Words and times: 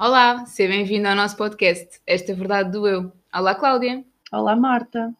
Olá, 0.00 0.46
seja 0.46 0.72
bem-vindo 0.72 1.08
ao 1.08 1.16
nosso 1.16 1.36
podcast 1.36 2.00
Esta 2.06 2.32
Verdade 2.32 2.70
do 2.70 2.86
Eu. 2.86 3.10
Olá, 3.34 3.52
Cláudia. 3.52 4.04
Olá, 4.30 4.54
Marta. 4.54 5.12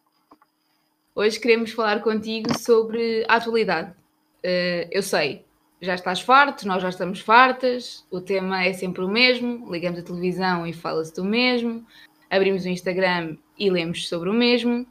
Hoje 1.13 1.37
queremos 1.37 1.73
falar 1.73 1.99
contigo 1.99 2.57
sobre 2.57 3.25
a 3.27 3.35
atualidade. 3.35 3.89
Uh, 3.91 4.87
eu 4.89 5.03
sei, 5.03 5.43
já 5.81 5.95
estás 5.95 6.21
farto, 6.21 6.65
nós 6.65 6.81
já 6.81 6.87
estamos 6.87 7.19
fartas, 7.19 8.05
o 8.09 8.21
tema 8.21 8.63
é 8.63 8.71
sempre 8.71 9.03
o 9.03 9.09
mesmo, 9.09 9.69
ligamos 9.69 9.99
a 9.99 10.03
televisão 10.03 10.65
e 10.65 10.71
fala-se 10.71 11.13
do 11.13 11.25
mesmo, 11.25 11.85
abrimos 12.29 12.63
o 12.63 12.69
Instagram 12.69 13.35
e 13.57 13.69
lemos 13.69 14.07
sobre 14.07 14.29
o 14.29 14.33
mesmo, 14.33 14.87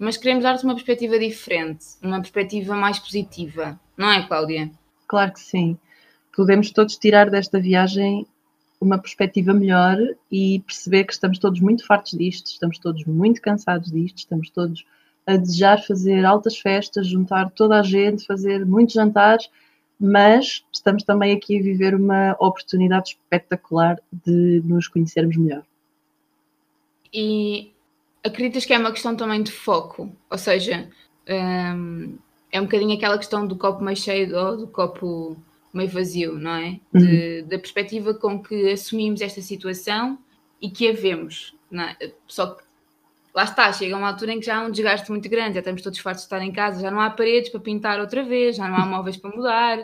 mas 0.00 0.16
queremos 0.16 0.42
dar-te 0.42 0.64
uma 0.64 0.74
perspectiva 0.74 1.16
diferente, 1.16 1.86
uma 2.02 2.18
perspectiva 2.18 2.74
mais 2.74 2.98
positiva, 2.98 3.78
não 3.96 4.10
é, 4.10 4.26
Cláudia? 4.26 4.68
Claro 5.06 5.32
que 5.32 5.40
sim. 5.40 5.78
Podemos 6.34 6.72
todos 6.72 6.96
tirar 6.96 7.30
desta 7.30 7.60
viagem 7.60 8.26
uma 8.80 8.98
perspectiva 8.98 9.52
melhor 9.52 9.98
e 10.30 10.60
perceber 10.60 11.04
que 11.04 11.12
estamos 11.12 11.38
todos 11.38 11.60
muito 11.60 11.86
fartos 11.86 12.16
disto, 12.16 12.46
estamos 12.46 12.78
todos 12.78 13.04
muito 13.04 13.40
cansados 13.40 13.90
disto, 13.90 14.18
estamos 14.18 14.50
todos 14.50 14.84
a 15.26 15.36
desejar 15.36 15.84
fazer 15.84 16.24
altas 16.24 16.56
festas, 16.56 17.06
juntar 17.06 17.50
toda 17.50 17.78
a 17.78 17.82
gente, 17.82 18.24
fazer 18.24 18.64
muitos 18.64 18.94
jantares, 18.94 19.50
mas 20.00 20.64
estamos 20.72 21.02
também 21.02 21.36
aqui 21.36 21.58
a 21.58 21.62
viver 21.62 21.94
uma 21.94 22.32
oportunidade 22.38 23.10
espetacular 23.10 24.00
de 24.24 24.62
nos 24.64 24.86
conhecermos 24.86 25.36
melhor. 25.36 25.64
E 27.12 27.72
acreditas 28.24 28.64
que 28.64 28.72
é 28.72 28.78
uma 28.78 28.92
questão 28.92 29.16
também 29.16 29.42
de 29.42 29.50
foco? 29.50 30.10
Ou 30.30 30.38
seja, 30.38 30.88
um, 31.28 32.16
é 32.50 32.60
um 32.60 32.64
bocadinho 32.64 32.96
aquela 32.96 33.18
questão 33.18 33.46
do 33.46 33.56
copo 33.56 33.82
meio 33.82 33.96
cheio 33.96 34.36
ou 34.36 34.56
do 34.56 34.66
copo 34.68 35.36
meio 35.72 35.88
vazio, 35.88 36.38
não 36.38 36.52
é? 36.52 36.80
De, 36.92 37.40
uhum. 37.42 37.48
Da 37.48 37.58
perspectiva 37.58 38.14
com 38.14 38.42
que 38.42 38.70
assumimos 38.70 39.20
esta 39.20 39.40
situação 39.40 40.18
e 40.60 40.70
que 40.70 40.88
a 40.88 40.92
vemos. 40.92 41.54
É? 42.00 42.12
Só 42.26 42.54
que 42.54 42.64
lá 43.34 43.44
está, 43.44 43.72
chega 43.72 43.96
uma 43.96 44.08
altura 44.08 44.32
em 44.32 44.40
que 44.40 44.46
já 44.46 44.58
há 44.58 44.62
um 44.62 44.70
desgaste 44.70 45.10
muito 45.10 45.28
grande, 45.28 45.54
já 45.54 45.60
estamos 45.60 45.82
todos 45.82 45.98
fartos 45.98 46.22
de 46.22 46.26
estar 46.26 46.42
em 46.42 46.52
casa, 46.52 46.80
já 46.80 46.90
não 46.90 47.00
há 47.00 47.10
paredes 47.10 47.50
para 47.50 47.60
pintar 47.60 48.00
outra 48.00 48.24
vez, 48.24 48.56
já 48.56 48.66
não 48.66 48.76
há 48.76 48.86
móveis 48.86 49.16
para 49.16 49.30
mudar, 49.30 49.78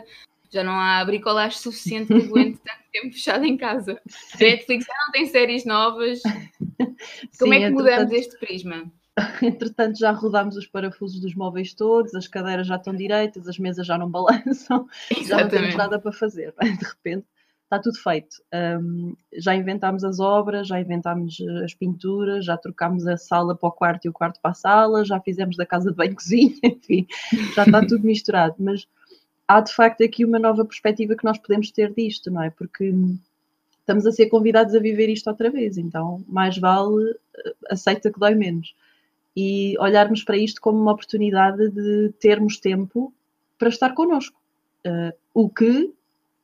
já 0.49 0.63
não 0.63 0.73
há 0.73 1.03
bricolagem 1.05 1.57
suficiente 1.57 2.07
que 2.07 2.25
aguente 2.25 2.59
tanto 2.63 2.83
tempo 2.91 3.13
fechado 3.13 3.45
em 3.45 3.57
casa. 3.57 4.01
A 4.33 4.37
Netflix 4.37 4.85
já 4.85 4.93
não 5.05 5.11
tem 5.11 5.25
séries 5.27 5.65
novas. 5.65 6.21
Como 7.39 7.53
Sim, 7.53 7.63
é 7.63 7.67
que 7.67 7.69
mudamos 7.69 8.11
este 8.11 8.37
prisma? 8.39 8.91
Entretanto, 9.41 9.97
já 9.97 10.11
rodámos 10.11 10.57
os 10.57 10.67
parafusos 10.67 11.19
dos 11.19 11.33
móveis 11.35 11.73
todos, 11.73 12.13
as 12.15 12.27
cadeiras 12.27 12.67
já 12.67 12.75
estão 12.75 12.93
direitas, 12.93 13.47
as 13.47 13.57
mesas 13.57 13.87
já 13.87 13.97
não 13.97 14.09
balançam, 14.11 14.87
Exatamente. 15.09 15.27
já 15.27 15.37
não 15.37 15.49
temos 15.49 15.75
nada 15.75 15.99
para 15.99 16.11
fazer. 16.11 16.53
De 16.59 16.85
repente, 16.85 17.25
está 17.63 17.79
tudo 17.79 17.97
feito. 17.97 18.37
Um, 18.53 19.15
já 19.33 19.55
inventámos 19.55 20.03
as 20.03 20.19
obras, 20.19 20.67
já 20.67 20.79
inventámos 20.79 21.37
as 21.63 21.73
pinturas, 21.73 22.45
já 22.45 22.57
trocámos 22.57 23.07
a 23.07 23.17
sala 23.17 23.55
para 23.55 23.69
o 23.69 23.71
quarto 23.71 24.05
e 24.05 24.09
o 24.09 24.13
quarto 24.13 24.39
para 24.41 24.51
a 24.51 24.55
sala, 24.55 25.05
já 25.05 25.19
fizemos 25.19 25.55
da 25.55 25.65
casa 25.65 25.91
de 25.91 25.95
banho 25.95 26.15
cozinha, 26.15 26.55
enfim, 26.63 27.07
já 27.55 27.63
está 27.63 27.85
tudo 27.85 28.05
misturado. 28.05 28.55
Mas 28.59 28.85
há 29.47 29.61
de 29.61 29.73
facto 29.73 30.03
aqui 30.03 30.25
uma 30.25 30.39
nova 30.39 30.65
perspectiva 30.65 31.15
que 31.15 31.25
nós 31.25 31.37
podemos 31.37 31.71
ter 31.71 31.93
disto, 31.93 32.29
não 32.29 32.43
é? 32.43 32.49
Porque 32.49 32.93
estamos 33.79 34.05
a 34.05 34.11
ser 34.11 34.27
convidados 34.27 34.75
a 34.75 34.79
viver 34.79 35.09
isto 35.09 35.29
outra 35.29 35.49
vez, 35.49 35.77
então 35.77 36.23
mais 36.27 36.57
vale 36.57 37.11
eh, 37.37 37.53
aceita 37.69 38.11
que 38.11 38.19
dói 38.19 38.33
menos 38.33 38.73
e 39.35 39.75
olharmos 39.79 40.23
para 40.23 40.37
isto 40.37 40.61
como 40.61 40.79
uma 40.79 40.93
oportunidade 40.93 41.69
de 41.69 42.13
termos 42.19 42.57
tempo 42.57 43.13
para 43.57 43.69
estar 43.69 43.93
connosco. 43.93 44.39
Uh, 44.85 45.11
o 45.33 45.49
que, 45.49 45.91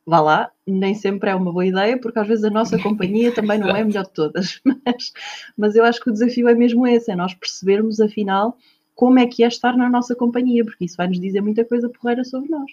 vá 0.04 0.20
lá, 0.20 0.50
nem 0.66 0.94
sempre 0.94 1.30
é 1.30 1.34
uma 1.34 1.52
boa 1.52 1.64
ideia, 1.64 1.98
porque 1.98 2.18
às 2.18 2.28
vezes 2.28 2.44
a 2.44 2.50
nossa 2.50 2.78
companhia 2.82 3.32
também 3.32 3.58
não 3.58 3.68
é 3.68 3.80
a 3.80 3.84
melhor 3.84 4.04
de 4.04 4.12
todas. 4.12 4.60
Mas, 4.84 5.12
mas 5.56 5.76
eu 5.76 5.84
acho 5.84 6.00
que 6.00 6.10
o 6.10 6.12
desafio 6.12 6.48
é 6.48 6.54
mesmo 6.54 6.86
esse: 6.86 7.10
é 7.10 7.16
nós 7.16 7.34
percebermos, 7.34 8.00
afinal, 8.00 8.56
como 8.94 9.18
é 9.18 9.26
que 9.26 9.44
é 9.44 9.46
estar 9.46 9.76
na 9.76 9.88
nossa 9.88 10.14
companhia, 10.14 10.64
porque 10.64 10.84
isso 10.84 10.96
vai 10.96 11.06
nos 11.06 11.20
dizer 11.20 11.40
muita 11.40 11.64
coisa 11.64 11.88
porreira 11.88 12.24
sobre 12.24 12.50
nós. 12.50 12.70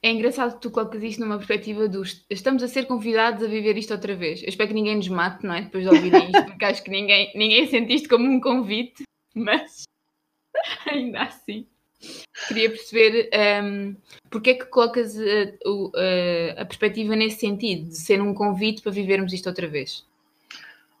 É 0.00 0.12
engraçado 0.12 0.54
que 0.54 0.60
tu 0.60 0.70
colocas 0.70 1.02
isto 1.02 1.20
numa 1.20 1.36
perspectiva 1.36 1.88
dos 1.88 2.24
estamos 2.30 2.62
a 2.62 2.68
ser 2.68 2.86
convidados 2.86 3.42
a 3.42 3.48
viver 3.48 3.76
isto 3.76 3.92
outra 3.92 4.14
vez. 4.14 4.42
Eu 4.42 4.48
espero 4.48 4.68
que 4.68 4.74
ninguém 4.74 4.96
nos 4.96 5.08
mate, 5.08 5.44
não 5.44 5.54
é? 5.54 5.62
Depois 5.62 5.82
de 5.82 5.90
ouvir 5.90 6.14
isto, 6.14 6.44
porque 6.46 6.64
acho 6.64 6.84
que 6.84 6.90
ninguém, 6.90 7.32
ninguém 7.34 7.66
sente 7.66 7.92
isto 7.92 8.08
como 8.08 8.24
um 8.24 8.40
convite 8.40 9.07
mas 9.34 9.84
ainda 10.86 11.22
assim 11.22 11.66
queria 12.46 12.70
perceber 12.70 13.28
um, 13.64 13.96
porque 14.30 14.50
é 14.50 14.54
que 14.54 14.66
colocas 14.66 15.18
a, 15.18 15.22
eh, 15.22 15.58
a, 15.64 16.00
eh, 16.00 16.54
a, 16.58 16.64
perspectiva 16.64 17.16
nesse 17.16 17.40
sentido, 17.40 17.88
de 17.88 17.96
ser 17.96 18.22
um 18.22 18.32
convite 18.32 18.82
para 18.82 18.92
vivermos 18.92 19.32
isto 19.32 19.48
outra 19.48 19.66
vez? 19.66 20.06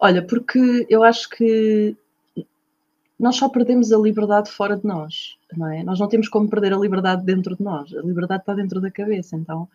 Olha, 0.00 0.22
porque 0.22 0.86
eu 0.88 1.02
acho 1.04 1.28
que 1.30 1.96
nós 3.18 3.36
só 3.36 3.48
perdemos 3.48 3.92
a 3.92 3.98
liberdade 3.98 4.50
fora 4.50 4.76
de 4.76 4.86
nós, 4.86 5.36
não 5.56 5.70
é? 5.70 5.82
Nós 5.82 5.98
não 5.98 6.08
temos 6.08 6.28
como 6.28 6.48
perder 6.48 6.72
a 6.72 6.78
liberdade 6.78 7.24
dentro 7.24 7.56
de 7.56 7.62
nós, 7.62 7.92
a 7.94 8.00
liberdade 8.00 8.42
está 8.42 8.54
dentro 8.54 8.80
da 8.80 8.90
cabeça, 8.90 9.36
então 9.36 9.68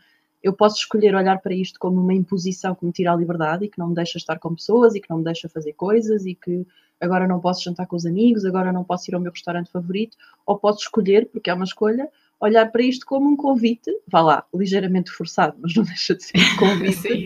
eu 0.44 0.52
posso 0.52 0.76
escolher 0.76 1.16
olhar 1.16 1.40
para 1.42 1.54
isto 1.54 1.80
como 1.80 2.02
uma 2.02 2.14
imposição 2.14 2.76
que 2.76 2.86
me 2.86 2.92
tira 2.92 3.14
a 3.14 3.16
liberdade 3.16 3.64
e 3.64 3.70
que 3.70 3.80
não 3.80 3.88
me 3.88 3.96
deixa 3.96 4.18
estar 4.18 4.38
com 4.38 4.54
pessoas 4.54 4.94
e 4.94 5.00
que 5.00 5.10
não 5.10 5.20
me 5.20 5.24
deixa 5.24 5.48
fazer 5.48 5.72
coisas 5.72 6.26
e 6.26 6.36
que 6.36 6.68
agora 7.00 7.26
não 7.28 7.40
posso 7.40 7.64
jantar 7.64 7.88
com 7.88 7.96
os 7.96 8.06
amigos, 8.06 8.46
agora 8.46 8.72
não 8.72 8.84
posso 8.84 9.10
ir 9.10 9.16
ao 9.16 9.22
meu 9.22 9.32
restaurante 9.32 9.72
favorito, 9.72 10.18
ou 10.46 10.58
posso 10.58 10.80
escolher, 10.80 11.30
porque 11.32 11.50
é 11.50 11.54
uma 11.54 11.64
escolha, 11.64 12.10
olhar 12.40 12.70
para 12.72 12.84
isto 12.84 13.06
como 13.06 13.30
um 13.30 13.38
convite, 13.38 13.90
vá 14.08 14.22
lá, 14.22 14.46
ligeiramente 14.54 15.12
forçado, 15.12 15.58
mas 15.62 15.74
não 15.74 15.84
deixa 15.86 16.14
de 16.14 16.24
ser 16.24 16.38
um 16.38 16.58
convite, 16.58 17.26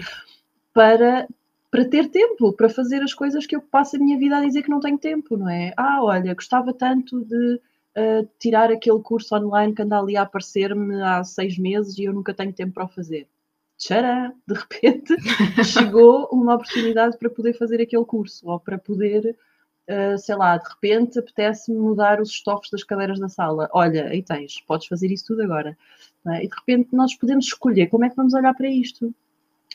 para, 0.72 1.28
para 1.72 1.86
ter 1.86 2.10
tempo, 2.10 2.54
para 2.54 2.70
fazer 2.70 3.02
as 3.02 3.14
coisas 3.14 3.48
que 3.48 3.56
eu 3.56 3.62
passo 3.62 3.96
a 3.96 4.00
minha 4.00 4.18
vida 4.18 4.38
a 4.38 4.42
dizer 4.42 4.62
que 4.62 4.70
não 4.70 4.80
tenho 4.80 4.98
tempo, 4.98 5.36
não 5.36 5.50
é? 5.50 5.74
Ah, 5.76 6.04
olha, 6.04 6.36
gostava 6.36 6.72
tanto 6.72 7.24
de 7.26 7.60
uh, 7.98 8.30
tirar 8.40 8.72
aquele 8.72 9.00
curso 9.00 9.36
online 9.36 9.74
que 9.74 9.82
anda 9.82 10.00
ali 10.00 10.16
a 10.16 10.22
aparecer-me 10.22 11.02
há 11.02 11.24
seis 11.24 11.58
meses 11.58 11.98
e 11.98 12.04
eu 12.04 12.14
nunca 12.14 12.34
tenho 12.34 12.54
tempo 12.54 12.74
para 12.74 12.86
o 12.86 12.90
fazer. 12.90 13.28
Tcharam! 13.78 14.34
De 14.48 14.54
repente 14.54 15.16
chegou 15.66 16.28
uma 16.32 16.56
oportunidade 16.56 17.18
para 17.18 17.30
poder 17.30 17.54
fazer 17.54 17.82
aquele 17.82 18.06
curso 18.06 18.48
ou 18.48 18.60
para 18.60 18.78
poder 18.78 19.36
uh, 19.88 20.18
sei 20.18 20.36
lá, 20.36 20.58
de 20.58 20.70
repente 20.70 21.20
apetece-me 21.20 21.78
mudar 21.78 22.22
os 22.22 22.30
estofos 22.30 22.70
das 22.70 22.84
cadeiras 22.84 23.20
da 23.20 23.30
sala. 23.30 23.70
Olha, 23.74 24.08
aí 24.08 24.22
tens, 24.22 24.62
podes 24.62 24.88
fazer 24.88 25.12
isso 25.12 25.28
tudo 25.28 25.44
agora. 25.44 25.78
É? 26.28 26.44
E 26.44 26.50
de 26.50 26.56
repente 26.56 26.90
nós 26.94 27.16
podemos 27.16 27.46
escolher 27.46 27.88
como 27.88 28.06
é 28.06 28.10
que 28.10 28.16
vamos 28.16 28.34
olhar 28.34 28.54
para 28.54 28.70
isto. 28.70 29.14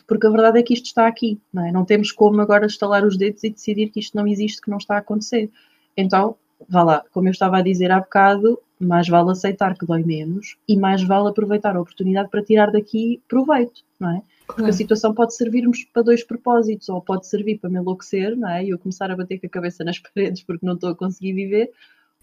Porque 0.07 0.27
a 0.27 0.31
verdade 0.31 0.59
é 0.59 0.63
que 0.63 0.75
isto 0.75 0.87
está 0.87 1.07
aqui, 1.07 1.41
não, 1.53 1.65
é? 1.65 1.71
não 1.71 1.85
temos 1.85 2.11
como 2.11 2.41
agora 2.41 2.67
estalar 2.67 3.05
os 3.05 3.17
dedos 3.17 3.45
e 3.45 3.51
decidir 3.51 3.89
que 3.91 4.01
isto 4.01 4.17
não 4.17 4.27
existe, 4.27 4.61
que 4.61 4.71
não 4.71 4.79
está 4.79 4.97
a 4.97 4.99
acontecer. 4.99 5.51
Então, 5.97 6.37
vá 6.69 6.83
lá, 6.83 7.05
como 7.13 7.29
eu 7.29 7.33
estava 7.33 7.59
a 7.59 7.63
dizer 7.63 7.91
há 7.91 8.01
bocado, 8.01 8.59
mais 8.79 9.09
vale 9.09 9.31
aceitar 9.31 9.77
que 9.77 9.87
dói 9.87 10.03
menos 10.03 10.57
e 10.69 10.77
mais 10.77 11.03
vale 11.03 11.29
aproveitar 11.29 11.77
a 11.77 11.81
oportunidade 11.81 12.29
para 12.31 12.43
tirar 12.43 12.71
daqui 12.71 13.21
proveito, 13.29 13.83
não 13.99 14.11
é? 14.11 14.23
Porque 14.47 14.65
a 14.69 14.73
situação 14.73 15.15
pode 15.15 15.35
servir-nos 15.35 15.85
para 15.85 16.03
dois 16.03 16.25
propósitos, 16.25 16.89
ou 16.89 17.01
pode 17.01 17.27
servir 17.27 17.59
para 17.59 17.71
me 17.71 17.79
enlouquecer, 17.79 18.37
não 18.37 18.51
é? 18.51 18.65
E 18.65 18.71
eu 18.71 18.79
começar 18.79 19.11
a 19.11 19.17
bater 19.17 19.39
com 19.39 19.47
a 19.47 19.51
cabeça 19.51 19.85
nas 19.85 19.99
paredes 20.01 20.43
porque 20.43 20.67
não 20.67 20.75
estou 20.75 20.91
a 20.91 20.95
conseguir 20.97 21.33
viver, 21.33 21.71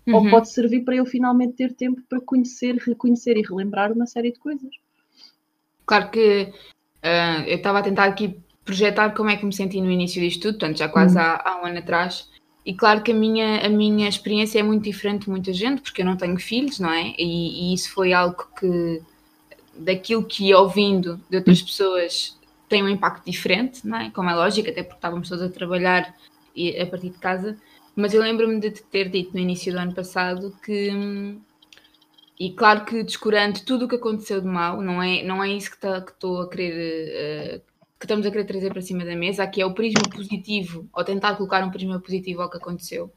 uhum. 0.06 0.16
ou 0.16 0.30
pode 0.30 0.50
servir 0.50 0.82
para 0.82 0.96
eu 0.96 1.06
finalmente 1.06 1.54
ter 1.54 1.74
tempo 1.74 2.02
para 2.08 2.20
conhecer, 2.22 2.76
reconhecer 2.76 3.38
e 3.38 3.42
relembrar 3.42 3.92
uma 3.92 4.06
série 4.06 4.32
de 4.32 4.40
coisas. 4.40 4.70
Claro 5.86 6.12
que 6.12 6.44
uh, 7.04 7.44
eu 7.48 7.58
estava 7.58 7.80
a 7.80 7.84
tentar 7.84 8.06
aqui 8.06 8.40
projetar 8.64 9.12
como 9.16 9.32
é 9.32 9.38
que 9.38 9.46
me 9.46 9.54
senti 9.54 9.82
no 9.82 9.90
início 9.90 10.22
disto 10.22 10.42
tudo, 10.42 10.60
portanto, 10.60 10.78
já 10.78 10.88
quase 10.88 11.16
uhum. 11.16 11.24
há, 11.24 11.42
há 11.44 11.62
um 11.62 11.66
ano 11.66 11.80
atrás. 11.80 12.30
E 12.66 12.74
claro 12.74 13.02
que 13.02 13.12
a 13.12 13.16
minha, 13.16 13.66
a 13.66 13.70
minha 13.70 14.08
experiência 14.08 14.60
é 14.60 14.64
muito 14.64 14.84
diferente 14.84 15.24
de 15.24 15.30
muita 15.30 15.52
gente, 15.54 15.82
porque 15.82 16.02
eu 16.02 16.06
não 16.06 16.18
tenho 16.18 16.38
filhos, 16.38 16.80
não 16.80 16.92
é? 16.92 17.16
E, 17.18 17.72
e 17.72 17.74
isso 17.74 17.92
foi 17.92 18.14
algo 18.14 18.48
que 18.60 19.02
daquilo 19.76 20.24
que 20.24 20.54
ouvindo 20.54 21.20
de 21.30 21.38
outras 21.38 21.62
pessoas 21.62 22.38
tem 22.68 22.84
um 22.84 22.90
impacto 22.90 23.26
diferente, 23.26 23.86
não 23.88 23.98
é? 23.98 24.12
Como 24.12 24.30
é 24.30 24.36
lógico, 24.36 24.70
até 24.70 24.84
porque 24.84 24.98
estávamos 24.98 25.28
todos 25.30 25.44
a 25.44 25.50
trabalhar 25.50 26.14
a 26.82 26.86
partir 26.86 27.10
de 27.10 27.18
casa. 27.18 27.58
Mas 27.96 28.14
eu 28.14 28.22
lembro-me 28.22 28.60
de 28.60 28.72
ter 28.72 29.10
dito 29.10 29.34
no 29.34 29.40
início 29.40 29.74
do 29.74 29.80
ano 29.80 29.94
passado 29.94 30.56
que, 30.64 31.38
e 32.40 32.52
claro 32.52 32.86
que 32.86 33.04
descurando 33.04 33.60
tudo 33.66 33.86
o 33.86 33.88
que 33.88 33.96
aconteceu 33.96 34.40
de 34.40 34.48
mal, 34.48 34.82
não 34.82 35.02
é, 35.02 35.24
não 35.24 35.44
é 35.44 35.50
isso 35.50 35.72
que 35.72 35.80
tá, 35.80 35.98
estou 35.98 36.42
a 36.42 36.50
querer, 36.50 37.58
uh, 37.58 37.62
que 38.00 38.06
estamos 38.06 38.26
a 38.26 38.32
querer 38.32 38.46
trazer 38.46 38.72
para 38.72 38.82
cima 38.82 39.04
da 39.04 39.16
mesa, 39.16 39.44
aqui 39.44 39.62
é 39.62 39.66
o 39.66 39.74
prisma 39.74 40.04
positivo, 40.10 40.88
ou 40.94 41.04
tentar 41.04 41.36
colocar 41.36 41.64
um 41.66 41.70
prisma 41.70 42.00
positivo 42.00 42.42
ao 42.42 42.50
que 42.50 42.58
aconteceu. 42.58 43.12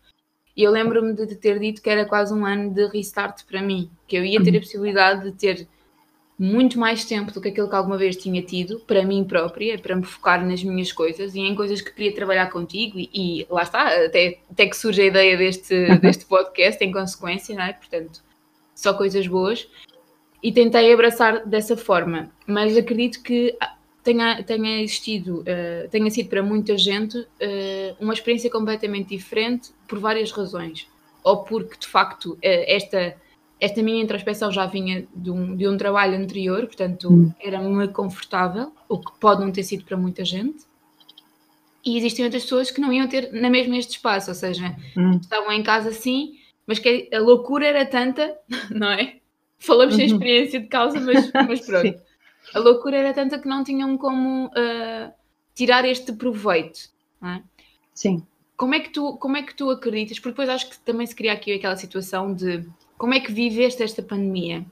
E 0.56 0.64
eu 0.64 0.73
lembro-me 0.73 1.14
de 1.14 1.34
ter 1.37 1.58
dito 1.61 1.81
que 1.81 1.88
era 1.88 2.05
quase 2.05 2.34
um 2.34 2.44
ano 2.44 2.75
de 2.75 2.87
restart 2.88 3.44
para 3.46 3.62
mim, 3.62 3.90
que 4.08 4.17
eu 4.17 4.25
ia 4.25 4.43
ter 4.43 4.56
a 4.56 4.61
possibilidade 4.61 5.31
de 5.31 5.32
ter 5.32 5.69
muito 6.38 6.79
mais 6.79 7.05
tempo 7.05 7.32
do 7.32 7.40
que 7.40 7.49
aquilo 7.49 7.69
que 7.69 7.75
alguma 7.76 7.96
vez 7.96 8.17
tinha 8.17 8.43
tido 8.43 8.81
para 8.81 9.05
mim 9.05 9.23
própria, 9.23 9.79
para 9.79 9.94
me 9.94 10.02
focar 10.02 10.44
nas 10.44 10.62
minhas 10.64 10.90
coisas 10.90 11.37
e 11.37 11.40
em 11.40 11.55
coisas 11.55 11.81
que 11.81 11.93
queria 11.93 12.12
trabalhar 12.12 12.50
contigo 12.50 12.99
e, 12.99 13.08
e 13.14 13.46
lá 13.49 13.62
está, 13.62 13.87
até, 14.05 14.40
até 14.50 14.67
que 14.67 14.76
surge 14.76 15.00
a 15.02 15.06
ideia 15.06 15.37
deste, 15.37 15.96
deste 16.00 16.25
podcast 16.26 16.82
em 16.84 16.90
consequência, 16.90 17.55
não 17.55 17.62
é? 17.62 17.73
Portanto, 17.73 18.20
só 18.75 18.93
coisas 18.93 19.26
boas 19.29 19.69
e 20.43 20.50
tentei 20.50 20.93
abraçar 20.93 21.46
dessa 21.46 21.76
forma, 21.76 22.32
mas 22.46 22.76
acredito 22.76 23.23
que 23.23 23.56
tenha, 24.02 24.43
tenha 24.43 24.82
existido, 24.82 25.40
uh, 25.40 25.88
tenha 25.90 26.10
sido 26.10 26.28
para 26.28 26.43
muita 26.43 26.76
gente 26.76 27.19
uh, 27.19 27.96
uma 28.00 28.12
experiência 28.12 28.50
completamente 28.50 29.10
diferente 29.10 29.70
por 29.87 29.99
várias 29.99 30.31
razões. 30.31 30.87
Ou 31.22 31.44
porque, 31.44 31.78
de 31.78 31.87
facto, 31.87 32.32
uh, 32.32 32.38
esta, 32.43 33.16
esta 33.60 33.82
minha 33.82 34.02
introspeção 34.02 34.50
já 34.50 34.66
vinha 34.66 35.06
de 35.14 35.31
um, 35.31 35.56
de 35.56 35.69
um 35.69 35.76
trabalho 35.76 36.16
anterior, 36.16 36.66
portanto, 36.66 37.12
hum. 37.12 37.32
era-me 37.40 37.88
confortável, 37.88 38.72
o 38.88 38.99
que 38.99 39.12
pode 39.20 39.40
não 39.40 39.52
ter 39.52 39.62
sido 39.62 39.84
para 39.84 39.96
muita 39.96 40.25
gente. 40.25 40.64
E 41.84 41.96
existem 41.96 42.25
outras 42.25 42.44
pessoas 42.44 42.70
que 42.70 42.81
não 42.81 42.93
iam 42.93 43.08
ter 43.08 43.32
na 43.32 43.50
mesma 43.50 43.76
este 43.76 43.93
espaço, 43.93 44.31
ou 44.31 44.34
seja, 44.34 44.76
hum. 44.96 45.19
estavam 45.20 45.52
em 45.52 45.62
casa 45.62 45.93
sim, 45.93 46.38
mas 46.66 46.78
que 46.78 47.08
a 47.12 47.19
loucura 47.19 47.66
era 47.66 47.87
tanta, 47.87 48.37
não 48.70 48.90
é? 48.90 49.16
Falamos 49.58 49.94
sem 49.94 50.06
uhum. 50.06 50.12
experiência 50.14 50.58
de 50.58 50.66
causa, 50.66 50.98
mas, 50.98 51.31
mas 51.32 51.60
pronto. 51.66 51.96
A 52.54 52.58
loucura 52.58 52.96
era 52.96 53.14
tanta 53.14 53.38
que 53.38 53.48
não 53.48 53.64
tinham 53.64 53.96
como 53.96 54.46
uh, 54.46 55.12
tirar 55.54 55.84
este 55.84 56.12
proveito, 56.12 56.90
não 57.20 57.30
é? 57.30 57.42
Sim. 57.94 58.26
Como 58.56 58.74
é, 58.74 58.80
que 58.80 58.90
tu, 58.90 59.16
como 59.16 59.36
é 59.36 59.42
que 59.42 59.54
tu 59.54 59.70
acreditas? 59.70 60.18
Porque 60.18 60.30
depois 60.30 60.48
acho 60.48 60.70
que 60.70 60.78
também 60.78 61.06
se 61.06 61.16
cria 61.16 61.32
aqui 61.32 61.52
aquela 61.52 61.76
situação 61.76 62.32
de 62.32 62.68
como 62.96 63.14
é 63.14 63.20
que 63.20 63.32
viveste 63.32 63.82
esta 63.82 64.02
pandemia? 64.02 64.64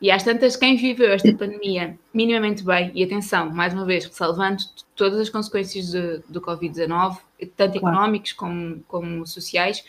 E 0.00 0.10
às 0.10 0.22
tantas, 0.22 0.56
quem 0.56 0.76
viveu 0.76 1.12
esta 1.12 1.32
pandemia 1.34 1.98
minimamente 2.14 2.62
bem, 2.62 2.92
e 2.94 3.02
atenção, 3.02 3.50
mais 3.50 3.74
uma 3.74 3.84
vez, 3.84 4.04
ressalvando 4.04 4.62
todas 4.94 5.18
as 5.18 5.28
consequências 5.28 5.90
de, 5.90 6.18
do 6.28 6.40
Covid-19, 6.40 7.18
tanto 7.56 7.80
claro. 7.80 7.96
económicos 7.96 8.32
como, 8.32 8.80
como 8.86 9.26
sociais, 9.26 9.84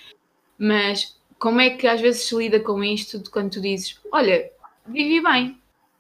mas 0.58 1.16
como 1.38 1.62
é 1.62 1.70
que 1.70 1.86
às 1.88 2.02
vezes 2.02 2.24
se 2.24 2.36
lida 2.36 2.60
com 2.60 2.84
isto 2.84 3.20
de 3.20 3.30
quando 3.30 3.52
tu 3.52 3.62
dizes, 3.62 4.00
olha, 4.12 4.50
vivi 4.88 5.22
bem, 5.22 5.58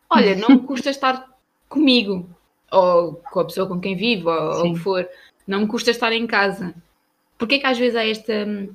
olha, 0.09 0.35
não 0.35 0.50
me 0.50 0.59
custa 0.67 0.89
estar 0.89 1.29
comigo, 1.67 2.29
ou 2.71 3.15
com 3.15 3.39
a 3.39 3.45
pessoa 3.45 3.67
com 3.67 3.79
quem 3.79 3.95
vivo, 3.95 4.29
ou, 4.29 4.69
o 4.69 4.73
que 4.73 4.79
for, 4.79 5.07
não 5.47 5.61
me 5.61 5.67
custa 5.67 5.91
estar 5.91 6.11
em 6.11 6.25
casa. 6.27 6.73
Porquê 7.38 7.59
que 7.59 7.65
às 7.65 7.77
vezes 7.77 7.95
há 7.95 8.06
esta, 8.06 8.69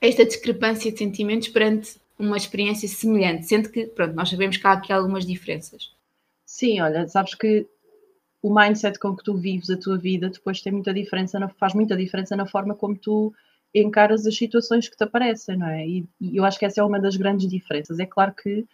esta 0.00 0.24
discrepância 0.24 0.90
de 0.90 0.98
sentimentos 0.98 1.48
perante 1.48 2.00
uma 2.18 2.36
experiência 2.36 2.88
semelhante, 2.88 3.46
sendo 3.46 3.68
que, 3.70 3.86
pronto, 3.86 4.14
nós 4.14 4.30
sabemos 4.30 4.56
que 4.56 4.66
há 4.66 4.72
aqui 4.72 4.92
algumas 4.92 5.26
diferenças. 5.26 5.92
Sim, 6.44 6.80
olha, 6.80 7.08
sabes 7.08 7.34
que 7.34 7.66
o 8.42 8.52
mindset 8.52 8.98
com 8.98 9.16
que 9.16 9.22
tu 9.22 9.34
vives 9.34 9.70
a 9.70 9.76
tua 9.76 9.96
vida 9.96 10.28
depois 10.28 10.60
tem 10.60 10.72
muita 10.72 10.92
diferença, 10.92 11.48
faz 11.56 11.74
muita 11.74 11.96
diferença 11.96 12.36
na 12.36 12.46
forma 12.46 12.74
como 12.74 12.96
tu 12.96 13.32
encaras 13.74 14.26
as 14.26 14.36
situações 14.36 14.88
que 14.88 14.96
te 14.96 15.04
aparecem, 15.04 15.56
não 15.56 15.68
é? 15.68 15.86
E, 15.86 16.06
e, 16.20 16.36
eu 16.36 16.44
acho 16.44 16.58
que 16.58 16.66
essa 16.66 16.80
é 16.80 16.84
uma 16.84 17.00
das 17.00 17.16
grandes 17.16 17.48
diferenças. 17.48 17.98
É 17.98 18.06
claro 18.06 18.34
que 18.34 18.66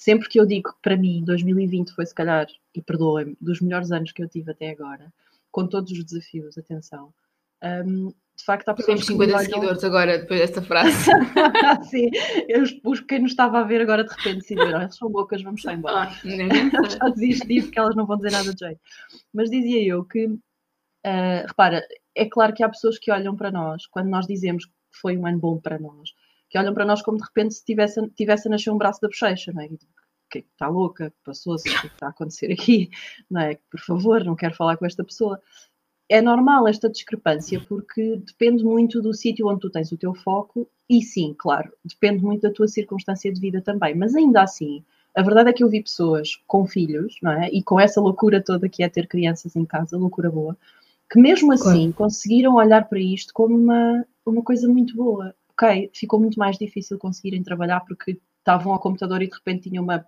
sempre 0.00 0.30
que 0.30 0.40
eu 0.40 0.46
digo 0.46 0.72
que 0.72 0.78
para 0.80 0.96
mim 0.96 1.22
2020 1.26 1.92
foi 1.92 2.06
se 2.06 2.14
calhar, 2.14 2.46
e 2.74 2.80
perdoem-me, 2.80 3.36
dos 3.38 3.60
melhores 3.60 3.92
anos 3.92 4.12
que 4.12 4.22
eu 4.22 4.28
tive 4.28 4.50
até 4.50 4.70
agora, 4.70 5.12
com 5.52 5.66
todos 5.66 5.92
os 5.92 6.02
desafios, 6.02 6.56
atenção. 6.56 7.12
Um, 7.62 8.08
de 8.08 8.44
facto, 8.46 8.70
há 8.70 8.74
pessoas 8.74 9.04
Temos 9.04 9.06
50 9.06 9.38
seguidores 9.40 9.84
agora, 9.84 10.18
depois 10.18 10.40
desta 10.40 10.62
frase. 10.62 10.96
Sim, 11.90 12.08
eu, 12.48 12.62
os, 12.82 13.00
quem 13.00 13.18
nos 13.18 13.32
estava 13.32 13.58
a 13.58 13.64
ver 13.64 13.82
agora 13.82 14.02
de 14.02 14.08
repente 14.08 14.38
decidiram, 14.38 14.80
elas 14.80 14.96
são 14.96 15.10
bocas, 15.10 15.42
vamos 15.42 15.60
sair 15.60 15.76
embora. 15.76 16.08
Ah, 16.08 16.14
Já 16.88 17.08
disso, 17.44 17.70
que 17.70 17.78
elas 17.78 17.94
não 17.94 18.06
vão 18.06 18.16
dizer 18.16 18.32
nada 18.32 18.54
de 18.54 18.58
jeito. 18.58 18.80
Mas 19.34 19.50
dizia 19.50 19.86
eu 19.86 20.02
que, 20.02 20.24
uh, 20.24 21.46
repara, 21.46 21.86
é 22.14 22.24
claro 22.24 22.54
que 22.54 22.62
há 22.62 22.70
pessoas 22.70 22.98
que 22.98 23.12
olham 23.12 23.36
para 23.36 23.50
nós, 23.50 23.86
quando 23.86 24.08
nós 24.08 24.26
dizemos 24.26 24.64
que 24.64 24.72
foi 24.92 25.18
um 25.18 25.26
ano 25.26 25.38
bom 25.38 25.60
para 25.60 25.78
nós, 25.78 26.14
que 26.50 26.58
olham 26.58 26.74
para 26.74 26.84
nós 26.84 27.00
como 27.00 27.16
de 27.16 27.24
repente 27.24 27.54
se 27.54 27.64
tivesse, 27.64 28.06
tivesse 28.10 28.48
a 28.48 28.50
nascer 28.50 28.70
um 28.70 28.76
braço 28.76 29.00
da 29.00 29.08
bochecha, 29.08 29.52
não 29.52 29.62
é? 29.62 29.68
Que 30.28 30.40
está 30.40 30.68
louca, 30.68 31.12
passou-se, 31.24 31.68
o 31.68 31.80
que 31.80 31.86
está 31.86 32.08
a 32.08 32.10
acontecer 32.10 32.52
aqui, 32.52 32.90
não 33.30 33.40
é? 33.40 33.58
Por 33.70 33.80
favor, 33.80 34.24
não 34.24 34.34
quero 34.36 34.54
falar 34.54 34.76
com 34.76 34.84
esta 34.84 35.04
pessoa. 35.04 35.40
É 36.08 36.20
normal 36.20 36.66
esta 36.66 36.90
discrepância 36.90 37.64
porque 37.68 38.16
depende 38.16 38.64
muito 38.64 39.00
do 39.00 39.14
sítio 39.14 39.46
onde 39.46 39.60
tu 39.60 39.70
tens 39.70 39.92
o 39.92 39.96
teu 39.96 40.12
foco 40.12 40.68
e 40.88 41.02
sim, 41.02 41.34
claro, 41.38 41.72
depende 41.84 42.24
muito 42.24 42.42
da 42.42 42.52
tua 42.52 42.66
circunstância 42.66 43.32
de 43.32 43.40
vida 43.40 43.62
também, 43.62 43.94
mas 43.94 44.16
ainda 44.16 44.42
assim, 44.42 44.84
a 45.14 45.22
verdade 45.22 45.50
é 45.50 45.52
que 45.52 45.62
eu 45.62 45.68
vi 45.68 45.80
pessoas 45.80 46.40
com 46.48 46.66
filhos, 46.66 47.14
não 47.22 47.30
é? 47.30 47.48
E 47.52 47.62
com 47.62 47.78
essa 47.78 48.00
loucura 48.00 48.42
toda 48.42 48.68
que 48.68 48.82
é 48.82 48.88
ter 48.88 49.06
crianças 49.06 49.54
em 49.54 49.64
casa, 49.64 49.96
loucura 49.96 50.28
boa, 50.28 50.58
que 51.08 51.20
mesmo 51.20 51.52
assim 51.52 51.92
claro. 51.92 51.92
conseguiram 51.92 52.54
olhar 52.56 52.88
para 52.88 52.98
isto 52.98 53.32
como 53.32 53.56
uma, 53.56 54.04
uma 54.26 54.42
coisa 54.42 54.68
muito 54.68 54.96
boa. 54.96 55.32
Ok, 55.60 55.90
ficou 55.94 56.18
muito 56.18 56.38
mais 56.38 56.56
difícil 56.56 56.98
conseguirem 56.98 57.42
trabalhar 57.42 57.80
porque 57.80 58.18
estavam 58.38 58.72
ao 58.72 58.80
computador 58.80 59.20
e 59.20 59.28
de 59.28 59.34
repente 59.34 59.68
tinham 59.68 59.84
uma 59.84 60.06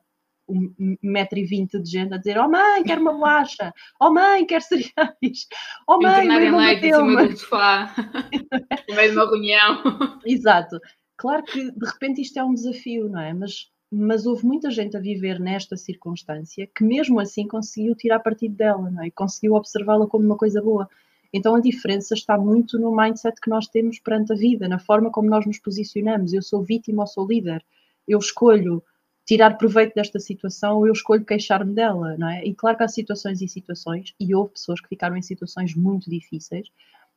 um 0.49 0.97
metro 1.01 1.39
e 1.39 1.45
vinte 1.45 1.79
de 1.79 1.89
gente 1.89 2.13
a 2.13 2.17
dizer 2.17 2.37
oh 2.39 2.49
mãe, 2.49 2.83
quero 2.83 3.01
uma 3.01 3.13
bolacha, 3.13 3.73
oh 4.01 4.11
mãe, 4.11 4.45
quero 4.45 4.65
cereais, 4.65 5.47
oh 5.87 6.01
mãe, 6.01 6.27
em 6.27 6.57
leite 6.57 6.87
em 6.87 6.95
cima 6.95 7.27
do 7.27 7.37
sofá, 7.37 7.95
no 8.89 8.97
meio 8.97 9.11
de 9.11 9.17
uma 9.17 9.27
reunião. 9.27 9.83
Exato. 10.27 10.81
Claro 11.17 11.45
que 11.45 11.71
de 11.71 11.87
repente 11.87 12.23
isto 12.23 12.39
é 12.39 12.45
um 12.45 12.55
desafio, 12.55 13.09
não 13.09 13.21
é? 13.21 13.33
Mas 13.33 13.71
mas 13.95 14.25
houve 14.25 14.47
muita 14.47 14.71
gente 14.71 14.97
a 14.97 15.01
viver 15.01 15.39
nesta 15.39 15.77
circunstância 15.77 16.67
que 16.75 16.83
mesmo 16.83 17.21
assim 17.21 17.47
conseguiu 17.47 17.95
tirar 17.95 18.21
partido 18.21 18.57
dela, 18.57 18.91
não 18.91 19.05
é? 19.05 19.11
conseguiu 19.11 19.53
observá-la 19.53 20.07
como 20.07 20.25
uma 20.25 20.37
coisa 20.37 20.63
boa. 20.63 20.89
Então 21.33 21.55
a 21.55 21.61
diferença 21.61 22.15
está 22.15 22.37
muito 22.37 22.79
no 22.79 22.95
mindset 22.95 23.41
que 23.41 23.49
nós 23.49 23.67
temos 23.67 23.99
perante 23.99 24.33
a 24.33 24.37
vida, 24.37 24.69
na 24.69 24.79
forma 24.79 25.11
como 25.11 25.31
nós 25.31 25.47
nos 25.47 25.59
posicionamos. 25.59 26.33
Eu 26.33 26.43
sou 26.43 26.63
vítima 26.63 27.03
ou 27.03 27.07
sou 27.07 27.27
líder? 27.27 27.65
Eu 28.07 28.19
escolho 28.19 28.83
tirar 29.25 29.57
proveito 29.57 29.95
desta 29.95 30.19
situação 30.19 30.79
ou 30.79 30.87
eu 30.87 30.93
escolho 30.93 31.25
queixar-me 31.25 31.75
dela, 31.75 32.17
não 32.19 32.29
é? 32.29 32.45
E 32.45 32.55
claro 32.55 32.77
que 32.77 32.83
há 32.83 32.89
situações 32.89 33.41
e 33.41 33.49
situações, 33.49 34.15
e 34.19 34.35
houve 34.35 34.53
pessoas 34.53 34.81
que 34.81 34.89
ficaram 34.89 35.17
em 35.17 35.23
situações 35.23 35.75
muito 35.75 36.11
difíceis, 36.11 36.69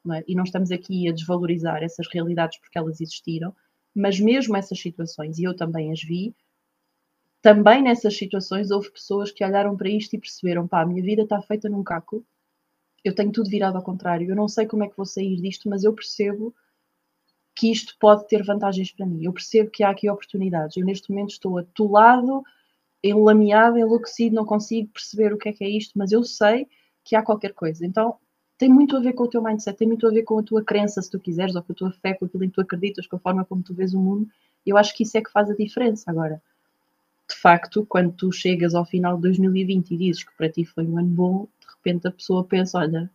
não 0.03 0.15
é? 0.15 0.23
e 0.27 0.35
não 0.35 0.43
estamos 0.43 0.71
aqui 0.71 1.09
a 1.09 1.11
desvalorizar 1.11 1.83
essas 1.83 2.07
realidades 2.07 2.59
porque 2.59 2.77
elas 2.77 3.01
existiram, 3.01 3.53
mas 3.93 4.19
mesmo 4.19 4.55
essas 4.55 4.79
situações, 4.79 5.39
e 5.39 5.43
eu 5.43 5.55
também 5.55 5.91
as 5.91 6.01
vi, 6.03 6.35
também 7.41 7.81
nessas 7.81 8.17
situações 8.17 8.71
houve 8.71 8.91
pessoas 8.91 9.31
que 9.31 9.43
olharam 9.43 9.75
para 9.77 9.89
isto 9.89 10.15
e 10.15 10.19
perceberam: 10.19 10.67
pá, 10.67 10.81
a 10.81 10.85
minha 10.85 11.03
vida 11.03 11.23
está 11.23 11.41
feita 11.41 11.69
num 11.69 11.83
caco, 11.83 12.25
eu 13.05 13.13
tenho 13.13 13.31
tudo 13.31 13.49
virado 13.49 13.77
ao 13.77 13.83
contrário, 13.83 14.27
eu 14.27 14.35
não 14.35 14.47
sei 14.47 14.65
como 14.65 14.83
é 14.83 14.89
que 14.89 14.97
vou 14.97 15.05
sair 15.05 15.39
disto, 15.39 15.69
mas 15.69 15.83
eu 15.83 15.93
percebo 15.93 16.53
que 17.55 17.71
isto 17.71 17.95
pode 17.99 18.27
ter 18.27 18.43
vantagens 18.43 18.91
para 18.91 19.05
mim, 19.05 19.23
eu 19.23 19.31
percebo 19.31 19.69
que 19.69 19.83
há 19.83 19.91
aqui 19.91 20.09
oportunidades. 20.09 20.75
Eu 20.75 20.83
neste 20.83 21.09
momento 21.11 21.29
estou 21.29 21.59
atolado, 21.59 22.43
enlameado, 23.03 23.77
enlouquecido, 23.77 24.35
não 24.35 24.43
consigo 24.43 24.89
perceber 24.89 25.31
o 25.31 25.37
que 25.37 25.49
é 25.49 25.53
que 25.53 25.63
é 25.63 25.69
isto, 25.69 25.93
mas 25.95 26.11
eu 26.11 26.23
sei 26.23 26.67
que 27.03 27.15
há 27.15 27.21
qualquer 27.21 27.53
coisa. 27.53 27.85
Então 27.85 28.17
tem 28.57 28.69
muito 28.69 28.97
a 28.97 28.99
ver 28.99 29.13
com 29.13 29.23
o 29.23 29.29
teu 29.29 29.41
mindset, 29.41 29.77
tem 29.77 29.87
muito 29.87 30.07
a 30.07 30.09
ver 30.11 30.23
com 30.23 30.39
a 30.39 30.43
tua 30.43 30.63
crença, 30.63 30.99
se 30.99 31.11
tu 31.11 31.19
quiseres, 31.19 31.55
ou 31.55 31.61
com 31.61 31.73
a 31.73 31.75
tua 31.75 31.91
fé, 31.91 32.15
com 32.15 32.25
aquilo 32.25 32.43
em 32.43 32.49
que 32.49 32.55
tu 32.55 32.61
acreditas, 32.61 33.05
com 33.05 33.17
a 33.17 33.19
forma 33.19 33.45
como 33.45 33.61
tu 33.61 33.73
vês 33.73 33.93
o 33.93 33.99
mundo. 33.99 34.27
Eu 34.65 34.77
acho 34.77 34.95
que 34.95 35.03
isso 35.03 35.15
é 35.15 35.21
que 35.21 35.31
faz 35.31 35.49
a 35.49 35.55
diferença 35.55 36.09
agora 36.09 36.41
de 37.27 37.35
facto, 37.35 37.85
quando 37.87 38.11
tu 38.13 38.31
chegas 38.31 38.75
ao 38.75 38.85
final 38.85 39.15
de 39.15 39.23
2020 39.23 39.91
e 39.91 39.97
dizes 39.97 40.23
que 40.23 40.35
para 40.37 40.49
ti 40.49 40.63
foi 40.63 40.85
um 40.85 40.97
ano 40.97 41.09
bom, 41.09 41.47
repente 41.85 42.07
a 42.07 42.11
pessoa 42.11 42.43
pensa, 42.43 42.79
olha, 42.79 43.09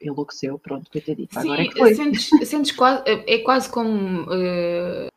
enlouqueceu, 0.00 0.58
pronto, 0.58 0.90
coitadito, 0.90 1.38
agora 1.38 1.62
é 1.62 1.68
que 1.68 1.78
foi. 1.78 1.94
Sentes, 1.94 2.30
sentes 2.44 2.72
quase, 2.72 3.02
é, 3.06 3.34
é 3.34 3.38
quase 3.38 3.70
como, 3.70 4.22
uh, 4.22 5.08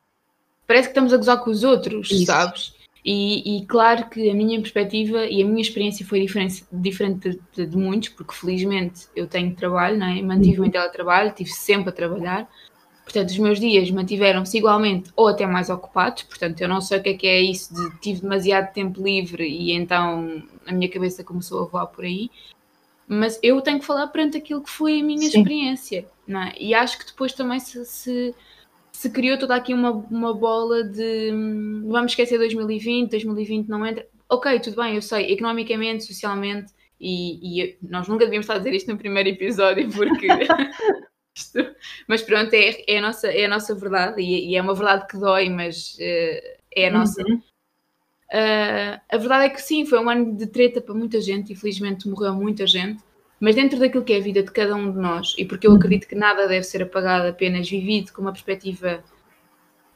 parece 0.68 0.88
que 0.88 0.92
estamos 0.92 1.14
a 1.14 1.18
gozar 1.18 1.44
com 1.44 1.50
os 1.50 1.64
outros, 1.64 2.12
Isso. 2.12 2.26
sabes? 2.26 2.74
E, 3.04 3.60
e, 3.60 3.66
claro 3.68 4.10
que 4.10 4.32
a 4.32 4.34
minha 4.34 4.60
perspectiva 4.60 5.28
e 5.28 5.44
a 5.44 5.46
minha 5.46 5.62
experiência 5.62 6.04
foi 6.04 6.22
diferente, 6.22 6.66
diferente 6.72 7.40
de, 7.56 7.68
de, 7.68 7.78
muitos, 7.78 8.10
porque 8.10 8.34
felizmente 8.34 9.08
eu 9.16 9.28
tenho 9.28 9.56
trabalho, 9.56 10.00
não 10.00 10.08
é? 10.08 10.24
mantive-me 10.24 10.62
uhum. 10.62 10.66
em 10.66 10.72
teletrabalho, 10.72 11.30
estive 11.30 11.52
sempre 11.52 11.90
a 11.90 11.92
trabalhar, 11.92 12.50
Portanto, 13.06 13.30
os 13.30 13.38
meus 13.38 13.60
dias 13.60 13.90
mantiveram-se 13.92 14.58
igualmente 14.58 15.12
ou 15.16 15.28
até 15.28 15.46
mais 15.46 15.70
ocupados. 15.70 16.24
Portanto, 16.24 16.60
eu 16.60 16.68
não 16.68 16.82
sei 16.82 16.98
o 16.98 17.04
que 17.04 17.10
é 17.10 17.14
que 17.14 17.28
é 17.28 17.40
isso 17.40 17.74
de 17.74 18.00
tive 18.00 18.22
demasiado 18.22 18.74
tempo 18.74 19.02
livre 19.02 19.48
e 19.48 19.72
então 19.74 20.42
a 20.66 20.74
minha 20.74 20.90
cabeça 20.90 21.24
começou 21.24 21.62
a 21.62 21.66
voar 21.68 21.86
por 21.86 22.04
aí. 22.04 22.32
Mas 23.08 23.40
eu 23.44 23.62
tenho 23.62 23.80
que 23.80 23.86
falar 23.86 24.08
perante 24.08 24.38
aquilo 24.38 24.64
que 24.64 24.70
foi 24.70 25.00
a 25.00 25.04
minha 25.04 25.30
Sim. 25.30 25.40
experiência. 25.40 26.08
Não 26.28 26.42
é? 26.42 26.54
E 26.60 26.74
acho 26.74 26.98
que 26.98 27.06
depois 27.06 27.34
também 27.34 27.60
se, 27.60 27.86
se, 27.86 28.34
se, 28.92 29.10
criou 29.12 29.38
toda 29.38 29.56
aqui 29.56 29.74
uma, 29.74 29.92
uma 29.92 30.34
bola 30.34 30.84
de 30.84 31.32
hum, 31.32 31.84
vamos 31.88 32.14
esquecer 32.14 32.38
2020, 32.38 33.12
2020 33.12 33.68
não 33.68 33.86
entra. 33.86 34.08
Ok, 34.28 34.60
tudo 34.60 34.82
bem, 34.82 34.96
eu 34.96 35.04
sei, 35.04 35.32
economicamente, 35.32 36.04
socialmente, 36.04 36.74
e, 37.00 37.62
e 37.62 37.78
nós 37.82 38.08
nunca 38.08 38.26
devíamos 38.26 38.46
estar 38.46 38.56
a 38.56 38.58
dizer 38.58 38.74
isto 38.74 38.92
no 38.92 38.98
primeiro 38.98 39.30
episódio 39.30 39.88
porque. 39.92 40.28
Mas 42.08 42.22
pronto, 42.22 42.54
é, 42.54 42.84
é, 42.88 42.98
a, 42.98 43.02
nossa, 43.02 43.28
é 43.28 43.46
a 43.46 43.50
nossa 43.50 43.76
verdade 43.76 44.22
e, 44.22 44.52
e 44.52 44.56
é 44.56 44.62
uma 44.62 44.74
verdade 44.74 45.06
que 45.06 45.18
dói, 45.18 45.50
mas 45.50 45.96
uh, 45.96 46.58
é 46.74 46.88
a 46.88 46.92
nossa. 46.92 47.22
Uhum. 47.22 47.42
Uh, 48.36 49.00
a 49.10 49.18
verdade 49.18 49.46
é 49.46 49.50
que 49.50 49.62
sim, 49.62 49.86
foi 49.86 49.98
um 49.98 50.10
ano 50.10 50.36
de 50.36 50.46
treta 50.48 50.82
para 50.82 50.94
muita 50.94 51.22
gente, 51.22 51.54
infelizmente 51.54 52.10
morreu 52.10 52.34
muita 52.34 52.68
gente, 52.68 53.02
mas 53.40 53.56
dentro 53.56 53.80
daquilo 53.80 54.04
que 54.04 54.12
é 54.12 54.18
a 54.18 54.22
vida 54.22 54.44
de 54.44 54.52
cada 54.52 54.76
um 54.76 54.92
de 54.92 54.98
nós, 54.98 55.34
e 55.38 55.46
porque 55.46 55.66
eu 55.66 55.72
uhum. 55.72 55.78
acredito 55.78 56.06
que 56.06 56.16
nada 56.16 56.46
deve 56.46 56.66
ser 56.66 56.84
apagado, 56.84 57.30
apenas 57.30 57.70
vivido 57.70 58.12
com 58.12 58.22
uma 58.22 58.34
perspectiva 58.34 59.02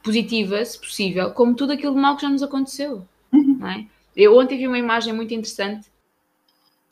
positiva, 0.02 0.64
se 0.64 0.78
possível, 0.78 1.32
como 1.32 1.54
tudo 1.54 1.74
aquilo 1.74 1.94
de 1.94 2.00
mal 2.00 2.16
que 2.16 2.22
já 2.22 2.30
nos 2.30 2.42
aconteceu. 2.42 3.06
Uhum. 3.30 3.58
Não 3.60 3.68
é? 3.68 3.86
Eu 4.16 4.34
ontem 4.38 4.56
vi 4.56 4.66
uma 4.66 4.78
imagem 4.78 5.12
muito 5.12 5.34
interessante 5.34 5.88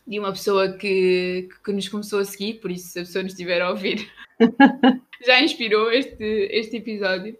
de 0.06 0.18
uma 0.18 0.32
pessoa 0.32 0.72
que, 0.72 1.48
que 1.64 1.72
nos 1.72 1.88
começou 1.88 2.18
a 2.18 2.24
seguir, 2.26 2.60
por 2.60 2.70
isso, 2.70 2.88
se 2.88 2.98
a 2.98 3.02
pessoa 3.04 3.22
nos 3.22 3.32
estiver 3.32 3.62
a 3.62 3.70
ouvir, 3.70 4.06
já 5.24 5.40
inspirou 5.40 5.90
este, 5.90 6.48
este 6.50 6.76
episódio. 6.76 7.38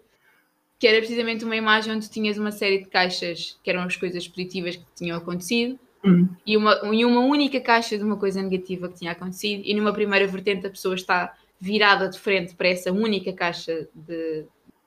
Que 0.79 0.87
era 0.87 0.97
precisamente 0.99 1.43
uma 1.45 1.55
imagem 1.55 1.93
onde 1.93 2.09
tinhas 2.09 2.37
uma 2.37 2.51
série 2.51 2.79
de 2.79 2.85
caixas 2.85 3.59
que 3.63 3.69
eram 3.69 3.81
as 3.83 3.95
coisas 3.95 4.27
positivas 4.27 4.75
que 4.77 4.85
tinham 4.95 5.17
acontecido 5.17 5.77
Hum. 6.05 6.29
e 6.45 6.55
uma, 6.55 6.79
e 6.93 7.03
uma 7.03 7.19
única 7.19 7.59
caixa 7.59 7.97
de 7.97 8.03
uma 8.05 8.15
coisa 8.15 8.41
negativa 8.41 8.87
que 8.87 8.99
tinha 8.99 9.11
acontecido, 9.11 9.63
e 9.65 9.73
numa 9.73 9.91
primeira 9.91 10.25
vertente 10.25 10.65
a 10.65 10.69
pessoa 10.69 10.95
está 10.95 11.35
virada 11.59 12.07
de 12.07 12.17
frente 12.17 12.55
para 12.55 12.69
essa 12.69 12.89
única 12.89 13.33
caixa 13.33 13.85
de, 13.93 14.45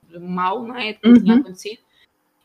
de 0.09 0.19
mal, 0.19 0.63
não 0.67 0.75
é? 0.75 0.95
De 0.95 1.01
que 1.01 1.09
Uhum. 1.09 1.23
tinha 1.23 1.35
acontecido. 1.37 1.79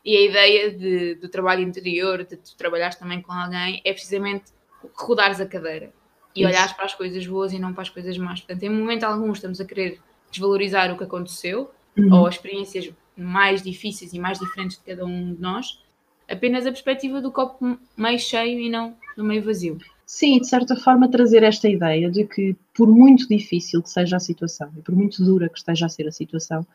E 0.04 0.14
a 0.14 0.20
ideia 0.20 0.70
de, 0.70 1.14
do 1.14 1.30
trabalho 1.30 1.62
interior, 1.62 2.24
de 2.24 2.36
tu 2.36 2.54
trabalhares 2.58 2.96
também 2.96 3.22
com 3.22 3.32
alguém, 3.32 3.80
é 3.86 3.92
precisamente 3.94 4.52
rodares 4.94 5.40
a 5.40 5.46
cadeira 5.46 5.90
e 6.36 6.40
Isso. 6.42 6.48
olhares 6.50 6.72
para 6.74 6.84
as 6.84 6.94
coisas 6.94 7.26
boas 7.26 7.54
e 7.54 7.58
não 7.58 7.72
para 7.72 7.82
as 7.82 7.88
coisas 7.88 8.18
más. 8.18 8.40
Portanto, 8.40 8.62
em 8.64 8.68
momento 8.68 9.04
algum 9.04 9.32
estamos 9.32 9.62
a 9.62 9.64
querer 9.64 9.98
desvalorizar 10.30 10.92
o 10.92 10.98
que 10.98 11.04
aconteceu 11.04 11.70
Uhum. 11.96 12.12
ou 12.12 12.26
as 12.26 12.34
experiências 12.34 12.90
mais 13.20 13.62
difíceis 13.62 14.12
e 14.12 14.18
mais 14.18 14.38
diferentes 14.38 14.78
de 14.78 14.84
cada 14.84 15.04
um 15.04 15.34
de 15.34 15.40
nós, 15.40 15.82
apenas 16.28 16.66
a 16.66 16.70
perspectiva 16.70 17.20
do 17.20 17.32
copo 17.32 17.78
meio 17.96 18.18
cheio 18.18 18.60
e 18.60 18.70
não 18.70 18.94
do 19.16 19.24
meio 19.24 19.42
vazio. 19.42 19.78
Sim, 20.06 20.38
de 20.38 20.48
certa 20.48 20.74
forma 20.74 21.10
trazer 21.10 21.42
esta 21.42 21.68
ideia 21.68 22.10
de 22.10 22.24
que, 22.24 22.56
por 22.74 22.88
muito 22.88 23.28
difícil 23.28 23.82
que 23.82 23.90
seja 23.90 24.16
a 24.16 24.20
situação, 24.20 24.70
e 24.76 24.80
por 24.80 24.94
muito 24.94 25.22
dura 25.22 25.48
que 25.48 25.58
esteja 25.58 25.86
a 25.86 25.88
ser 25.88 26.08
a 26.08 26.12
situação, 26.12 26.66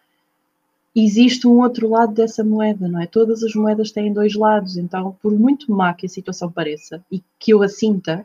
existe 0.95 1.47
um 1.47 1.59
outro 1.61 1.89
lado 1.89 2.13
dessa 2.13 2.43
moeda, 2.43 2.87
não 2.87 3.01
é? 3.01 3.07
Todas 3.07 3.41
as 3.43 3.55
moedas 3.55 3.91
têm 3.91 4.13
dois 4.13 4.35
lados, 4.35 4.77
então, 4.77 5.17
por 5.21 5.31
muito 5.31 5.71
má 5.71 5.93
que 5.93 6.05
a 6.05 6.09
situação 6.09 6.51
pareça 6.51 7.03
e 7.11 7.23
que 7.39 7.51
eu 7.51 7.63
a 7.63 7.67
sinta, 7.67 8.23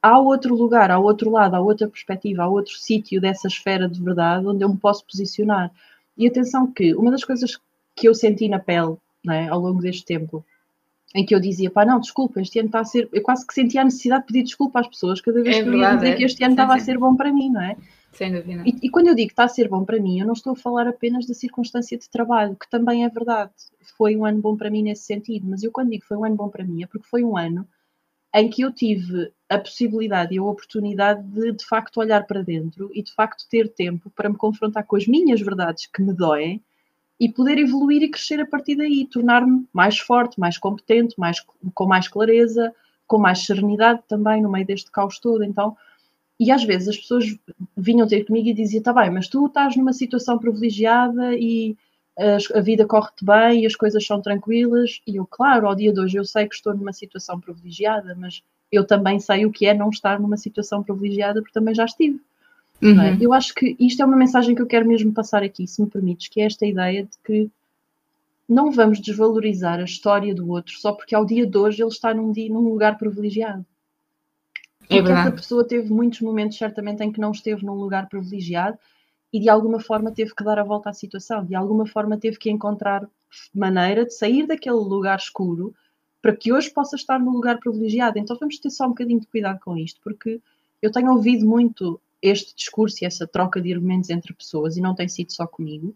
há 0.00 0.18
outro 0.18 0.54
lugar, 0.54 0.90
há 0.92 0.98
outro 0.98 1.30
lado, 1.30 1.56
há 1.56 1.60
outra 1.60 1.88
perspectiva, 1.88 2.44
há 2.44 2.48
outro 2.48 2.74
sítio 2.74 3.20
dessa 3.20 3.48
esfera 3.48 3.88
de 3.88 4.00
verdade 4.00 4.46
onde 4.46 4.64
eu 4.64 4.68
me 4.68 4.76
posso 4.76 5.04
posicionar. 5.04 5.72
E 6.16 6.26
atenção 6.26 6.70
que 6.72 6.94
uma 6.94 7.10
das 7.10 7.24
coisas 7.24 7.58
que 7.94 8.08
eu 8.08 8.14
senti 8.14 8.48
na 8.48 8.58
pele, 8.58 8.96
não 9.24 9.34
é, 9.34 9.48
ao 9.48 9.60
longo 9.60 9.80
deste 9.80 10.04
tempo, 10.04 10.44
em 11.14 11.24
que 11.24 11.34
eu 11.34 11.40
dizia, 11.40 11.70
pá, 11.70 11.84
não, 11.84 12.00
desculpa, 12.00 12.40
este 12.40 12.58
ano 12.58 12.68
está 12.68 12.80
a 12.80 12.84
ser. 12.84 13.08
Eu 13.12 13.22
quase 13.22 13.46
que 13.46 13.54
sentia 13.54 13.80
a 13.80 13.84
necessidade 13.84 14.22
de 14.22 14.26
pedir 14.26 14.42
desculpa 14.42 14.80
às 14.80 14.88
pessoas 14.88 15.20
cada 15.20 15.42
vez 15.42 15.56
É 15.56 15.62
que 15.62 15.68
eu 15.68 15.78
ia 15.78 15.94
dizer 15.94 16.08
é. 16.08 16.14
que 16.14 16.24
este 16.24 16.44
ano 16.44 16.52
Sim, 16.52 16.60
estava 16.60 16.74
a 16.74 16.78
sim. 16.78 16.84
ser 16.84 16.98
bom 16.98 17.16
para 17.16 17.32
mim, 17.32 17.50
não 17.50 17.60
é? 17.60 17.76
Sem 18.12 18.32
dúvida. 18.32 18.62
E, 18.66 18.76
e 18.82 18.90
quando 18.90 19.08
eu 19.08 19.14
digo 19.14 19.28
que 19.28 19.32
está 19.32 19.44
a 19.44 19.48
ser 19.48 19.68
bom 19.68 19.84
para 19.84 20.00
mim, 20.00 20.20
eu 20.20 20.26
não 20.26 20.32
estou 20.32 20.52
a 20.52 20.56
falar 20.56 20.88
apenas 20.88 21.26
da 21.26 21.34
circunstância 21.34 21.98
de 21.98 22.08
trabalho, 22.08 22.56
que 22.56 22.68
também 22.68 23.04
é 23.04 23.08
verdade. 23.08 23.52
Foi 23.96 24.16
um 24.16 24.24
ano 24.24 24.40
bom 24.40 24.56
para 24.56 24.70
mim 24.70 24.82
nesse 24.82 25.04
sentido, 25.04 25.46
mas 25.48 25.62
eu 25.62 25.70
quando 25.70 25.90
digo 25.90 26.02
que 26.02 26.08
foi 26.08 26.16
um 26.16 26.24
ano 26.24 26.36
bom 26.36 26.48
para 26.48 26.64
mim 26.64 26.82
é 26.82 26.86
porque 26.86 27.06
foi 27.06 27.22
um 27.22 27.36
ano 27.36 27.66
em 28.34 28.48
que 28.48 28.62
eu 28.62 28.72
tive 28.72 29.32
a 29.48 29.58
possibilidade 29.58 30.34
e 30.34 30.38
a 30.38 30.42
oportunidade 30.42 31.22
de 31.22 31.52
de 31.52 31.64
facto 31.64 31.98
olhar 31.98 32.26
para 32.26 32.42
dentro 32.42 32.90
e 32.92 33.02
de 33.02 33.12
facto 33.12 33.46
ter 33.48 33.68
tempo 33.68 34.10
para 34.10 34.28
me 34.28 34.36
confrontar 34.36 34.84
com 34.84 34.96
as 34.96 35.06
minhas 35.06 35.40
verdades 35.40 35.86
que 35.86 36.02
me 36.02 36.12
doem 36.12 36.62
e 37.18 37.28
poder 37.28 37.58
evoluir 37.58 38.02
e 38.02 38.10
crescer 38.10 38.40
a 38.40 38.46
partir 38.46 38.76
daí, 38.76 39.06
tornar-me 39.06 39.66
mais 39.72 39.98
forte, 39.98 40.38
mais 40.38 40.58
competente, 40.58 41.14
mais, 41.18 41.38
com 41.74 41.86
mais 41.86 42.08
clareza, 42.08 42.74
com 43.06 43.18
mais 43.18 43.44
serenidade 43.46 44.02
também 44.08 44.42
no 44.42 44.50
meio 44.50 44.66
deste 44.66 44.90
caos 44.90 45.18
todo. 45.18 45.42
Então, 45.42 45.76
e 46.38 46.50
às 46.50 46.62
vezes 46.64 46.88
as 46.88 46.96
pessoas 46.98 47.24
vinham 47.76 48.06
ter 48.06 48.24
comigo 48.24 48.48
e 48.48 48.54
diziam: 48.54 48.82
tá 48.82 48.92
bem, 48.92 49.10
mas 49.10 49.28
tu 49.28 49.46
estás 49.46 49.76
numa 49.76 49.92
situação 49.92 50.38
privilegiada 50.38 51.34
e 51.34 51.76
a 52.54 52.60
vida 52.60 52.86
corre-te 52.86 53.24
bem 53.24 53.62
e 53.62 53.66
as 53.66 53.76
coisas 53.76 54.04
são 54.06 54.20
tranquilas. 54.20 55.00
E 55.06 55.16
eu, 55.16 55.26
claro, 55.26 55.66
ao 55.66 55.74
dia 55.74 55.92
de 55.92 56.00
hoje 56.00 56.18
eu 56.18 56.24
sei 56.24 56.46
que 56.46 56.54
estou 56.54 56.74
numa 56.74 56.92
situação 56.92 57.40
privilegiada, 57.40 58.14
mas 58.18 58.42
eu 58.76 58.86
também 58.86 59.18
sei 59.18 59.44
o 59.46 59.52
que 59.52 59.66
é 59.66 59.74
não 59.74 59.90
estar 59.90 60.18
numa 60.20 60.36
situação 60.36 60.82
privilegiada, 60.82 61.40
porque 61.40 61.54
também 61.54 61.74
já 61.74 61.84
estive. 61.84 62.20
não 62.80 63.02
é? 63.02 63.12
Uhum. 63.12 63.18
Eu 63.20 63.32
acho 63.32 63.54
que 63.54 63.76
isto 63.78 64.02
é 64.02 64.04
uma 64.04 64.16
mensagem 64.16 64.54
que 64.54 64.62
eu 64.62 64.66
quero 64.66 64.86
mesmo 64.86 65.12
passar 65.12 65.42
aqui, 65.42 65.66
se 65.66 65.82
me 65.82 65.88
permites, 65.88 66.28
que 66.28 66.40
é 66.40 66.44
esta 66.44 66.66
ideia 66.66 67.04
de 67.04 67.18
que 67.24 67.50
não 68.48 68.70
vamos 68.70 69.00
desvalorizar 69.00 69.80
a 69.80 69.84
história 69.84 70.34
do 70.34 70.48
outro 70.48 70.74
só 70.78 70.92
porque 70.92 71.14
ao 71.14 71.24
dia 71.24 71.46
de 71.46 71.58
hoje 71.58 71.82
ele 71.82 71.90
está 71.90 72.14
num, 72.14 72.30
dia, 72.30 72.48
num 72.48 72.60
lugar 72.60 72.96
privilegiado. 72.96 73.64
É 74.88 74.96
Porque 74.96 75.12
essa 75.12 75.14
verdade. 75.14 75.36
pessoa 75.36 75.66
teve 75.66 75.90
muitos 75.92 76.20
momentos, 76.20 76.56
certamente, 76.56 77.02
em 77.02 77.10
que 77.10 77.20
não 77.20 77.32
esteve 77.32 77.64
num 77.64 77.74
lugar 77.74 78.08
privilegiado 78.08 78.78
e 79.32 79.40
de 79.40 79.48
alguma 79.48 79.80
forma 79.80 80.12
teve 80.12 80.32
que 80.34 80.44
dar 80.44 80.58
a 80.58 80.64
volta 80.64 80.90
à 80.90 80.92
situação, 80.92 81.44
de 81.44 81.56
alguma 81.56 81.86
forma 81.86 82.16
teve 82.16 82.38
que 82.38 82.50
encontrar 82.50 83.06
maneira 83.52 84.04
de 84.04 84.14
sair 84.14 84.46
daquele 84.46 84.76
lugar 84.76 85.18
escuro 85.18 85.74
para 86.26 86.34
que 86.34 86.52
hoje 86.52 86.68
possa 86.68 86.96
estar 86.96 87.20
no 87.20 87.30
lugar 87.30 87.60
privilegiado. 87.60 88.18
Então 88.18 88.36
vamos 88.36 88.58
ter 88.58 88.68
só 88.68 88.86
um 88.86 88.88
bocadinho 88.88 89.20
de 89.20 89.28
cuidado 89.28 89.60
com 89.60 89.76
isto, 89.76 90.00
porque 90.02 90.40
eu 90.82 90.90
tenho 90.90 91.12
ouvido 91.12 91.46
muito 91.46 92.00
este 92.20 92.52
discurso 92.52 92.96
e 93.00 93.06
essa 93.06 93.28
troca 93.28 93.60
de 93.60 93.72
argumentos 93.72 94.10
entre 94.10 94.34
pessoas, 94.34 94.76
e 94.76 94.80
não 94.80 94.92
tem 94.92 95.06
sido 95.06 95.32
só 95.32 95.46
comigo, 95.46 95.94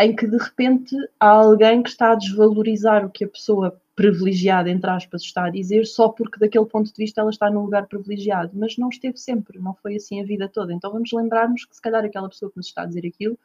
em 0.00 0.16
que 0.16 0.26
de 0.26 0.38
repente 0.38 0.96
há 1.20 1.28
alguém 1.28 1.82
que 1.82 1.90
está 1.90 2.12
a 2.12 2.14
desvalorizar 2.14 3.04
o 3.04 3.10
que 3.10 3.22
a 3.22 3.28
pessoa 3.28 3.78
privilegiada, 3.94 4.70
entre 4.70 4.88
aspas, 4.88 5.20
está 5.20 5.44
a 5.44 5.50
dizer, 5.50 5.84
só 5.84 6.08
porque 6.08 6.40
daquele 6.40 6.64
ponto 6.64 6.90
de 6.90 6.96
vista 6.96 7.20
ela 7.20 7.28
está 7.28 7.50
num 7.50 7.64
lugar 7.64 7.86
privilegiado, 7.86 8.52
mas 8.54 8.78
não 8.78 8.88
esteve 8.88 9.18
sempre, 9.18 9.58
não 9.58 9.74
foi 9.74 9.96
assim 9.96 10.22
a 10.22 10.24
vida 10.24 10.48
toda. 10.48 10.72
Então 10.72 10.90
vamos 10.90 11.12
lembrar-nos 11.12 11.66
que 11.66 11.76
se 11.76 11.82
calhar 11.82 12.02
aquela 12.02 12.30
pessoa 12.30 12.50
que 12.50 12.56
nos 12.56 12.68
está 12.68 12.84
a 12.84 12.86
dizer 12.86 13.06
aquilo 13.06 13.38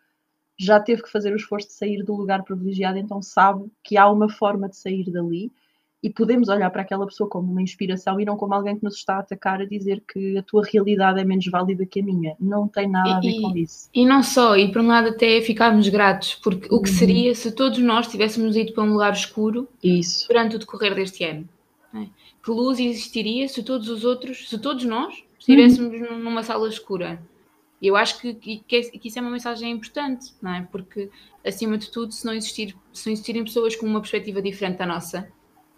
já 0.58 0.79
teve 0.79 1.03
que 1.03 1.12
fazer 1.12 1.34
o 1.34 1.38
esforço 1.38 1.68
de 1.68 1.74
sair 1.74 2.03
do 2.03 2.13
lugar 2.13 2.44
privilegiado, 2.44 2.98
então 2.98 3.22
sabe 3.22 3.70
que 3.84 3.98
há 3.98 4.10
uma 4.10 4.29
forma 4.29 4.70
de 4.70 4.77
sair 4.77 5.10
dali 5.12 5.51
e 6.01 6.10
podemos 6.10 6.48
olhar 6.48 6.70
para 6.70 6.82
aquela 6.82 7.06
pessoa 7.06 7.29
como 7.29 7.51
uma 7.51 7.62
inspiração 7.62 8.20
e 8.20 8.25
não 8.25 8.38
como 8.38 8.53
alguém 8.53 8.77
que 8.77 8.84
nos 8.84 8.96
está 8.96 9.15
a 9.15 9.20
atacar 9.20 9.60
a 9.62 9.65
dizer 9.65 10.01
que 10.08 10.38
a 10.38 10.44
tua 10.44 10.63
realidade 10.63 11.20
é 11.20 11.25
menos 11.25 11.46
válida 11.48 11.86
que 11.86 12.00
a 12.00 12.03
minha. 12.03 12.36
Não 12.39 12.68
tem 12.70 12.88
nada 12.88 13.18
a 13.18 13.20
ver 13.20 13.32
E- 13.32 13.41
com 13.41 13.58
isso. 13.58 13.89
E 13.94 14.06
não 14.06 14.24
só, 14.24 14.56
e 14.56 14.72
por 14.72 14.82
um 14.82 14.88
lado 14.88 15.10
até 15.10 15.41
ficarmos 15.41 15.89
gratos, 15.89 16.36
porque 16.36 16.68
o 16.74 16.82
que 16.82 16.89
Uhum. 16.89 16.96
seria 16.96 17.36
se 17.36 17.51
todos 17.51 17.79
nós 17.79 18.08
tivéssemos 18.08 18.56
ido 18.56 18.72
para 18.74 18.84
um 18.84 18.94
lugar 18.94 19.12
escuro 19.12 19.68
Isso. 19.84 20.25
durante 20.27 20.56
o 20.56 20.60
decorrer 20.60 20.96
deste 20.96 21.24
ano? 21.25 21.48
é? 21.94 22.06
Que 22.44 22.51
luz 22.51 22.79
existiria 22.79 23.48
se 23.50 23.62
todos 23.63 23.89
os 23.89 24.06
outros, 24.06 24.48
se 24.50 24.58
todos 24.58 24.86
nós 24.86 25.13
estivéssemos 25.38 26.00
num- 26.00 26.20
numa 26.20 26.44
sala 26.44 26.70
escura? 26.70 27.22
Eu 27.82 27.96
acho 27.96 28.20
que, 28.22 28.34
que, 28.34 28.58
que 28.60 28.75
é- 28.75 28.82
que 28.84 29.08
isso 29.08 29.18
é 29.20 29.22
uma 29.22 29.32
mensagem 29.32 29.72
importante, 29.72 30.34
não 30.41 30.53
é? 30.53 30.68
Porque, 30.72 31.10
acima 31.46 31.77
de 31.77 31.89
tudo, 31.89 32.12
se 32.13 32.25
não, 32.25 32.34
existir, 32.34 32.75
se 32.94 33.08
não 33.08 33.13
existirem 33.13 33.44
pessoas 33.44 33.75
com 33.75 33.86
uma 33.86 34.00
perspectiva 34.01 34.41
diferente 34.41 34.77
da 34.77 34.86
nossa 34.86 35.27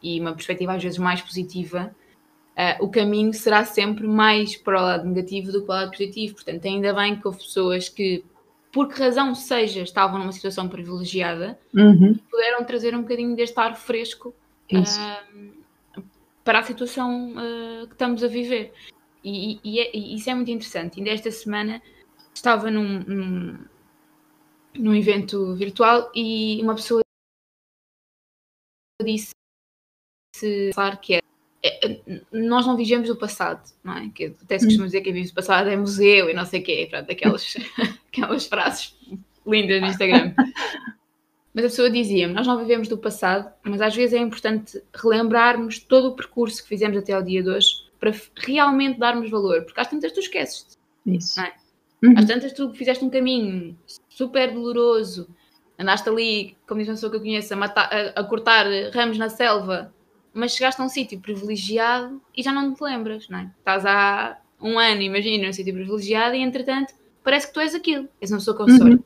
e 0.02 0.20
uma 0.20 0.34
perspectiva 0.34 0.74
às 0.74 0.84
vezes 0.84 0.98
mais 0.98 1.22
positiva, 1.22 1.96
ah, 2.58 2.78
o 2.82 2.90
caminho 2.90 3.34
será 3.34 3.64
sempre 3.66 4.08
mais 4.08 4.56
para 4.58 4.80
o 4.80 4.84
lado 4.84 5.08
negativo 5.08 5.52
do 5.52 5.62
que 5.62 5.66
para 5.68 5.74
o 5.76 5.78
lado 5.80 5.92
positivo. 5.92 6.36
Portanto, 6.36 6.66
ainda 6.66 6.94
bem 6.94 7.16
que 7.20 7.26
houve 7.28 7.40
pessoas 7.40 7.88
que, 7.90 8.24
por 8.72 8.88
que 8.88 9.00
razão 9.00 9.34
seja, 9.36 9.82
estavam 9.82 10.20
numa 10.20 10.32
situação 10.32 10.68
privilegiada, 10.70 11.60
Uhum. 11.74 12.18
puderam 12.30 12.64
trazer 12.66 12.96
um 12.96 13.02
bocadinho 13.02 13.36
deste 13.36 13.60
ar 13.60 13.76
fresco 13.76 14.34
ah, 15.00 15.24
para 16.44 16.60
a 16.60 16.64
situação 16.64 17.34
ah, 17.38 17.86
que 17.88 17.94
estamos 17.94 18.24
a 18.24 18.28
viver. 18.28 18.74
E, 19.24 19.54
e- 19.54 19.60
e 19.64 19.80
é- 19.80 19.96
e 19.96 20.16
isso 20.16 20.30
é 20.30 20.36
muito 20.36 20.50
interessante. 20.52 20.98
Ainda 21.00 21.12
esta 21.12 21.30
semana 21.32 21.82
estava 22.34 22.72
num, 22.72 23.00
num, 23.04 23.66
num 24.76 24.96
evento 24.96 25.54
virtual 25.56 26.10
e 26.16 26.60
uma 26.64 26.74
pessoa 26.76 27.02
disse 29.04 29.32
claro 30.74 30.98
que 30.98 31.16
é, 31.16 31.22
é, 31.64 32.00
nós 32.32 32.66
não 32.66 32.76
vivemos 32.76 33.10
o 33.10 33.16
passado, 33.16 33.62
não 33.84 33.96
é? 33.98 34.10
Que 34.14 34.34
até 34.44 34.58
se 34.58 34.66
costuma 34.66 34.86
dizer 34.88 35.00
que 35.00 35.06
quem 35.06 35.14
vive 35.14 35.30
o 35.32 35.36
passado 35.36 35.70
é 35.70 35.76
museu 35.78 36.30
e 36.30 36.34
não 36.34 36.46
sei 36.46 36.62
o 36.62 36.64
quê, 36.64 36.88
pronto, 36.90 37.12
aquelas, 37.12 37.54
aquelas 38.12 38.46
frases 38.48 38.96
lindas 39.46 39.82
no 39.82 39.88
Instagram. 39.88 40.34
Mas 41.54 41.66
a 41.66 41.68
pessoa 41.68 41.90
dizia-me: 41.90 42.34
Nós 42.34 42.48
não 42.48 42.58
vivemos 42.58 42.88
do 42.88 42.98
passado, 42.98 43.52
mas 43.64 43.82
às 43.82 43.96
vezes 43.96 44.14
é 44.14 44.20
importante 44.20 44.82
relembrarmos 44.96 45.80
todo 45.80 46.08
o 46.10 46.16
percurso 46.16 46.64
que 46.64 46.70
fizemos 46.70 46.98
até 46.98 47.14
ao 47.14 47.22
dia 47.22 47.44
de 47.44 47.50
hoje 47.50 47.68
para 48.00 48.12
realmente 48.38 48.98
darmos 49.00 49.30
valor, 49.30 49.64
porque 49.66 49.80
às 49.80 49.88
tantas 49.88 50.12
tu 50.14 50.20
esqueces. 50.22 50.78
Isso. 51.06 51.40
É? 51.40 51.54
Uhum. 52.04 52.16
Às 52.18 52.26
tantas 52.26 52.54
tu 52.54 52.74
fizeste 52.74 53.04
um 53.06 53.10
caminho 53.10 53.78
super 54.10 54.52
doloroso, 54.52 55.28
andaste 55.78 56.10
ali, 56.10 56.58
como 56.68 56.80
diz 56.80 56.88
uma 56.90 56.96
pessoa 56.96 57.12
que 57.12 57.18
eu 57.18 57.22
conheço, 57.22 57.54
a, 57.54 57.58
matar- 57.58 57.90
a- 57.94 58.20
a 58.20 58.24
cortar 58.24 58.66
ramos 58.94 59.18
na 59.20 59.30
selva, 59.30 59.94
mas 60.34 60.54
chegaste 60.56 60.82
a 60.82 60.86
um 60.86 60.90
sítio 60.90 61.20
privilegiado 61.20 62.22
e 62.36 62.42
já 62.44 62.52
não 62.52 62.74
te 62.74 62.82
lembras, 62.84 63.28
não 63.30 63.40
é? 63.40 63.52
Estás 63.60 63.86
há 63.86 64.38
um 64.62 64.78
ano, 64.80 65.02
imagina, 65.02 65.48
num 65.48 65.54
sítio 65.54 65.74
privilegiado 65.74 66.36
e 66.36 66.40
entretanto 66.42 66.94
parece 67.24 67.48
que 67.48 67.54
tu 67.54 67.60
és 67.60 67.76
aquilo, 67.76 68.08
és 68.22 68.32
uma 68.32 68.38
pessoa 68.38 68.56
com 68.58 68.64
Uhum. 68.64 68.78
sorte. 68.78 69.04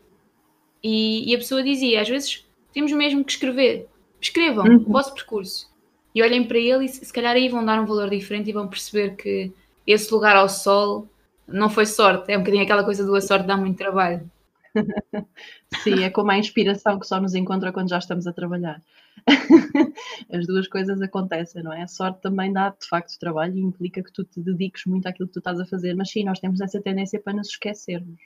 E, 0.84 1.32
e 1.32 1.36
a 1.36 1.38
pessoa 1.38 1.64
dizia: 1.64 2.02
às 2.02 2.10
vezes 2.10 2.46
temos 2.74 2.92
mesmo 2.92 3.24
que 3.24 3.32
escrever, 3.32 3.88
escrevam 4.22 4.66
Uhum. 4.66 4.84
o 4.88 4.92
vosso 4.92 5.14
percurso 5.14 5.70
e 6.14 6.22
olhem 6.22 6.44
para 6.46 6.58
ele 6.58 6.86
e 6.86 6.90
se, 6.90 7.04
se 7.04 7.12
calhar 7.14 7.36
aí 7.36 7.50
vão 7.50 7.66
dar 7.66 7.80
um 7.82 7.86
valor 7.86 8.10
diferente 8.10 8.50
e 8.50 8.54
vão 8.54 8.68
perceber 8.68 9.16
que 9.16 9.52
esse 9.88 10.14
lugar 10.14 10.36
ao 10.36 10.48
sol 10.50 11.08
não 11.48 11.70
foi 11.70 11.86
sorte, 11.86 12.32
é 12.32 12.36
um 12.38 12.42
bocadinho 12.42 12.64
aquela 12.64 12.84
coisa 12.84 13.06
do 13.06 13.16
a 13.16 13.22
sorte 13.22 13.46
dá 13.48 13.56
muito 13.58 13.78
trabalho. 13.78 14.30
Sim, 15.84 16.04
é 16.04 16.10
como 16.10 16.32
a 16.32 16.38
inspiração 16.38 17.00
que 17.00 17.08
só 17.08 17.20
nos 17.20 17.36
encontra 17.36 17.72
quando 17.72 17.90
já 17.90 17.98
estamos 17.98 18.28
a 18.28 18.34
trabalhar. 18.34 18.82
As 20.32 20.46
duas 20.46 20.68
coisas 20.68 21.02
acontecem, 21.02 21.64
não 21.64 21.74
é? 21.74 21.84
A 21.84 21.88
sorte 21.88 22.22
também 22.22 22.52
dá, 22.52 22.70
de 22.70 22.88
facto, 22.88 23.18
trabalho 23.20 23.56
e 23.56 23.62
implica 23.62 24.04
que 24.04 24.12
tu 24.12 24.24
te 24.24 24.42
dediques 24.42 24.86
muito 24.86 25.08
àquilo 25.08 25.28
que 25.28 25.34
tu 25.34 25.40
estás 25.40 25.60
a 25.60 25.66
fazer, 25.66 25.96
mas 25.96 26.12
sim, 26.12 26.24
nós 26.24 26.40
temos 26.40 26.62
essa 26.62 26.82
tendência 26.82 27.20
para 27.20 27.34
nos 27.34 27.50
esquecermos. 27.50 28.20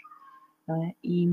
É? 0.67 0.93
E, 1.03 1.25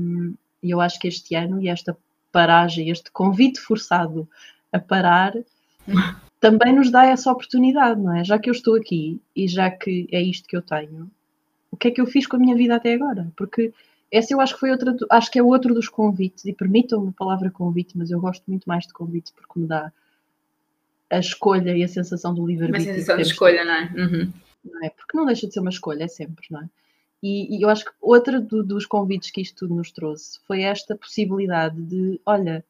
e 0.63 0.71
eu 0.71 0.81
acho 0.81 0.99
que 0.99 1.07
este 1.07 1.35
ano 1.35 1.61
e 1.61 1.67
esta 1.67 1.97
paragem, 2.31 2.89
este 2.89 3.11
convite 3.11 3.59
forçado 3.59 4.27
a 4.71 4.79
parar, 4.79 5.33
também 6.39 6.75
nos 6.75 6.91
dá 6.91 7.05
essa 7.05 7.31
oportunidade, 7.31 7.99
não 7.99 8.15
é? 8.15 8.23
Já 8.23 8.39
que 8.39 8.49
eu 8.49 8.53
estou 8.53 8.75
aqui 8.75 9.21
e 9.35 9.47
já 9.47 9.69
que 9.69 10.07
é 10.11 10.21
isto 10.21 10.47
que 10.47 10.55
eu 10.55 10.61
tenho, 10.61 11.09
o 11.71 11.77
que 11.77 11.89
é 11.89 11.91
que 11.91 12.01
eu 12.01 12.07
fiz 12.07 12.25
com 12.25 12.37
a 12.37 12.39
minha 12.39 12.55
vida 12.55 12.75
até 12.75 12.93
agora? 12.93 13.31
Porque 13.35 13.73
essa 14.11 14.33
eu 14.33 14.39
acho 14.39 14.53
que 14.53 14.59
foi 14.59 14.71
outra, 14.71 14.95
acho 15.11 15.31
que 15.31 15.39
é 15.39 15.43
outro 15.43 15.73
dos 15.73 15.89
convites, 15.89 16.45
e 16.45 16.53
permitam-me 16.53 17.09
a 17.09 17.13
palavra 17.13 17.51
convite, 17.51 17.97
mas 17.97 18.09
eu 18.09 18.19
gosto 18.19 18.43
muito 18.47 18.65
mais 18.65 18.85
de 18.85 18.93
convite 18.93 19.33
porque 19.33 19.59
me 19.59 19.67
dá 19.67 19.91
a 21.09 21.19
escolha 21.19 21.75
e 21.75 21.83
a 21.83 21.87
sensação 21.87 22.33
do 22.33 22.45
livre-arbítrio. 22.45 22.89
Uma 22.89 22.95
sensação 22.95 23.17
de 23.17 23.21
escolha, 23.23 23.65
não 23.65 23.73
é? 23.73 23.93
Uhum. 23.95 24.33
Não 24.65 24.83
é? 24.83 24.89
Porque 24.89 25.17
não 25.17 25.25
deixa 25.25 25.47
de 25.47 25.53
ser 25.53 25.59
uma 25.59 25.69
escolha, 25.69 26.03
é 26.03 26.07
sempre, 26.07 26.45
não 26.49 26.61
é? 26.61 26.69
E, 27.21 27.57
e 27.57 27.61
eu 27.63 27.69
acho 27.69 27.85
que 27.85 27.91
outra 27.99 28.39
do, 28.39 28.63
dos 28.63 28.85
convites 28.85 29.31
que 29.31 29.41
isto 29.41 29.55
tudo 29.55 29.75
nos 29.75 29.91
trouxe 29.91 30.39
foi 30.45 30.61
esta 30.61 30.95
possibilidade 30.95 31.81
de, 31.81 32.21
olha, 32.25 32.63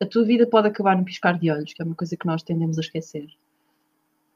a 0.00 0.06
tua 0.06 0.24
vida 0.24 0.46
pode 0.46 0.68
acabar 0.68 0.96
no 0.96 1.04
piscar 1.04 1.38
de 1.38 1.50
olhos, 1.50 1.72
que 1.72 1.80
é 1.80 1.84
uma 1.84 1.94
coisa 1.94 2.16
que 2.16 2.26
nós 2.26 2.42
tendemos 2.42 2.76
a 2.78 2.80
esquecer. 2.80 3.28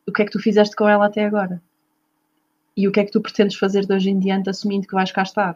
O 0.06 0.12
que 0.12 0.22
é 0.22 0.24
que 0.24 0.30
tu 0.30 0.38
fizeste 0.38 0.76
com 0.76 0.88
ela 0.88 1.06
até 1.06 1.24
agora? 1.24 1.62
E 2.76 2.88
o 2.88 2.92
que 2.92 3.00
é 3.00 3.04
que 3.04 3.12
tu 3.12 3.20
pretendes 3.20 3.56
fazer 3.56 3.84
de 3.84 3.92
hoje 3.92 4.10
em 4.10 4.18
diante, 4.18 4.48
assumindo 4.48 4.86
que 4.86 4.94
vais 4.94 5.12
cá 5.12 5.22
estar? 5.22 5.54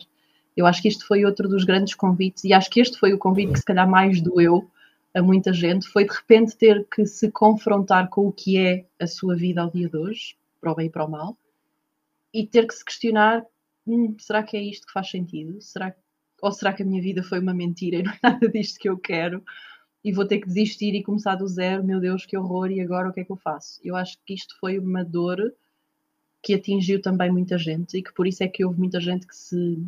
Eu 0.56 0.66
acho 0.66 0.80
que 0.80 0.88
isto 0.88 1.06
foi 1.06 1.24
outro 1.24 1.48
dos 1.48 1.64
grandes 1.64 1.94
convites, 1.94 2.44
e 2.44 2.52
acho 2.52 2.70
que 2.70 2.80
este 2.80 2.98
foi 2.98 3.12
o 3.12 3.18
convite 3.18 3.52
que 3.52 3.58
se 3.58 3.64
calhar 3.64 3.88
mais 3.88 4.20
doeu 4.20 4.70
a 5.14 5.22
muita 5.22 5.52
gente, 5.52 5.88
foi 5.88 6.04
de 6.04 6.14
repente 6.14 6.56
ter 6.56 6.86
que 6.86 7.06
se 7.06 7.30
confrontar 7.30 8.08
com 8.08 8.26
o 8.26 8.32
que 8.32 8.58
é 8.58 8.86
a 9.00 9.06
sua 9.06 9.34
vida 9.34 9.62
ao 9.62 9.70
dia 9.70 9.88
de 9.88 9.96
hoje, 9.96 10.36
para 10.60 10.72
o 10.72 10.74
bem 10.74 10.86
e 10.86 10.90
para 10.90 11.04
o 11.04 11.10
mal, 11.10 11.36
e 12.32 12.46
ter 12.46 12.66
que 12.66 12.74
se 12.74 12.84
questionar 12.84 13.44
hum, 13.86 14.14
será 14.18 14.42
que 14.42 14.56
é 14.56 14.62
isto 14.62 14.86
que 14.86 14.92
faz 14.92 15.10
sentido? 15.10 15.60
Será, 15.60 15.94
ou 16.42 16.52
será 16.52 16.72
que 16.72 16.82
a 16.82 16.86
minha 16.86 17.00
vida 17.00 17.22
foi 17.22 17.38
uma 17.38 17.54
mentira 17.54 17.96
e 17.96 18.02
não 18.02 18.12
é 18.12 18.18
nada 18.22 18.48
disto 18.48 18.78
que 18.78 18.88
eu 18.88 18.98
quero? 18.98 19.42
E 20.04 20.12
vou 20.12 20.26
ter 20.26 20.38
que 20.38 20.46
desistir 20.46 20.94
e 20.94 21.02
começar 21.02 21.34
do 21.36 21.48
zero, 21.48 21.82
meu 21.84 22.00
Deus, 22.00 22.26
que 22.26 22.36
horror, 22.36 22.70
e 22.70 22.80
agora 22.80 23.08
o 23.08 23.12
que 23.12 23.20
é 23.20 23.24
que 23.24 23.32
eu 23.32 23.36
faço? 23.36 23.80
Eu 23.82 23.96
acho 23.96 24.18
que 24.24 24.34
isto 24.34 24.56
foi 24.60 24.78
uma 24.78 25.04
dor 25.04 25.52
que 26.42 26.54
atingiu 26.54 27.00
também 27.00 27.30
muita 27.30 27.58
gente 27.58 27.96
e 27.96 28.02
que 28.02 28.12
por 28.12 28.26
isso 28.26 28.42
é 28.42 28.48
que 28.48 28.64
houve 28.64 28.78
muita 28.78 29.00
gente 29.00 29.26
que 29.26 29.34
se 29.34 29.82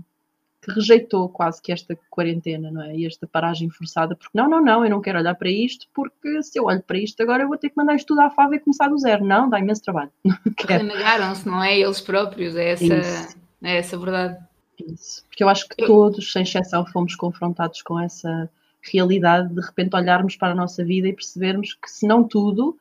que 0.61 0.73
rejeitou 0.73 1.29
quase 1.29 1.62
que 1.62 1.73
esta 1.73 1.97
quarentena, 2.11 2.71
não 2.71 2.83
é? 2.83 2.97
E 2.97 3.07
esta 3.07 3.27
paragem 3.27 3.71
forçada, 3.71 4.17
porque 4.17 4.37
não, 4.37 4.49
não, 4.49 4.62
não, 4.62 4.85
eu 4.85 4.91
não 4.91 5.00
quero 5.00 5.19
olhar 5.19 5.35
para 5.35 5.50
isto, 5.50 5.87
porque 5.95 6.43
se 6.43 6.59
eu 6.59 6.65
olho 6.65 6.83
para 6.83 6.99
isto 6.99 7.23
agora 7.23 7.45
eu 7.45 7.49
vou 7.49 7.57
ter 7.57 7.71
que 7.71 7.77
mandar 7.77 7.95
isto 7.95 8.09
tudo 8.09 8.21
à 8.21 8.31
fava 8.31 8.57
e 8.57 8.61
começar 8.61 8.88
do 8.88 8.99
zero. 8.99 9.25
Não, 9.25 9.49
dá 9.49 9.59
imenso 9.59 9.83
trabalho. 9.83 10.11
Renegaram-se, 10.67 11.47
não 11.47 11.62
é? 11.62 11.79
Eles 11.79 12.00
próprios, 12.00 12.57
é 12.57 12.73
essa. 12.73 12.85
Isso 12.85 13.38
é 13.62 13.77
essa 13.77 13.97
a 13.97 13.99
verdade. 13.99 14.38
Isso. 14.87 15.25
Porque 15.27 15.43
eu 15.43 15.49
acho 15.49 15.69
que 15.69 15.87
todos, 15.87 16.33
sem 16.33 16.43
exceção, 16.43 16.87
fomos 16.87 17.15
confrontados 17.17 17.83
com 17.83 17.99
essa 17.99 18.49
realidade 18.81 19.53
de 19.53 19.61
repente 19.61 19.95
olharmos 19.97 20.37
para 20.37 20.53
a 20.53 20.55
nossa 20.55 20.85
vida 20.85 21.09
e 21.09 21.12
percebermos 21.12 21.75
que, 21.75 21.91
se 21.91 22.07
não 22.07 22.23
tudo, 22.23 22.79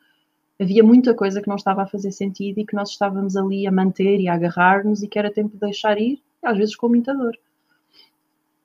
havia 0.60 0.82
muita 0.82 1.12
coisa 1.12 1.42
que 1.42 1.48
não 1.48 1.56
estava 1.56 1.82
a 1.82 1.86
fazer 1.86 2.12
sentido 2.12 2.60
e 2.60 2.66
que 2.66 2.74
nós 2.74 2.90
estávamos 2.90 3.36
ali 3.36 3.66
a 3.66 3.72
manter 3.72 4.20
e 4.20 4.28
a 4.28 4.34
agarrar-nos 4.34 5.02
e 5.02 5.08
que 5.08 5.18
era 5.18 5.32
tempo 5.32 5.54
de 5.54 5.60
deixar 5.60 6.00
ir, 6.00 6.22
às 6.42 6.56
vezes 6.56 6.76
com 6.76 6.88
muita 6.88 7.14
dor. 7.14 7.36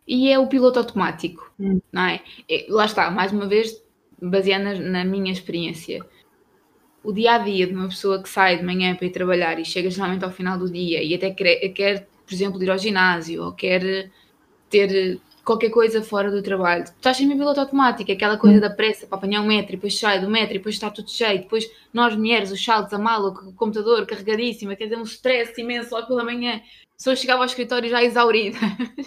E 0.07 0.29
é 0.29 0.38
o 0.38 0.48
piloto 0.48 0.79
automático, 0.79 1.51
hum. 1.60 1.79
não 1.91 2.03
é? 2.03 2.22
é? 2.50 2.65
Lá 2.69 2.86
está, 2.86 3.10
mais 3.10 3.31
uma 3.31 3.48
vez, 3.48 3.81
baseada 4.22 4.63
na, 4.63 4.79
na 4.79 5.05
minha 5.05 5.31
experiência 5.31 6.05
o 7.03 7.12
dia 7.12 7.33
a 7.33 7.38
dia 7.38 7.67
de 7.67 7.74
uma 7.74 7.89
pessoa 7.89 8.24
que 8.24 8.29
sai 8.29 8.57
de 8.57 8.63
manhã 8.63 8.95
para 8.95 9.05
ir 9.05 9.12
trabalhar 9.12 9.60
e 9.60 9.65
chega 9.65 9.89
geralmente 9.89 10.24
ao 10.24 10.31
final 10.31 10.57
do 10.57 10.72
dia 10.72 11.03
e 11.03 11.13
até 11.13 11.31
quer, 11.31 11.67
quer 11.69 12.07
por 12.25 12.33
exemplo, 12.33 12.63
ir 12.63 12.72
ao 12.72 12.77
ginásio 12.77 13.43
ou 13.43 13.51
quer 13.51 14.10
ter 14.69 15.19
qualquer 15.43 15.69
coisa 15.69 16.01
fora 16.01 16.31
do 16.31 16.41
trabalho, 16.41 16.86
tu 16.86 16.93
estás 16.95 17.17
sempre 17.17 17.36
em 17.36 17.38
piloto 17.38 17.60
automático, 17.60 18.10
aquela 18.10 18.38
coisa 18.38 18.58
hum. 18.58 18.62
da 18.62 18.69
pressa 18.69 19.06
para 19.06 19.17
apanhar 19.17 19.41
um 19.41 19.47
metro 19.47 19.73
e 19.73 19.75
depois 19.75 19.99
sai 19.99 20.21
do 20.21 20.30
metro 20.30 20.56
e 20.56 20.58
depois 20.58 20.75
está 20.75 20.89
tudo 20.89 21.12
cheio, 21.12 21.41
depois 21.41 21.69
nós 21.93 22.15
mulheres, 22.15 22.49
os 22.49 22.63
saltos, 22.63 22.93
a 22.93 22.97
mala, 22.97 23.30
o 23.30 23.54
computador 23.54 24.06
carregadíssima, 24.06 24.75
quer 24.75 24.86
dizer, 24.86 24.97
um 24.97 25.04
stress 25.04 25.60
imenso 25.60 25.93
logo 25.93 26.08
pela 26.08 26.23
manhã. 26.23 26.62
A 26.93 26.97
pessoa 26.97 27.15
chegava 27.15 27.41
ao 27.41 27.45
escritório 27.45 27.89
já 27.89 28.03
exaurida. 28.03 28.58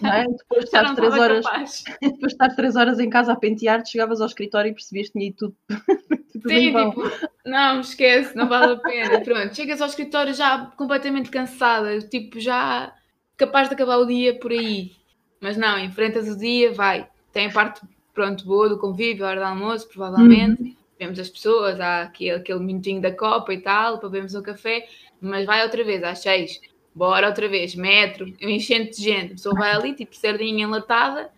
É? 0.03 0.25
Depois 0.25 0.61
de 0.61 0.65
estar 0.65 0.95
três 0.95 1.15
horas, 1.15 1.45
depois 2.03 2.21
de 2.21 2.27
estar 2.27 2.55
três 2.55 2.77
horas 2.77 2.99
em 2.99 3.09
casa 3.09 3.33
a 3.33 3.37
pentear, 3.37 3.85
chegavas 3.87 4.21
ao 4.21 4.27
escritório 4.27 4.71
e 4.71 4.75
percebias 4.75 5.07
que 5.07 5.13
tinha 5.13 5.27
ido 5.29 5.37
tudo 5.37 5.57
Sim, 6.47 6.73
tipo, 6.73 7.03
não, 7.45 7.81
esquece, 7.81 8.37
não 8.37 8.49
vale 8.49 8.75
a 8.75 8.77
pena. 8.77 9.21
Pronto, 9.21 9.55
chegas 9.55 9.81
ao 9.81 9.89
escritório 9.89 10.35
já 10.35 10.67
completamente 10.77 11.31
cansada, 11.31 11.99
tipo, 12.01 12.39
já 12.39 12.93
capaz 13.37 13.69
de 13.69 13.75
acabar 13.75 13.99
o 13.99 14.07
dia 14.07 14.39
por 14.39 14.53
aí. 14.53 14.93
Mas 15.41 15.57
não, 15.57 15.79
enfrentas 15.79 16.29
o 16.29 16.37
dia, 16.37 16.73
vai. 16.73 17.09
Tem 17.33 17.47
a 17.47 17.53
parte, 17.53 17.81
pronto, 18.13 18.45
boa 18.45 18.69
do 18.69 18.79
convívio, 18.79 19.25
a 19.25 19.29
hora 19.31 19.41
do 19.41 19.47
almoço, 19.47 19.89
provavelmente. 19.89 20.63
Uhum. 20.63 20.77
Vemos 20.99 21.19
as 21.19 21.29
pessoas, 21.29 21.79
há 21.79 22.03
aquele, 22.03 22.33
aquele 22.33 22.61
minutinho 22.61 23.01
da 23.01 23.13
copa 23.13 23.53
e 23.53 23.61
tal, 23.61 23.99
para 23.99 24.09
bebermos 24.09 24.35
um 24.35 24.43
café, 24.43 24.89
mas 25.21 25.45
vai 25.45 25.63
outra 25.63 25.85
vez 25.85 26.03
às 26.03 26.21
seis. 26.21 26.61
Bora 26.97 27.29
outra 27.29 27.47
vez, 27.47 27.75
metro, 27.75 28.33
enchente 28.41 28.97
de 28.97 29.05
gente. 29.05 29.27
A 29.27 29.35
pessoa 29.35 29.55
vai 29.55 29.71
ali, 29.71 29.93
tipo, 29.93 30.17
sardinha 30.17 30.65
enlatada, 30.65 31.31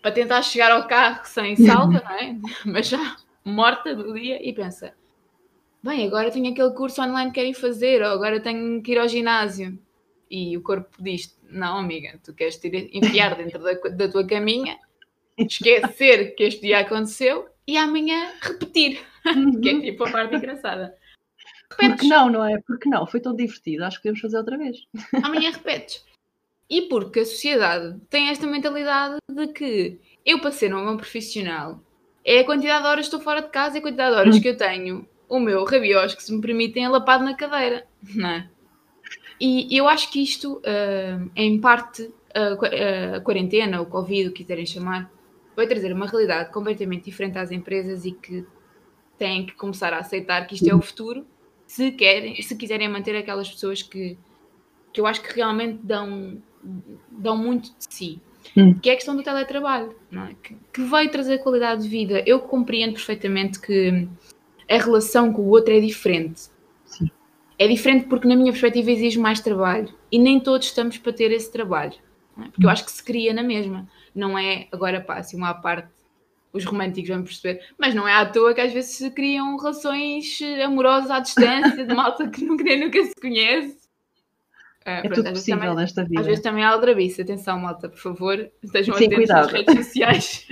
para 0.00 0.10
tentar 0.10 0.40
chegar 0.40 0.72
ao 0.72 0.88
carro 0.88 1.20
sem 1.26 1.54
salta, 1.54 2.02
não 2.02 2.12
é? 2.12 2.34
Mas 2.64 2.88
já 2.88 3.16
morta 3.44 3.94
do 3.94 4.14
dia 4.14 4.38
e 4.42 4.54
pensa: 4.54 4.94
bem, 5.82 6.06
agora 6.06 6.30
tenho 6.30 6.50
aquele 6.50 6.70
curso 6.70 7.02
online 7.02 7.30
que 7.30 7.34
quero 7.34 7.48
ir 7.48 7.52
fazer, 7.54 8.00
ou 8.00 8.08
agora 8.08 8.40
tenho 8.40 8.82
que 8.82 8.92
ir 8.92 8.98
ao 8.98 9.06
ginásio. 9.06 9.78
E 10.30 10.56
o 10.56 10.62
corpo 10.62 10.88
diz: 10.98 11.38
não, 11.42 11.76
amiga, 11.76 12.18
tu 12.24 12.32
queres 12.32 12.56
te 12.56 12.88
enfiar 12.90 13.34
dentro 13.36 13.62
da, 13.62 13.74
da 13.74 14.08
tua 14.08 14.26
caminha, 14.26 14.78
esquecer 15.36 16.34
que 16.34 16.44
este 16.44 16.62
dia 16.62 16.78
aconteceu 16.78 17.50
e 17.66 17.76
amanhã 17.76 18.32
repetir, 18.40 18.98
que 19.62 19.68
é 19.68 19.80
tipo 19.82 20.04
a 20.04 20.10
parte 20.10 20.36
engraçada. 20.36 20.96
Repetes. 21.70 21.96
Porque 21.96 22.06
não, 22.06 22.30
não 22.30 22.44
é? 22.44 22.60
Porque 22.66 22.88
não, 22.88 23.06
foi 23.06 23.20
tão 23.20 23.34
divertido, 23.34 23.84
acho 23.84 23.96
que 23.96 24.02
podemos 24.04 24.20
fazer 24.20 24.38
outra 24.38 24.56
vez. 24.56 24.78
Amanhã 25.22 25.50
repetes. 25.50 26.04
E 26.68 26.82
porque 26.82 27.20
a 27.20 27.24
sociedade 27.24 28.00
tem 28.10 28.28
esta 28.28 28.46
mentalidade 28.46 29.16
de 29.30 29.46
que 29.48 30.00
eu, 30.24 30.40
para 30.40 30.50
ser 30.50 30.74
um 30.74 30.84
bom 30.84 30.96
profissional, 30.96 31.80
é 32.24 32.40
a 32.40 32.44
quantidade 32.44 32.82
de 32.82 32.88
horas 32.88 33.08
que 33.08 33.14
estou 33.14 33.20
fora 33.20 33.40
de 33.40 33.50
casa 33.50 33.76
e 33.76 33.78
a 33.78 33.82
quantidade 33.82 34.14
de 34.14 34.20
horas 34.20 34.36
hum. 34.36 34.40
que 34.40 34.48
eu 34.48 34.56
tenho 34.56 35.08
o 35.28 35.38
meu 35.38 35.64
rabiosco, 35.64 36.22
se 36.22 36.32
me 36.32 36.40
permitem, 36.40 36.84
alapado 36.84 37.24
na 37.24 37.34
cadeira, 37.34 37.86
não 38.14 38.28
é? 38.28 38.48
E 39.40 39.76
eu 39.76 39.88
acho 39.88 40.10
que 40.10 40.22
isto, 40.22 40.58
uh, 40.58 41.30
em 41.36 41.60
parte, 41.60 42.10
a, 42.34 43.16
a 43.16 43.20
quarentena, 43.20 43.80
o 43.80 43.86
Covid, 43.86 44.28
o 44.28 44.32
que 44.32 44.42
quiserem 44.42 44.64
chamar, 44.64 45.10
vai 45.54 45.66
trazer 45.66 45.92
uma 45.92 46.06
realidade 46.06 46.52
completamente 46.52 47.04
diferente 47.04 47.38
às 47.38 47.50
empresas 47.50 48.04
e 48.04 48.12
que 48.12 48.46
têm 49.18 49.46
que 49.46 49.54
começar 49.54 49.92
a 49.92 49.98
aceitar 49.98 50.46
que 50.46 50.54
isto 50.54 50.68
é 50.68 50.74
o 50.74 50.80
futuro, 50.80 51.26
se 51.66 51.90
querem, 51.92 52.40
se 52.40 52.56
quiserem 52.56 52.88
manter 52.88 53.16
aquelas 53.16 53.50
pessoas 53.50 53.82
que, 53.82 54.16
que 54.92 55.00
eu 55.00 55.06
acho 55.06 55.22
que 55.22 55.34
realmente 55.34 55.78
dão, 55.82 56.40
dão 57.10 57.36
muito 57.36 57.70
de 57.70 57.94
si 57.94 58.20
hum. 58.56 58.74
que 58.74 58.90
é 58.90 58.92
a 58.92 58.96
questão 58.96 59.16
do 59.16 59.22
teletrabalho, 59.22 59.94
é? 60.12 60.34
que, 60.42 60.56
que 60.72 60.82
vai 60.82 61.08
trazer 61.08 61.38
qualidade 61.38 61.82
de 61.82 61.88
vida. 61.88 62.22
Eu 62.26 62.40
compreendo 62.40 62.92
perfeitamente 62.92 63.60
que 63.60 64.08
a 64.68 64.78
relação 64.78 65.32
com 65.32 65.42
o 65.42 65.48
outro 65.48 65.72
é 65.72 65.80
diferente. 65.80 66.42
Sim. 66.84 67.10
É 67.58 67.66
diferente 67.66 68.06
porque, 68.06 68.28
na 68.28 68.36
minha 68.36 68.52
perspectiva, 68.52 68.90
exige 68.90 69.18
mais 69.18 69.40
trabalho 69.40 69.92
e 70.12 70.18
nem 70.18 70.38
todos 70.38 70.66
estamos 70.66 70.98
para 70.98 71.12
ter 71.12 71.32
esse 71.32 71.50
trabalho. 71.50 71.94
É? 72.38 72.42
Porque 72.48 72.62
hum. 72.62 72.64
eu 72.64 72.70
acho 72.70 72.84
que 72.84 72.92
se 72.92 73.02
cria 73.02 73.32
na 73.32 73.42
mesma. 73.42 73.88
Não 74.14 74.38
é 74.38 74.68
agora, 74.70 75.04
assim, 75.08 75.36
uma 75.36 75.54
parte, 75.54 75.88
os 76.56 76.64
românticos 76.64 77.10
vão 77.10 77.22
perceber, 77.22 77.62
mas 77.78 77.94
não 77.94 78.08
é 78.08 78.14
à 78.14 78.26
toa 78.26 78.54
que 78.54 78.60
às 78.60 78.72
vezes 78.72 78.96
se 78.96 79.10
criam 79.10 79.56
relações 79.56 80.40
amorosas 80.64 81.10
à 81.10 81.20
distância, 81.20 81.86
de 81.86 81.94
malta 81.94 82.28
que 82.28 82.44
nunca, 82.44 82.64
nem 82.64 82.80
nunca 82.80 83.02
se 83.04 83.14
conhece 83.20 83.86
é, 84.86 84.98
é 84.98 85.02
pronto, 85.02 85.14
tudo 85.16 85.30
possível 85.30 85.60
também, 85.60 85.76
nesta 85.76 86.04
vida. 86.04 86.20
Às 86.20 86.26
vezes 86.26 86.42
também 86.42 86.62
há 86.62 86.68
aldrabice. 86.68 87.20
Atenção, 87.20 87.58
malta, 87.58 87.88
por 87.88 87.98
favor. 87.98 88.48
Estejam 88.62 88.94
Sim, 88.94 89.06
atentos 89.06 89.16
cuidado. 89.16 89.42
nas 89.42 89.52
redes 89.52 89.74
sociais. 89.84 90.48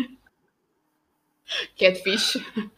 que 1.77 1.87
é 1.87 1.93
de 1.93 2.03
fixe. 2.03 2.45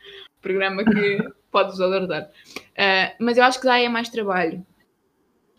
Programa 0.43 0.85
que 0.85 1.19
pode-vos 1.51 1.81
alertar. 1.81 2.31
Uh, 2.57 3.17
mas 3.19 3.39
eu 3.39 3.45
acho 3.45 3.59
que 3.59 3.65
dá 3.65 3.81
é 3.81 3.89
mais 3.89 4.11
trabalho. 4.11 4.65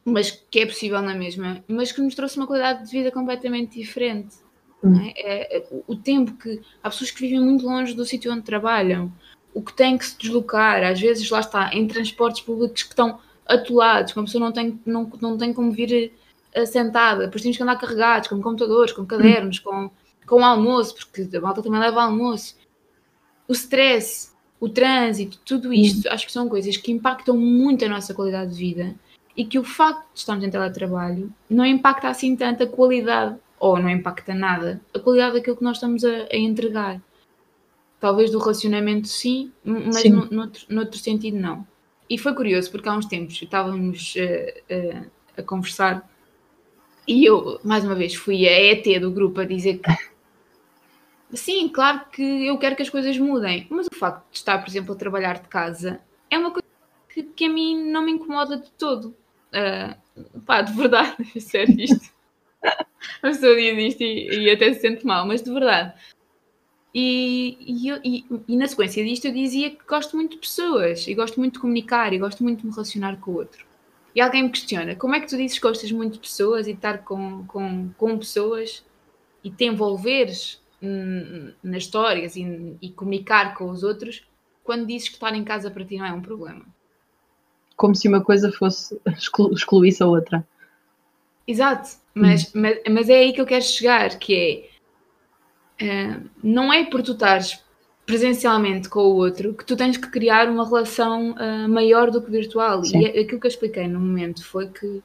Mas 0.05 0.29
que 0.29 0.59
é 0.59 0.65
possível 0.67 1.01
na 1.01 1.15
mesma. 1.15 1.63
Mas 1.67 1.91
que 1.91 1.99
nos 1.99 2.13
trouxe 2.13 2.37
uma 2.37 2.45
qualidade 2.45 2.85
de 2.85 2.91
vida 2.91 3.11
completamente 3.11 3.79
diferente. 3.79 4.35
Hum. 4.83 4.99
É? 5.15 5.57
É, 5.57 5.67
o 5.87 5.95
tempo 5.95 6.33
que... 6.33 6.61
Há 6.83 6.89
pessoas 6.89 7.11
que 7.11 7.21
vivem 7.21 7.39
muito 7.39 7.65
longe 7.65 7.93
do 7.93 8.05
sítio 8.05 8.31
onde 8.31 8.43
trabalham. 8.43 9.11
O 9.53 9.61
que 9.61 9.73
têm 9.73 9.97
que 9.97 10.05
se 10.05 10.17
deslocar. 10.17 10.83
Às 10.83 10.99
vezes, 10.99 11.29
lá 11.29 11.39
está, 11.39 11.73
em 11.73 11.87
transportes 11.87 12.41
públicos 12.41 12.83
que 12.83 12.89
estão 12.89 13.19
atolados, 13.47 14.11
que 14.11 14.19
uma 14.19 14.25
pessoa 14.25 14.43
não 14.43 14.51
tem, 14.51 14.79
não, 14.85 15.09
não 15.21 15.37
tem 15.37 15.53
como 15.53 15.71
vir 15.71 16.11
uh, 16.55 16.65
sentada, 16.65 17.25
depois 17.25 17.41
temos 17.41 17.57
que 17.57 17.63
andar 17.63 17.77
carregados 17.77 18.27
com 18.27 18.41
computadores, 18.41 18.91
com 18.93 19.05
cadernos, 19.05 19.59
com, 19.59 19.89
com 20.25 20.43
almoço, 20.43 20.95
porque 20.95 21.35
a 21.35 21.41
malta 21.41 21.63
também 21.63 21.79
leva 21.79 22.03
almoço. 22.03 22.57
O 23.47 23.53
stress, 23.53 24.31
o 24.59 24.67
trânsito, 24.67 25.39
tudo 25.45 25.73
isto, 25.73 26.09
acho 26.09 26.25
que 26.25 26.31
são 26.31 26.49
coisas 26.49 26.75
que 26.75 26.91
impactam 26.91 27.37
muito 27.37 27.85
a 27.85 27.89
nossa 27.89 28.13
qualidade 28.13 28.51
de 28.51 28.57
vida 28.57 28.95
e 29.35 29.45
que 29.45 29.59
o 29.59 29.63
facto 29.63 30.11
de 30.13 30.19
estarmos 30.19 30.43
em 30.43 30.49
teletrabalho 30.49 31.31
não 31.49 31.65
impacta 31.65 32.09
assim 32.09 32.35
tanto 32.35 32.63
a 32.63 32.67
qualidade, 32.67 33.37
ou 33.59 33.79
não 33.79 33.89
impacta 33.89 34.33
nada, 34.33 34.81
a 34.93 34.99
qualidade 34.99 35.35
daquilo 35.35 35.57
que 35.57 35.63
nós 35.63 35.77
estamos 35.77 36.03
a, 36.03 36.27
a 36.31 36.37
entregar. 36.37 37.01
Talvez 37.99 38.31
do 38.31 38.37
relacionamento 38.37 39.07
sim, 39.07 39.51
mas 39.63 40.01
sim. 40.01 40.09
No, 40.09 40.29
noutro, 40.29 40.65
noutro 40.69 40.99
sentido 40.99 41.37
não. 41.37 41.65
E 42.09 42.17
foi 42.17 42.33
curioso, 42.33 42.71
porque 42.71 42.87
há 42.87 42.93
uns 42.93 43.07
tempos 43.07 43.41
estávamos 43.41 44.15
uh, 44.15 44.73
uh, 44.73 45.11
a 45.35 45.43
conversar 45.43 46.07
e 47.07 47.23
eu, 47.23 47.59
mais 47.63 47.85
uma 47.85 47.95
vez, 47.95 48.13
fui 48.13 48.47
a 48.47 48.51
ET 48.51 48.99
do 48.99 49.09
grupo 49.09 49.39
a 49.39 49.45
dizer 49.45 49.79
que 49.79 49.89
sim, 51.33 51.69
claro 51.69 52.01
que 52.11 52.45
eu 52.45 52.57
quero 52.57 52.75
que 52.75 52.81
as 52.81 52.89
coisas 52.89 53.17
mudem, 53.17 53.65
mas 53.69 53.87
o 53.87 53.95
facto 53.95 54.29
de 54.29 54.37
estar, 54.37 54.57
por 54.59 54.69
exemplo, 54.69 54.93
a 54.93 54.97
trabalhar 54.97 55.39
de 55.39 55.47
casa 55.47 56.01
é 56.29 56.37
uma 56.37 56.51
coisa 56.51 56.67
que, 57.07 57.23
que 57.23 57.45
a 57.45 57.49
mim 57.49 57.89
não 57.89 58.03
me 58.03 58.11
incomoda 58.11 58.57
de 58.57 58.69
todo. 58.71 59.15
Uh, 59.53 60.41
pá, 60.41 60.61
de 60.61 60.73
verdade, 60.73 61.15
é 61.33 61.39
sério 61.39 61.79
isto. 61.79 62.16
a 62.63 63.21
pessoa 63.21 63.55
diz 63.55 63.93
isto 63.93 64.01
e, 64.03 64.45
e, 64.45 64.49
até 64.51 64.73
se 64.73 64.81
sente 64.81 65.05
mal, 65.05 65.25
mas 65.25 65.41
de 65.41 65.51
verdade. 65.51 65.93
E, 66.93 67.57
e, 67.59 67.91
e, 68.03 68.25
e, 68.47 68.57
na 68.57 68.67
sequência 68.67 69.03
disto 69.03 69.25
eu 69.25 69.33
dizia 69.33 69.69
que 69.69 69.85
gosto 69.85 70.15
muito 70.15 70.31
de 70.31 70.37
pessoas 70.37 71.07
e 71.07 71.13
gosto 71.13 71.39
muito 71.39 71.53
de 71.53 71.59
comunicar 71.59 72.13
e 72.13 72.17
gosto 72.17 72.43
muito 72.43 72.61
de 72.61 72.65
me 72.65 72.71
relacionar 72.71 73.17
com 73.17 73.31
o 73.31 73.35
outro. 73.35 73.65
E 74.15 74.21
alguém 74.21 74.43
me 74.43 74.49
questiona 74.49 74.95
como 74.95 75.13
é 75.13 75.19
que 75.19 75.27
tu 75.27 75.37
dizes 75.37 75.59
que 75.59 75.67
gostas 75.67 75.91
muito 75.91 76.13
de 76.13 76.19
pessoas 76.19 76.67
e 76.67 76.71
de 76.71 76.77
estar 76.77 76.99
com, 76.99 77.45
com, 77.45 77.89
com 77.97 78.17
pessoas 78.17 78.83
e 79.43 79.51
te 79.51 79.65
envolveres 79.65 80.59
hum, 80.81 81.51
nas 81.63 81.83
histórias 81.83 82.35
e, 82.35 82.77
e 82.81 82.89
comunicar 82.89 83.53
com 83.55 83.69
os 83.69 83.83
outros 83.83 84.23
quando 84.63 84.87
dizes 84.87 85.09
que 85.09 85.15
estar 85.15 85.35
em 85.35 85.43
casa 85.43 85.69
para 85.69 85.85
ti 85.85 85.97
não 85.97 86.05
é 86.05 86.13
um 86.13 86.21
problema 86.21 86.65
como 87.77 87.95
se 87.95 88.07
uma 88.09 88.21
coisa 88.21 88.51
fosse 88.51 88.99
exclu 89.05 89.53
excluísse 89.53 90.03
a 90.03 90.07
outra. 90.07 90.45
Exato, 91.47 91.91
mas, 92.21 92.45
hum. 92.45 92.61
mas, 92.61 92.79
mas, 92.89 93.09
é 93.09 93.19
aí 93.19 93.33
que 93.33 93.41
eu 93.41 93.45
quero 93.45 93.63
chegar, 93.63 94.17
que 94.17 94.69
é 95.79 96.15
uh, 96.19 96.29
não 96.43 96.71
é 96.71 96.85
por 96.85 97.01
tu 97.01 97.13
estares 97.13 97.61
presencialmente 98.05 98.87
com 98.87 99.01
o 99.01 99.15
outro 99.15 99.53
que 99.53 99.65
tu 99.65 99.75
tens 99.75 99.97
que 99.97 100.09
criar 100.09 100.49
uma 100.49 100.65
relação 100.65 101.31
uh, 101.31 101.67
maior 101.67 102.09
do 102.09 102.21
que 102.21 102.31
virtual. 102.31 102.83
Sim. 102.83 102.99
E 102.99 103.05
é, 103.05 103.21
aquilo 103.21 103.39
que 103.39 103.47
eu 103.47 103.49
expliquei 103.49 103.87
no 103.87 103.99
momento 103.99 104.45
foi 104.45 104.69
que 104.69 105.03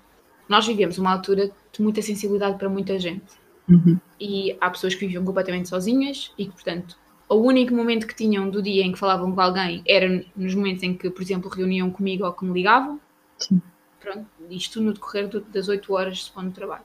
nós 0.49 0.67
vivemos 0.67 0.99
uma 0.99 1.13
altura 1.13 1.51
de 1.73 1.83
muita 1.83 2.01
sensibilidade 2.01 2.59
para 2.59 2.69
muita 2.69 2.99
gente. 2.99 3.43
Uhum. 3.69 3.99
E 4.21 4.57
há 4.61 4.71
pessoas 4.71 4.95
que 4.95 5.01
viviam 5.01 5.25
completamente 5.25 5.69
sozinhas 5.69 6.33
e 6.39 6.47
que, 6.47 6.53
portanto, 6.53 6.97
o 7.29 7.37
único 7.37 7.75
momento 7.75 8.07
que 8.07 8.15
tinham 8.15 8.49
do 8.49 8.63
dia 8.63 8.85
em 8.85 8.93
que 8.93 8.99
falavam 8.99 9.33
com 9.33 9.41
alguém 9.41 9.83
era 9.87 10.25
nos 10.37 10.55
momentos 10.55 10.83
em 10.83 10.95
que, 10.95 11.11
por 11.11 11.23
exemplo, 11.23 11.51
reuniam 11.51 11.91
comigo 11.91 12.25
ou 12.25 12.33
que 12.33 12.45
me 12.45 12.53
ligavam. 12.53 13.01
Sim. 13.39 13.61
Pronto, 13.99 14.27
isto 14.51 14.81
no 14.81 14.93
decorrer 14.93 15.29
das 15.49 15.69
8 15.69 15.93
horas 15.93 16.19
de 16.19 16.25
segundo 16.25 16.53
trabalho. 16.53 16.85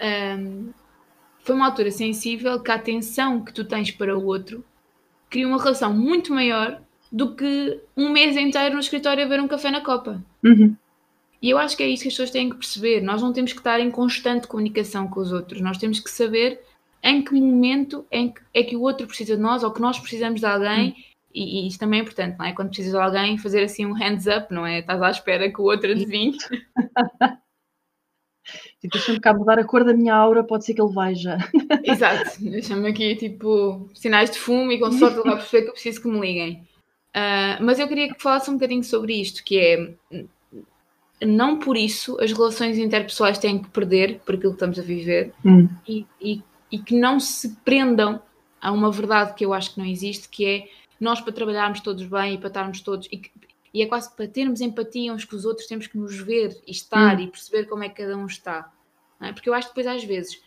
Um, 0.00 0.72
foi 1.40 1.54
uma 1.54 1.66
altura 1.66 1.90
sensível 1.90 2.60
que 2.60 2.70
a 2.70 2.74
atenção 2.74 3.44
que 3.44 3.52
tu 3.52 3.64
tens 3.64 3.90
para 3.90 4.16
o 4.16 4.24
outro 4.24 4.64
cria 5.28 5.46
uma 5.46 5.60
relação 5.60 5.92
muito 5.92 6.32
maior 6.32 6.80
do 7.12 7.34
que 7.34 7.80
um 7.96 8.10
mês 8.10 8.36
inteiro 8.36 8.74
no 8.74 8.80
escritório 8.80 9.24
a 9.24 9.28
ver 9.28 9.40
um 9.40 9.46
café 9.48 9.70
na 9.70 9.80
copa. 9.80 10.24
Uhum. 10.42 10.74
E 11.40 11.50
eu 11.50 11.58
acho 11.58 11.76
que 11.76 11.82
é 11.82 11.88
isso 11.88 12.02
que 12.02 12.08
as 12.08 12.14
pessoas 12.14 12.30
têm 12.30 12.48
que 12.48 12.56
perceber. 12.56 13.02
Nós 13.02 13.20
não 13.20 13.32
temos 13.32 13.52
que 13.52 13.58
estar 13.58 13.78
em 13.78 13.90
constante 13.90 14.46
comunicação 14.46 15.06
com 15.06 15.20
os 15.20 15.30
outros. 15.30 15.60
Nós 15.60 15.76
temos 15.76 16.00
que 16.00 16.10
saber 16.10 16.62
em 17.02 17.22
que 17.22 17.34
momento 17.34 18.06
em 18.10 18.32
que, 18.32 18.40
é 18.54 18.62
que 18.62 18.74
o 18.74 18.80
outro 18.80 19.06
precisa 19.06 19.36
de 19.36 19.42
nós 19.42 19.62
ou 19.62 19.70
que 19.70 19.80
nós 19.80 19.98
precisamos 19.98 20.40
de 20.40 20.46
alguém. 20.46 20.90
Hum. 20.90 21.02
E, 21.34 21.64
e, 21.64 21.68
isso 21.68 21.78
também 21.78 22.00
é 22.00 22.02
importante, 22.02 22.38
não 22.38 22.46
é? 22.46 22.52
Quando 22.52 22.68
precisas 22.68 22.92
de 22.92 22.98
alguém, 22.98 23.36
fazer 23.36 23.62
assim 23.62 23.84
um 23.84 23.92
hands 23.92 24.26
up, 24.26 24.54
não 24.54 24.64
é? 24.64 24.78
Estás 24.78 25.02
à 25.02 25.10
espera 25.10 25.52
que 25.52 25.60
o 25.60 25.64
outro 25.64 25.90
adivinhe. 25.90 26.38
Tipo, 28.80 28.92
deixa-me 28.92 29.20
cá 29.20 29.32
mudar 29.32 29.58
a 29.58 29.64
cor 29.64 29.84
da 29.84 29.94
minha 29.94 30.14
aura, 30.14 30.44
pode 30.44 30.64
ser 30.64 30.74
que 30.74 30.82
ele 30.82 30.92
veja. 30.92 31.38
Exato, 31.84 32.42
deixa-me 32.42 32.88
aqui 32.88 33.16
tipo 33.16 33.88
sinais 33.94 34.30
de 34.30 34.38
fumo 34.38 34.70
e 34.72 34.78
com 34.78 34.92
sorte 34.92 35.18
ele 35.18 35.28
vai 35.28 35.36
perceber 35.36 35.62
que 35.62 35.68
eu 35.68 35.72
preciso 35.72 36.02
que 36.02 36.08
me 36.08 36.20
liguem. 36.20 36.66
Uh, 37.16 37.62
mas 37.62 37.78
eu 37.78 37.88
queria 37.88 38.12
que 38.12 38.22
falasse 38.22 38.50
um 38.50 38.54
bocadinho 38.54 38.84
sobre 38.84 39.14
isto, 39.14 39.42
que 39.44 39.58
é 39.58 39.94
não 41.24 41.58
por 41.58 41.76
isso 41.76 42.20
as 42.20 42.32
relações 42.32 42.76
interpessoais 42.76 43.38
têm 43.38 43.58
que 43.58 43.70
perder 43.70 44.20
por 44.26 44.34
aquilo 44.34 44.50
que 44.50 44.56
estamos 44.56 44.78
a 44.78 44.82
viver 44.82 45.32
hum. 45.44 45.68
e, 45.88 46.04
e 46.20 46.42
e 46.74 46.78
que 46.80 46.96
não 46.96 47.20
se 47.20 47.54
prendam 47.64 48.20
a 48.60 48.72
uma 48.72 48.90
verdade 48.90 49.34
que 49.34 49.44
eu 49.44 49.54
acho 49.54 49.72
que 49.72 49.78
não 49.78 49.86
existe, 49.86 50.28
que 50.28 50.44
é 50.44 50.68
nós 51.00 51.20
para 51.20 51.32
trabalharmos 51.32 51.80
todos 51.80 52.04
bem 52.04 52.34
e 52.34 52.38
para 52.38 52.48
estarmos 52.48 52.80
todos 52.80 53.06
e, 53.12 53.22
e 53.74 53.82
é 53.82 53.86
quase 53.86 54.14
para 54.14 54.28
termos 54.28 54.60
empatia 54.60 55.12
uns 55.12 55.24
com 55.24 55.36
os 55.36 55.44
outros 55.44 55.66
temos 55.66 55.86
que 55.86 55.98
nos 55.98 56.16
ver 56.16 56.56
e 56.66 56.70
estar 56.70 57.18
hum. 57.18 57.20
e 57.20 57.26
perceber 57.26 57.64
como 57.64 57.82
é 57.82 57.88
que 57.88 58.02
cada 58.02 58.16
um 58.16 58.26
está. 58.26 58.72
É? 59.20 59.32
Porque 59.32 59.48
eu 59.48 59.54
acho 59.54 59.68
que 59.68 59.74
depois 59.74 59.94
às 59.94 60.04
vezes 60.04 60.40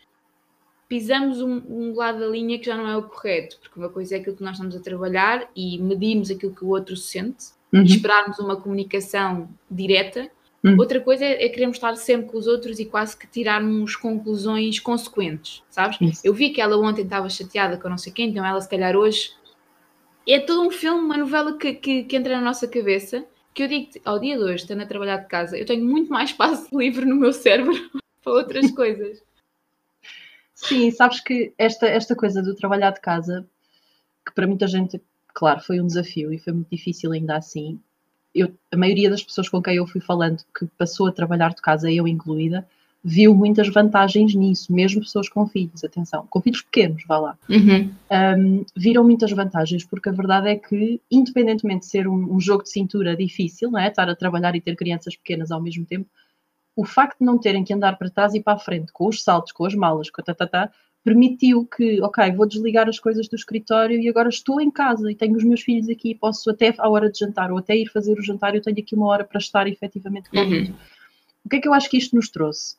pisamos 0.87 1.41
um, 1.41 1.61
um, 1.67 1.93
lado 1.93 2.19
da 2.19 2.27
linha 2.27 2.57
que 2.57 2.65
já 2.65 2.77
não 2.77 2.87
é 2.87 2.95
o 2.95 3.03
correto, 3.03 3.59
porque 3.59 3.77
uma 3.77 3.89
coisa 3.89 4.15
é 4.15 4.19
aquilo 4.19 4.37
que 4.37 4.43
nós 4.43 4.53
estamos 4.53 4.75
a 4.75 4.79
trabalhar 4.79 5.49
e 5.53 5.77
medimos 5.77 6.31
aquilo 6.31 6.55
que 6.55 6.63
o 6.63 6.69
outro 6.69 6.95
sente 6.95 7.47
uhum. 7.73 7.81
e 7.81 7.85
esperarmos 7.85 8.39
uma 8.39 8.55
comunicação 8.55 9.49
direta 9.69 10.31
Hum. 10.63 10.75
Outra 10.77 10.99
coisa 10.99 11.23
é, 11.23 11.45
é 11.45 11.49
queremos 11.49 11.77
estar 11.77 11.95
sempre 11.95 12.29
com 12.29 12.37
os 12.37 12.47
outros 12.47 12.79
e 12.79 12.85
quase 12.85 13.15
que 13.15 13.27
tirarmos 13.27 13.95
conclusões 13.95 14.79
consequentes, 14.79 15.63
sabes? 15.69 15.97
Isso. 16.01 16.21
Eu 16.23 16.33
vi 16.33 16.49
que 16.49 16.59
ela 16.59 16.77
ontem 16.77 17.03
estava 17.03 17.29
chateada 17.29 17.77
com 17.77 17.89
não 17.89 17.97
sei 17.97 18.11
quem, 18.11 18.29
então 18.29 18.45
ela 18.45 18.59
se 18.59 18.69
calhar 18.69 18.95
hoje. 18.95 19.31
É 20.27 20.39
todo 20.39 20.67
um 20.67 20.71
filme, 20.71 20.99
uma 20.99 21.17
novela 21.17 21.57
que, 21.57 21.73
que, 21.73 22.03
que 22.03 22.15
entra 22.15 22.35
na 22.35 22.41
nossa 22.41 22.67
cabeça. 22.67 23.25
Que 23.53 23.63
eu 23.63 23.67
digo 23.67 23.89
ao 24.03 24.19
dia 24.19 24.37
de 24.37 24.43
hoje, 24.43 24.63
estando 24.63 24.81
a 24.81 24.85
trabalhar 24.85 25.17
de 25.17 25.27
casa, 25.27 25.57
eu 25.57 25.65
tenho 25.65 25.83
muito 25.83 26.09
mais 26.11 26.29
espaço 26.31 26.77
livre 26.77 27.05
no 27.05 27.15
meu 27.15 27.33
cérebro 27.33 27.73
para 28.21 28.33
outras 28.33 28.69
coisas. 28.71 29.23
Sim, 30.53 30.91
sabes 30.91 31.21
que 31.21 31.53
esta, 31.57 31.87
esta 31.87 32.15
coisa 32.15 32.41
do 32.43 32.55
trabalhar 32.55 32.91
de 32.91 32.99
casa, 32.99 33.47
que 34.25 34.33
para 34.33 34.45
muita 34.47 34.67
gente, 34.67 35.01
claro, 35.33 35.61
foi 35.61 35.79
um 35.79 35.87
desafio 35.87 36.33
e 36.33 36.37
foi 36.37 36.53
muito 36.53 36.69
difícil 36.69 37.11
ainda 37.11 37.37
assim, 37.37 37.79
eu, 38.33 38.53
a 38.71 38.77
maioria 38.77 39.09
das 39.09 39.23
pessoas 39.23 39.49
com 39.49 39.61
quem 39.61 39.75
eu 39.75 39.87
fui 39.87 40.01
falando 40.01 40.43
que 40.57 40.65
passou 40.77 41.07
a 41.07 41.11
trabalhar 41.11 41.49
de 41.49 41.61
casa, 41.61 41.91
eu 41.91 42.07
incluída, 42.07 42.67
viu 43.09 43.33
muitas 43.33 43.69
vantagens 43.69 44.35
nisso, 44.35 44.73
mesmo 44.73 44.99
pessoas 44.99 45.29
com 45.29 45.47
filhos, 45.47 45.81
atenção, 45.81 46.27
com 46.29 46.41
filhos 46.41 46.61
pequenos, 46.61 47.05
vá 47.07 47.17
lá. 47.17 47.37
Uhum. 47.47 47.89
Um, 48.11 48.65
viram 48.75 49.01
muitas 49.01 49.31
vantagens, 49.31 49.85
porque 49.85 50.09
a 50.09 50.11
verdade 50.11 50.49
é 50.49 50.57
que, 50.57 50.99
independentemente 51.09 51.85
de 51.85 51.85
ser 51.85 52.05
um, 52.05 52.35
um, 52.35 52.37
jogo 52.37 52.63
de 52.63 52.69
cintura 52.69 53.15
difícil, 53.15 53.71
não 53.71 53.79
é? 53.79 53.87
Estar 53.87 54.09
a 54.09 54.15
trabalhar 54.15 54.57
e 54.57 54.61
ter 54.61 54.75
crianças 54.75 55.15
pequenas 55.15 55.51
ao 55.51 55.61
mesmo 55.61 55.85
tempo, 55.85 56.05
o 56.75 56.83
facto 56.83 57.19
de 57.19 57.25
não 57.25 57.37
terem 57.37 57.63
que 57.63 57.73
andar 57.73 57.97
para 57.97 58.09
trás 58.09 58.33
e 58.33 58.41
para 58.41 58.57
a 58.57 58.59
frente, 58.59 58.91
com 58.91 59.07
os 59.07 59.23
saltos, 59.23 59.53
com 59.53 59.63
as 59.63 59.73
malas, 59.73 60.09
com 60.09 60.19
a 60.19 60.25
tatatá, 60.25 60.69
permitiu 61.01 61.65
que, 61.65 62.01
ok, 62.01 62.29
vou 62.33 62.45
desligar 62.45 62.89
as 62.89 62.99
coisas 62.99 63.29
do 63.29 63.37
escritório 63.37 63.97
e 64.01 64.09
agora 64.09 64.27
estou 64.27 64.59
em 64.59 64.69
casa 64.69 65.09
e 65.09 65.15
tenho 65.15 65.37
os 65.37 65.45
meus 65.45 65.61
filhos 65.61 65.87
aqui, 65.87 66.13
posso 66.13 66.49
até 66.49 66.75
à 66.77 66.89
hora 66.89 67.09
de 67.09 67.19
jantar 67.19 67.53
ou 67.53 67.57
até 67.57 67.73
ir 67.73 67.87
fazer 67.87 68.19
o 68.19 68.21
jantar, 68.21 68.53
eu 68.53 68.61
tenho 68.61 68.77
aqui 68.77 68.95
uma 68.95 69.07
hora 69.07 69.23
para 69.23 69.37
estar 69.37 69.65
efetivamente 69.65 70.29
com 70.29 70.35
eles. 70.35 70.67
Uhum. 70.67 70.75
O 71.45 71.49
que 71.49 71.55
é 71.55 71.59
que 71.61 71.67
eu 71.69 71.73
acho 71.73 71.89
que 71.89 71.97
isto 71.97 72.13
nos 72.13 72.29
trouxe? 72.29 72.75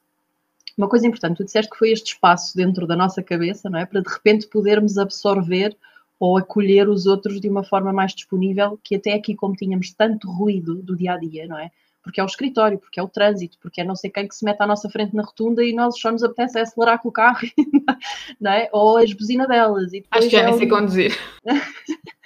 Uma 0.78 0.88
coisa 0.88 1.06
importante, 1.06 1.38
tu 1.38 1.44
disseste 1.44 1.70
que 1.70 1.76
foi 1.76 1.90
este 1.90 2.14
espaço 2.14 2.56
dentro 2.56 2.86
da 2.86 2.96
nossa 2.96 3.22
cabeça, 3.22 3.68
não 3.68 3.78
é? 3.78 3.84
Para 3.84 4.00
de 4.00 4.08
repente 4.08 4.46
podermos 4.46 4.96
absorver 4.96 5.76
ou 6.18 6.38
acolher 6.38 6.88
os 6.88 7.04
outros 7.04 7.40
de 7.40 7.48
uma 7.48 7.64
forma 7.64 7.92
mais 7.92 8.14
disponível, 8.14 8.78
que 8.82 8.94
até 8.94 9.12
aqui, 9.12 9.34
como 9.34 9.54
tínhamos 9.54 9.92
tanto 9.92 10.30
ruído 10.30 10.76
do 10.76 10.96
dia 10.96 11.14
a 11.14 11.18
dia, 11.18 11.46
não 11.46 11.58
é? 11.58 11.70
porque 12.00 12.20
é 12.20 12.22
o 12.22 12.26
escritório, 12.26 12.78
porque 12.78 12.98
é 12.98 13.02
o 13.02 13.08
trânsito, 13.08 13.58
porque 13.60 13.82
é 13.82 13.84
não 13.84 13.94
sei 13.94 14.08
quem 14.08 14.26
que 14.26 14.34
se 14.34 14.42
mete 14.42 14.62
à 14.62 14.66
nossa 14.66 14.88
frente 14.88 15.14
na 15.14 15.22
rotunda 15.22 15.62
e 15.62 15.74
nós 15.74 16.00
só 16.00 16.10
nos 16.10 16.22
apetece 16.22 16.58
acelerar 16.58 17.02
com 17.02 17.10
o 17.10 17.12
carro, 17.12 17.46
não 18.40 18.50
é? 18.50 18.70
Ou 18.72 18.96
as 18.96 19.12
buzina 19.12 19.46
delas. 19.46 19.92
E 19.92 20.02
Acho 20.10 20.28
que 20.28 20.34
já 20.34 20.44
nem 20.44 20.56
sei 20.56 20.68
conduzir. 20.68 21.14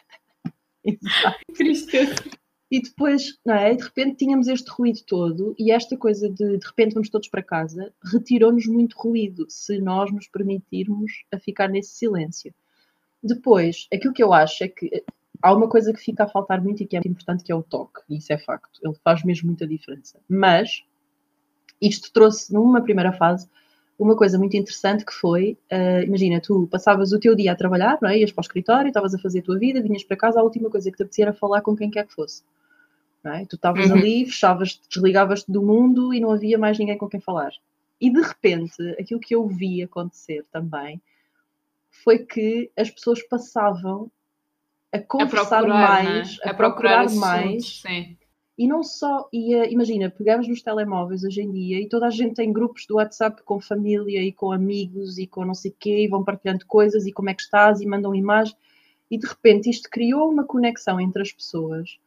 Tristeza. 1.55 2.15
E 2.73 2.81
depois, 2.81 3.39
não 3.45 3.55
é? 3.55 3.75
De 3.75 3.83
repente 3.83 4.17
tínhamos 4.17 4.49
este 4.49 4.71
ruído 4.71 5.01
todo 5.07 5.55
e 5.59 5.71
esta 5.71 5.95
coisa 5.95 6.31
de 6.31 6.57
de 6.57 6.67
repente 6.67 6.95
vamos 6.95 7.11
todos 7.11 7.29
para 7.29 7.43
casa 7.43 7.93
retirou-nos 8.03 8.67
muito 8.67 8.97
ruído 8.99 9.45
se 9.51 9.79
nós 9.79 10.11
nos 10.11 10.27
permitirmos 10.27 11.13
a 11.31 11.39
ficar 11.39 11.69
nesse 11.69 11.91
silêncio. 11.91 12.55
Depois, 13.23 13.87
aquilo 13.93 14.15
que 14.15 14.23
eu 14.23 14.33
acho 14.33 14.65
é 14.65 14.69
que 14.69 15.05
há 15.43 15.55
uma 15.55 15.69
coisa 15.69 15.93
que 15.93 16.01
fica 16.01 16.25
a 16.25 16.27
faltar 16.27 16.63
muito 16.63 16.83
e 16.83 16.87
que 16.87 16.97
é 16.97 17.01
importante, 17.05 17.45
que 17.45 17.53
é 17.53 17.55
o 17.55 17.63
toque, 17.63 18.01
e 18.09 18.17
isso 18.17 18.33
é 18.33 18.39
facto, 18.39 18.81
ele 18.83 18.95
faz 19.05 19.23
mesmo 19.23 19.49
muita 19.49 19.67
diferença. 19.67 20.19
Mas 20.27 20.83
isto 21.79 22.11
trouxe, 22.11 22.55
numa 22.55 22.81
primeira 22.81 23.13
fase, 23.13 23.51
uma 23.99 24.17
coisa 24.17 24.39
muito 24.39 24.57
interessante 24.57 25.05
que 25.05 25.13
foi, 25.13 25.59
uh, 25.71 26.05
imagina, 26.07 26.41
tu 26.41 26.67
passavas 26.69 27.13
o 27.13 27.21
teu 27.21 27.35
dia 27.37 27.53
a 27.53 27.55
trabalhar, 27.55 27.99
não 28.01 28.09
é? 28.09 28.19
ias 28.19 28.33
para 28.33 28.41
o 28.41 28.47
escritório, 28.47 28.89
estavas 28.89 29.15
a 29.15 29.19
fazer 29.19 29.41
a 29.41 29.43
tua 29.43 29.59
vida, 29.59 29.83
vinhas 29.83 30.03
para 30.03 30.17
casa, 30.17 30.41
a 30.41 30.43
última 30.43 30.71
coisa 30.71 30.91
que 30.91 30.97
te 30.97 31.03
apetecia 31.03 31.27
era 31.27 31.35
falar 31.35 31.61
com 31.61 31.77
quem 31.77 31.91
quer 31.91 32.07
que 32.07 32.15
fosse. 32.15 32.43
É? 33.25 33.45
Tu 33.47 33.55
estavas 33.55 33.89
uhum. 33.89 33.97
ali, 33.97 34.27
fechavas, 34.27 34.81
desligavas-te 34.89 35.51
do 35.51 35.63
mundo 35.63 36.13
e 36.13 36.19
não 36.19 36.33
havia 36.33 36.59
mais 36.59 36.79
ninguém 36.79 36.99
com 36.99 37.09
quem 37.09 37.21
falar. 37.21 37.53
E 38.01 38.11
de 38.11 38.21
repente, 38.21 38.83
aquilo 38.99 39.21
que 39.21 39.35
eu 39.35 39.47
vi 39.47 39.81
acontecer 39.81 40.45
também 40.51 41.01
foi 42.03 42.19
que 42.19 42.69
as 42.77 42.91
pessoas 42.91 43.23
passavam 43.29 44.11
a 44.91 44.99
conversar 44.99 45.59
a 45.59 45.63
procurar, 45.63 46.05
mais, 46.05 46.39
é? 46.43 46.49
a, 46.49 46.51
a, 46.51 46.55
procurar, 46.55 47.07
procurar 47.07 47.21
mais. 47.21 47.81
Sim. 47.81 48.17
E 48.59 48.67
não 48.67 48.83
só, 48.83 49.29
e, 49.33 49.55
uh, 49.55 49.65
imagina, 49.71 50.11
pegamos 50.11 50.47
nos 50.47 50.63
telemóveis 50.63 51.25
hoje 51.25 51.41
em 51.41 51.51
dia 51.51 51.81
e 51.81 51.89
toda 51.89 52.07
a 52.07 52.11
gente 52.11 52.35
tem 52.35 52.53
grupos 52.53 52.87
do 52.87 52.97
WhatsApp 52.97 53.43
com 53.45 53.61
família 53.61 54.21
e 54.21 54.31
com 54.33 54.53
amigos 54.53 55.17
e 55.17 55.27
com 55.27 55.45
não 55.45 55.55
sei 55.55 55.71
o 55.71 55.77
quê, 55.79 56.05
e 56.05 56.09
vão 56.09 56.23
partilhando 56.23 56.67
coisas 56.67 57.07
e 57.07 57.13
como 57.13 57.31
é 57.31 57.35
que 57.35 57.43
estás 57.43 57.81
e 57.81 57.87
mandam 57.87 58.15
imagem. 58.15 58.55
E 59.11 59.17
de 59.17 59.27
repente 59.27 59.71
isto 59.71 59.89
criou 59.89 60.31
uma 60.31 60.45
conexão 60.45 61.01
entre 61.01 61.23
as 61.23 61.33
pessoas 61.33 61.99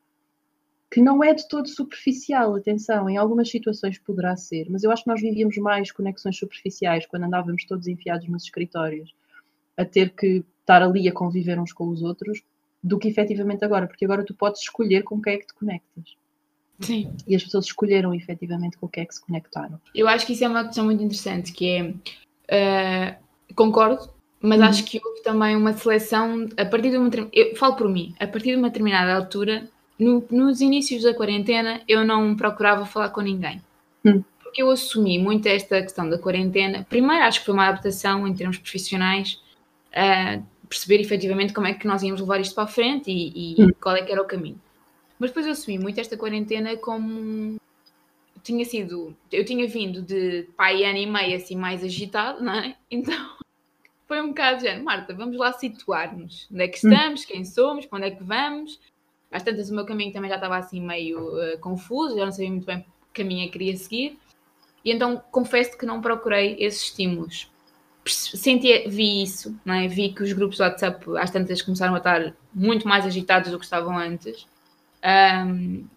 que 0.95 1.01
não 1.01 1.21
é 1.21 1.33
de 1.33 1.45
todo 1.49 1.67
superficial, 1.67 2.55
atenção, 2.55 3.09
em 3.09 3.17
algumas 3.17 3.49
situações 3.49 3.99
poderá 3.99 4.37
ser, 4.37 4.67
mas 4.69 4.81
eu 4.81 4.89
acho 4.89 5.03
que 5.03 5.09
nós 5.09 5.19
vivíamos 5.19 5.57
mais 5.57 5.91
conexões 5.91 6.37
superficiais 6.37 7.05
quando 7.05 7.23
andávamos 7.23 7.65
todos 7.65 7.85
enfiados 7.85 8.25
nos 8.29 8.43
escritórios, 8.43 9.13
a 9.75 9.83
ter 9.83 10.11
que 10.11 10.41
estar 10.61 10.81
ali 10.81 11.09
a 11.09 11.11
conviver 11.11 11.59
uns 11.59 11.73
com 11.73 11.89
os 11.89 12.01
outros, 12.01 12.41
do 12.81 12.97
que 12.97 13.09
efetivamente 13.09 13.65
agora, 13.65 13.87
porque 13.87 14.05
agora 14.05 14.23
tu 14.23 14.33
podes 14.33 14.61
escolher 14.61 15.03
com 15.03 15.21
quem 15.21 15.33
é 15.33 15.37
que 15.37 15.47
te 15.47 15.53
conectas. 15.53 16.15
Sim. 16.79 17.13
E 17.27 17.35
as 17.35 17.43
pessoas 17.43 17.65
escolheram 17.65 18.13
efetivamente 18.13 18.77
com 18.77 18.85
o 18.85 18.89
que 18.89 19.01
é 19.01 19.05
que 19.05 19.15
se 19.15 19.21
conectaram. 19.21 19.77
Eu 19.93 20.07
acho 20.07 20.25
que 20.25 20.31
isso 20.31 20.45
é 20.45 20.47
uma 20.47 20.63
questão 20.63 20.85
muito 20.85 21.03
interessante, 21.03 21.51
que 21.51 21.93
é, 22.47 23.17
uh, 23.19 23.53
concordo, 23.53 24.09
mas 24.39 24.61
uhum. 24.61 24.65
acho 24.65 24.85
que 24.85 25.01
houve 25.03 25.21
também 25.23 25.57
uma 25.57 25.73
seleção, 25.73 26.47
a 26.55 26.63
partir 26.63 26.91
de 26.91 26.97
uma, 26.97 27.09
eu 27.33 27.53
falo 27.57 27.75
por 27.75 27.89
mim, 27.89 28.15
a 28.17 28.25
partir 28.25 28.51
de 28.51 28.55
uma 28.55 28.69
determinada 28.69 29.13
altura, 29.13 29.69
no, 29.97 30.25
nos 30.29 30.61
inícios 30.61 31.03
da 31.03 31.13
quarentena, 31.13 31.81
eu 31.87 32.05
não 32.05 32.35
procurava 32.35 32.85
falar 32.85 33.09
com 33.09 33.21
ninguém. 33.21 33.61
Uhum. 34.03 34.23
Porque 34.41 34.61
eu 34.61 34.69
assumi 34.69 35.17
muito 35.17 35.47
esta 35.47 35.81
questão 35.81 36.09
da 36.09 36.17
quarentena. 36.17 36.85
Primeiro, 36.89 37.23
acho 37.23 37.39
que 37.39 37.45
foi 37.45 37.53
uma 37.53 37.67
adaptação 37.67 38.27
em 38.27 38.33
termos 38.33 38.57
profissionais, 38.57 39.41
uh, 39.91 40.43
perceber 40.67 41.01
efetivamente 41.01 41.53
como 41.53 41.67
é 41.67 41.73
que 41.73 41.87
nós 41.87 42.03
íamos 42.03 42.21
levar 42.21 42.39
isto 42.39 42.55
para 42.55 42.65
a 42.65 42.67
frente 42.67 43.09
e, 43.09 43.55
e 43.55 43.61
uhum. 43.61 43.71
qual 43.81 43.95
é 43.95 44.01
que 44.01 44.11
era 44.11 44.21
o 44.21 44.25
caminho. 44.25 44.59
Mas 45.19 45.29
depois 45.29 45.45
eu 45.45 45.53
assumi 45.53 45.79
muito 45.79 45.99
esta 45.99 46.17
quarentena 46.17 46.75
como 46.75 47.57
tinha 48.43 48.63
sido, 48.63 49.15
eu 49.31 49.43
tinha 49.43 49.67
vindo 49.67 50.01
de 50.01 50.47
pai 50.55 50.83
ano 50.83 50.99
e 50.99 51.05
meio 51.07 51.35
assim 51.35 51.55
mais 51.55 51.83
agitado, 51.83 52.43
não 52.43 52.53
é? 52.53 52.75
Então 52.91 53.15
foi 54.07 54.21
um 54.21 54.27
bocado 54.27 54.61
de 54.61 54.77
Marta, 54.79 55.13
vamos 55.13 55.37
lá 55.37 55.51
situar-nos. 55.51 56.47
Onde 56.51 56.63
é 56.63 56.67
que 56.67 56.77
estamos, 56.77 57.25
quem 57.25 57.43
somos, 57.43 57.85
para 57.85 57.97
onde 57.97 58.07
é 58.07 58.11
que 58.11 58.23
vamos? 58.23 58.79
Às 59.35 59.43
tantas 59.43 59.69
o 59.69 59.75
meu 59.75 59.85
caminho 59.85 60.13
também 60.13 60.29
já 60.29 60.35
estava 60.35 60.57
assim 60.57 60.81
meio 60.81 61.19
uh, 61.19 61.59
confuso, 61.59 62.17
já 62.17 62.25
não 62.25 62.31
sabia 62.31 62.51
muito 62.51 62.65
bem 62.65 62.81
que 62.81 63.21
caminho 63.21 63.43
é 63.43 63.45
que 63.45 63.53
queria 63.53 63.75
seguir. 63.77 64.17
E 64.83 64.91
então 64.91 65.21
confesso 65.31 65.77
que 65.77 65.85
não 65.85 66.01
procurei 66.01 66.55
esses 66.59 66.83
estímulos. 66.83 67.51
Senti, 68.05 68.87
vi 68.87 69.23
isso, 69.23 69.59
não 69.65 69.73
é? 69.73 69.87
vi 69.87 70.13
que 70.13 70.21
os 70.21 70.31
grupos 70.31 70.57
do 70.57 70.63
WhatsApp 70.63 71.03
às 71.17 71.31
tantas 71.31 71.61
começaram 71.61 71.95
a 71.95 71.97
estar 71.97 72.35
muito 72.53 72.87
mais 72.87 73.03
agitados 73.03 73.51
do 73.51 73.57
que 73.57 73.65
estavam 73.65 73.97
antes 73.97 74.45
um, 75.05 75.87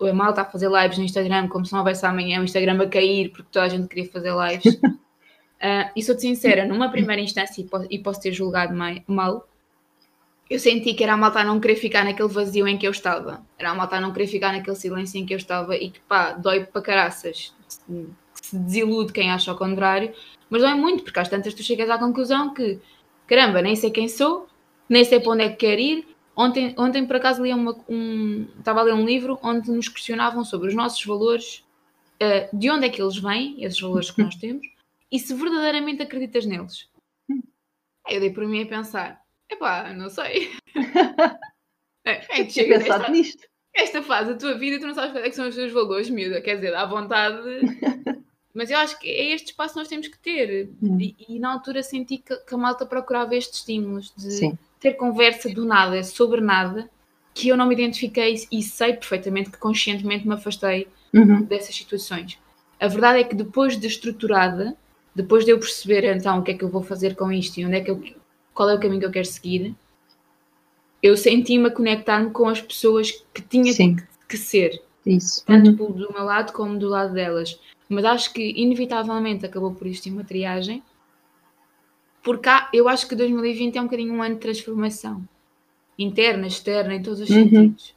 a, 0.00 0.08
a 0.08 0.12
malta 0.12 0.40
a 0.40 0.44
fazer 0.44 0.70
lives 0.70 0.96
no 0.96 1.04
Instagram 1.04 1.48
como 1.48 1.66
se 1.66 1.72
não 1.72 1.80
houvesse 1.80 2.04
amanhã 2.06 2.40
o 2.40 2.44
Instagram 2.44 2.82
a 2.82 2.88
cair 2.88 3.30
porque 3.30 3.48
toda 3.52 3.66
a 3.66 3.68
gente 3.68 3.88
queria 3.88 4.10
fazer 4.10 4.32
lives. 4.32 4.74
uh, 4.74 5.90
e 5.94 6.02
sou-te 6.02 6.22
sincera, 6.22 6.66
numa 6.66 6.90
primeira 6.90 7.20
instância, 7.20 7.60
e 7.60 7.64
posso, 7.64 7.86
e 7.90 7.98
posso 7.98 8.20
ter 8.20 8.32
julgado 8.32 8.74
mal, 9.06 9.46
eu 10.48 10.58
senti 10.58 10.94
que 10.94 11.02
era 11.02 11.14
a 11.14 11.16
malta 11.16 11.40
a 11.40 11.44
não 11.44 11.58
querer 11.58 11.76
ficar 11.76 12.04
naquele 12.04 12.28
vazio 12.28 12.68
em 12.68 12.76
que 12.76 12.86
eu 12.86 12.90
estava. 12.90 13.44
Era 13.58 13.70
a 13.70 13.74
malta 13.74 13.96
a 13.96 14.00
não 14.00 14.12
querer 14.12 14.26
ficar 14.26 14.52
naquele 14.52 14.76
silêncio 14.76 15.18
em 15.18 15.26
que 15.26 15.34
eu 15.34 15.38
estava 15.38 15.76
e 15.76 15.90
que 15.90 16.00
pá, 16.00 16.32
dói 16.32 16.64
para 16.64 16.82
caraças. 16.82 17.54
Se, 17.68 17.80
se 18.42 18.58
desilude 18.58 19.12
quem 19.12 19.30
acha 19.30 19.52
o 19.52 19.56
contrário, 19.56 20.12
mas 20.50 20.62
dói 20.62 20.74
muito, 20.74 21.02
porque 21.02 21.18
às 21.18 21.28
tantas 21.28 21.54
tu 21.54 21.62
chegas 21.62 21.88
à 21.88 21.98
conclusão 21.98 22.52
que 22.52 22.78
caramba, 23.26 23.62
nem 23.62 23.74
sei 23.74 23.90
quem 23.90 24.08
sou, 24.08 24.46
nem 24.88 25.04
sei 25.04 25.18
para 25.18 25.32
onde 25.32 25.44
é 25.44 25.48
que 25.48 25.56
quero 25.56 25.80
ir, 25.80 26.14
Ontem, 26.36 26.74
ontem 26.76 27.06
por 27.06 27.16
acaso, 27.16 27.42
li 27.42 27.52
uma, 27.52 27.76
um, 27.88 28.48
estava 28.58 28.80
a 28.80 28.82
ler 28.82 28.94
um 28.94 29.04
livro 29.04 29.38
onde 29.42 29.70
nos 29.70 29.88
questionavam 29.88 30.44
sobre 30.44 30.68
os 30.68 30.74
nossos 30.74 31.04
valores, 31.04 31.64
uh, 32.20 32.56
de 32.56 32.70
onde 32.70 32.86
é 32.86 32.88
que 32.88 33.00
eles 33.00 33.16
vêm, 33.16 33.62
esses 33.62 33.80
valores 33.80 34.10
que 34.10 34.22
nós 34.22 34.34
temos, 34.36 34.66
e 35.12 35.18
se 35.18 35.32
verdadeiramente 35.32 36.02
acreditas 36.02 36.44
neles. 36.44 36.88
Aí 38.06 38.16
eu 38.16 38.20
dei 38.20 38.30
por 38.30 38.46
mim 38.46 38.62
a 38.62 38.66
pensar: 38.66 39.23
epá, 39.54 39.92
não 39.92 40.08
sei. 40.08 40.52
é, 42.04 42.40
é 42.40 42.48
chega 42.48 42.78
pensado 42.78 43.10
nisto. 43.10 43.46
Esta 43.74 44.02
fase 44.02 44.32
da 44.32 44.38
tua 44.38 44.54
vida, 44.56 44.78
tu 44.78 44.86
não 44.86 44.94
sabes 44.94 45.12
quais 45.12 45.26
é 45.26 45.30
que 45.30 45.36
são 45.36 45.48
os 45.48 45.54
teus 45.54 45.72
valores, 45.72 46.08
miúda. 46.08 46.40
Quer 46.40 46.56
dizer, 46.56 46.74
à 46.74 46.84
vontade. 46.86 47.42
Mas 48.54 48.70
eu 48.70 48.78
acho 48.78 49.00
que 49.00 49.08
é 49.08 49.34
este 49.34 49.48
espaço 49.48 49.74
que 49.74 49.80
nós 49.80 49.88
temos 49.88 50.06
que 50.06 50.18
ter. 50.18 50.70
Hum. 50.80 50.96
E, 51.00 51.16
e, 51.28 51.40
na 51.40 51.52
altura 51.52 51.82
senti 51.82 52.18
que, 52.18 52.36
que, 52.36 52.54
a 52.54 52.58
malta 52.58 52.86
procurava 52.86 53.34
estes 53.34 53.58
estímulos 53.58 54.12
de 54.16 54.30
Sim 54.30 54.58
ter 54.84 54.98
conversa 54.98 55.48
do 55.48 55.64
nada 55.64 56.04
sobre 56.04 56.42
nada 56.42 56.90
que 57.32 57.48
eu 57.48 57.56
não 57.56 57.66
me 57.66 57.74
identifiquei 57.74 58.46
e 58.52 58.62
sei 58.62 58.92
perfeitamente 58.92 59.50
que 59.50 59.56
conscientemente 59.56 60.28
me 60.28 60.34
afastei 60.34 60.86
uhum. 61.12 61.42
dessas 61.42 61.74
situações. 61.74 62.38
A 62.78 62.86
verdade 62.86 63.20
é 63.20 63.24
que 63.24 63.34
depois 63.34 63.80
de 63.80 63.86
estruturada, 63.86 64.76
depois 65.14 65.46
de 65.46 65.52
eu 65.52 65.58
perceber 65.58 66.04
então 66.04 66.38
o 66.38 66.42
que 66.42 66.50
é 66.50 66.54
que 66.54 66.62
eu 66.62 66.68
vou 66.68 66.82
fazer 66.82 67.16
com 67.16 67.32
isto 67.32 67.58
e 67.58 67.64
onde 67.64 67.76
é 67.76 67.80
que 67.80 67.90
eu, 67.90 68.04
qual 68.54 68.70
é 68.70 68.74
o 68.74 68.80
caminho 68.80 69.00
que 69.00 69.06
eu 69.06 69.12
quero 69.12 69.26
seguir, 69.26 69.74
eu 71.02 71.16
senti-me 71.16 71.66
a 71.66 71.70
conectar-me 71.70 72.30
com 72.30 72.48
as 72.48 72.62
pessoas 72.62 73.10
que 73.34 73.42
tinha 73.42 73.74
que, 73.74 73.96
que, 74.28 74.36
ser. 74.38 74.80
Isso. 75.04 75.44
Tanto 75.44 75.70
uhum. 75.70 75.92
do 75.92 76.12
meu 76.12 76.24
lado 76.24 76.52
como 76.52 76.78
do 76.78 76.88
lado 76.88 77.12
delas. 77.12 77.60
Mas 77.88 78.04
acho 78.06 78.32
que 78.32 78.54
inevitavelmente 78.56 79.44
acabou 79.44 79.74
por 79.74 79.86
existir 79.86 80.10
uma 80.10 80.24
triagem 80.24 80.82
porque 82.24 82.48
há, 82.48 82.70
eu 82.72 82.88
acho 82.88 83.06
que 83.06 83.14
2020 83.14 83.76
é 83.76 83.80
um 83.80 83.84
bocadinho 83.84 84.14
um 84.14 84.22
ano 84.22 84.36
de 84.36 84.40
transformação 84.40 85.22
interna, 85.96 86.46
externa, 86.46 86.94
em 86.94 87.02
todos 87.02 87.20
os 87.20 87.28
uhum. 87.28 87.44
sentidos. 87.44 87.94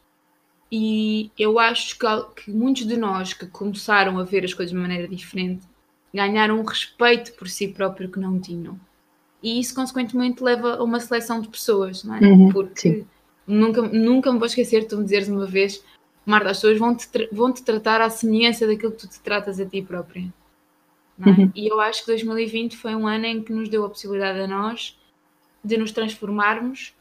E 0.69 1.31
eu 1.39 1.57
acho 1.57 1.97
que, 1.97 2.05
que, 2.35 2.51
muitos 2.51 2.85
de 2.85 2.97
nós 2.97 3.33
que 3.33 3.47
começaram 3.47 4.19
a 4.19 4.23
ver 4.25 4.43
as 4.43 4.53
coisas 4.53 4.75
de 4.75 4.79
maneira 4.79 5.07
diferente 5.07 5.65
ganharam 6.13 6.59
um 6.59 6.63
respeito 6.63 7.31
por 7.33 7.47
si 7.47 7.69
próprio 7.69 8.11
que 8.11 8.19
não 8.19 8.37
tinham. 8.37 8.77
E 9.41 9.59
isso, 9.59 9.75
consequentemente, 9.75 10.43
leva 10.43 10.75
a 10.75 10.83
uma 10.83 10.99
seleção 10.99 11.39
de 11.39 11.47
pessoas, 11.47 12.03
não 12.03 12.15
é? 12.15 12.19
Uhum, 12.19 12.51
Porque 12.51 13.05
nunca, 13.45 13.81
nunca 13.81 14.31
me 14.31 14.39
vou 14.39 14.47
esquecer 14.47 14.81
de 14.81 14.87
tu 14.87 14.97
me 14.97 15.03
dizeres 15.03 15.27
uma 15.27 15.45
vez, 15.45 15.83
Marta, 16.25 16.49
as 16.49 16.57
pessoas 16.57 16.77
vão-te 16.77 17.07
vão 17.31 17.53
-te 17.53 17.63
tratar 17.63 18.01
à 18.01 18.09
semelhança 18.09 18.67
daquilo 18.67 18.91
que 18.91 18.99
tu 18.99 19.07
te 19.07 19.19
tratas 19.19 19.59
a 19.59 19.65
ti 19.65 19.81
própria. 19.81 20.33
É? 21.21 21.29
Uhum. 21.29 21.51
E 21.55 21.67
eu 21.67 21.79
acho 21.79 22.01
que 22.01 22.07
2020 22.07 22.77
foi 22.77 22.95
um 22.95 23.07
ano 23.07 23.25
em 23.25 23.41
que 23.41 23.53
nos 23.53 23.69
deu 23.69 23.85
a 23.85 23.89
possibilidade 23.89 24.39
a 24.39 24.47
nós 24.47 24.97
de 25.63 25.77
nos 25.77 25.91
transformarmos 25.91 26.93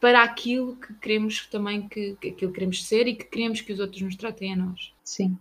para 0.00 0.22
aquilo 0.22 0.76
que 0.76 0.94
queremos 0.94 1.46
também 1.46 1.86
que, 1.86 2.16
que 2.20 2.28
aquilo 2.28 2.50
que 2.50 2.54
queremos 2.54 2.84
ser 2.86 3.06
e 3.06 3.14
que 3.14 3.24
queremos 3.24 3.60
que 3.60 3.72
os 3.72 3.78
outros 3.78 4.00
nos 4.00 4.16
tratem 4.16 4.54
a 4.54 4.56
nós. 4.56 4.94
Sim, 5.04 5.36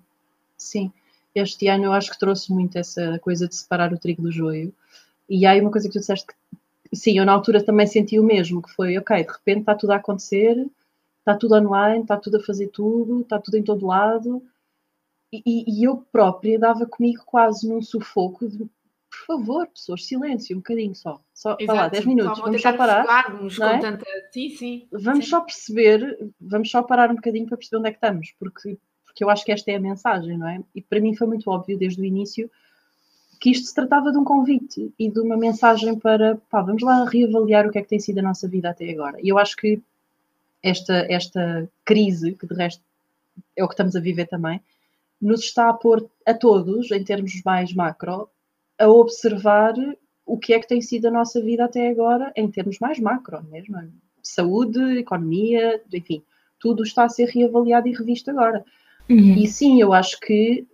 sim. 0.57 0.91
Este 1.33 1.67
ano 1.67 1.85
eu 1.85 1.93
acho 1.93 2.11
que 2.11 2.19
trouxe 2.19 2.51
muito 2.51 2.77
essa 2.77 3.17
coisa 3.19 3.47
de 3.47 3.55
separar 3.55 3.93
o 3.93 3.97
trigo 3.97 4.21
do 4.21 4.31
joio. 4.31 4.73
E 5.29 5.45
há 5.45 5.51
aí 5.51 5.61
uma 5.61 5.71
coisa 5.71 5.87
que 5.87 5.93
tu 5.93 5.99
disseste 5.99 6.27
que, 6.27 6.33
sim, 6.95 7.17
eu 7.19 7.25
na 7.25 7.33
altura 7.33 7.63
também 7.63 7.85
senti 7.85 8.19
o 8.19 8.23
mesmo, 8.23 8.61
que 8.61 8.71
foi, 8.71 8.97
ok, 8.97 9.23
de 9.23 9.31
repente 9.31 9.59
está 9.59 9.75
tudo 9.75 9.91
a 9.91 9.97
acontecer, 9.97 10.67
está 11.19 11.35
tudo 11.35 11.55
online, 11.55 12.01
está 12.01 12.17
tudo 12.17 12.37
a 12.37 12.43
fazer 12.43 12.67
tudo, 12.69 13.21
está 13.21 13.39
tudo 13.39 13.57
em 13.57 13.63
todo 13.63 13.85
lado, 13.85 14.41
e, 15.31 15.63
e, 15.67 15.83
eu 15.83 15.97
própria 16.11 16.57
dava 16.57 16.87
comigo 16.87 17.21
quase 17.23 17.69
num 17.69 17.83
sufoco 17.83 18.47
de 18.47 18.67
por 19.09 19.25
favor, 19.25 19.67
pessoas, 19.67 20.05
silêncio, 20.05 20.55
um 20.55 20.59
bocadinho 20.59 20.95
só. 20.95 21.19
Só 21.33 21.55
Exato, 21.59 21.65
falar 21.65 21.87
10 21.89 22.05
minutos, 22.05 22.39
vamos 22.39 22.61
só 22.61 22.73
parar. 22.73 23.05
É? 23.75 23.79
Tanta... 23.79 24.05
Sim, 24.31 24.49
sim. 24.49 24.87
Vamos 24.91 25.25
sim. 25.25 25.31
só 25.31 25.41
perceber, 25.41 26.31
vamos 26.39 26.69
só 26.69 26.83
parar 26.83 27.09
um 27.11 27.15
bocadinho 27.15 27.47
para 27.47 27.57
perceber 27.57 27.77
onde 27.79 27.89
é 27.89 27.91
que 27.91 27.97
estamos, 27.97 28.33
porque, 28.39 28.77
porque 29.05 29.23
eu 29.23 29.29
acho 29.29 29.43
que 29.43 29.51
esta 29.51 29.71
é 29.71 29.75
a 29.75 29.79
mensagem, 29.79 30.37
não 30.37 30.47
é? 30.47 30.63
E 30.75 30.81
para 30.81 30.99
mim 30.99 31.15
foi 31.15 31.27
muito 31.27 31.49
óbvio 31.49 31.77
desde 31.77 32.01
o 32.01 32.05
início 32.05 32.49
que 33.39 33.51
isto 33.51 33.67
se 33.67 33.73
tratava 33.73 34.11
de 34.11 34.17
um 34.17 34.23
convite 34.23 34.93
e 34.99 35.09
de 35.09 35.19
uma 35.19 35.37
mensagem 35.37 35.97
para, 35.97 36.35
pá, 36.49 36.61
vamos 36.61 36.81
lá 36.81 37.05
reavaliar 37.05 37.65
o 37.65 37.71
que 37.71 37.79
é 37.79 37.81
que 37.81 37.87
tem 37.87 37.99
sido 37.99 38.19
a 38.19 38.23
nossa 38.23 38.47
vida 38.47 38.69
até 38.69 38.89
agora. 38.89 39.17
E 39.21 39.29
eu 39.29 39.37
acho 39.37 39.55
que 39.55 39.81
esta, 40.61 41.05
esta 41.09 41.69
crise, 41.85 42.33
que 42.33 42.45
de 42.45 42.53
resto 42.53 42.83
é 43.55 43.63
o 43.63 43.67
que 43.67 43.73
estamos 43.73 43.95
a 43.95 44.01
viver 44.01 44.27
também, 44.27 44.61
nos 45.21 45.41
está 45.41 45.69
a 45.69 45.73
pôr 45.73 46.09
a 46.25 46.33
todos, 46.33 46.91
em 46.91 47.03
termos 47.03 47.41
mais 47.45 47.73
macro, 47.73 48.29
a 48.77 48.89
observar 48.89 49.73
o 50.25 50.37
que 50.37 50.53
é 50.53 50.59
que 50.59 50.67
tem 50.67 50.81
sido 50.81 51.07
a 51.07 51.11
nossa 51.11 51.41
vida 51.41 51.63
até 51.63 51.89
agora, 51.89 52.31
em 52.35 52.49
termos 52.49 52.77
mais 52.79 52.99
macro 52.99 53.41
mesmo. 53.49 53.77
Saúde, 54.21 54.99
economia, 54.99 55.81
enfim, 55.91 56.21
tudo 56.59 56.83
está 56.83 57.05
a 57.05 57.09
ser 57.09 57.29
reavaliado 57.29 57.87
e 57.87 57.93
revisto 57.93 58.29
agora. 58.29 58.63
Uhum. 59.09 59.35
E 59.35 59.47
sim, 59.47 59.81
eu 59.81 59.93
acho 59.93 60.19
que 60.19 60.67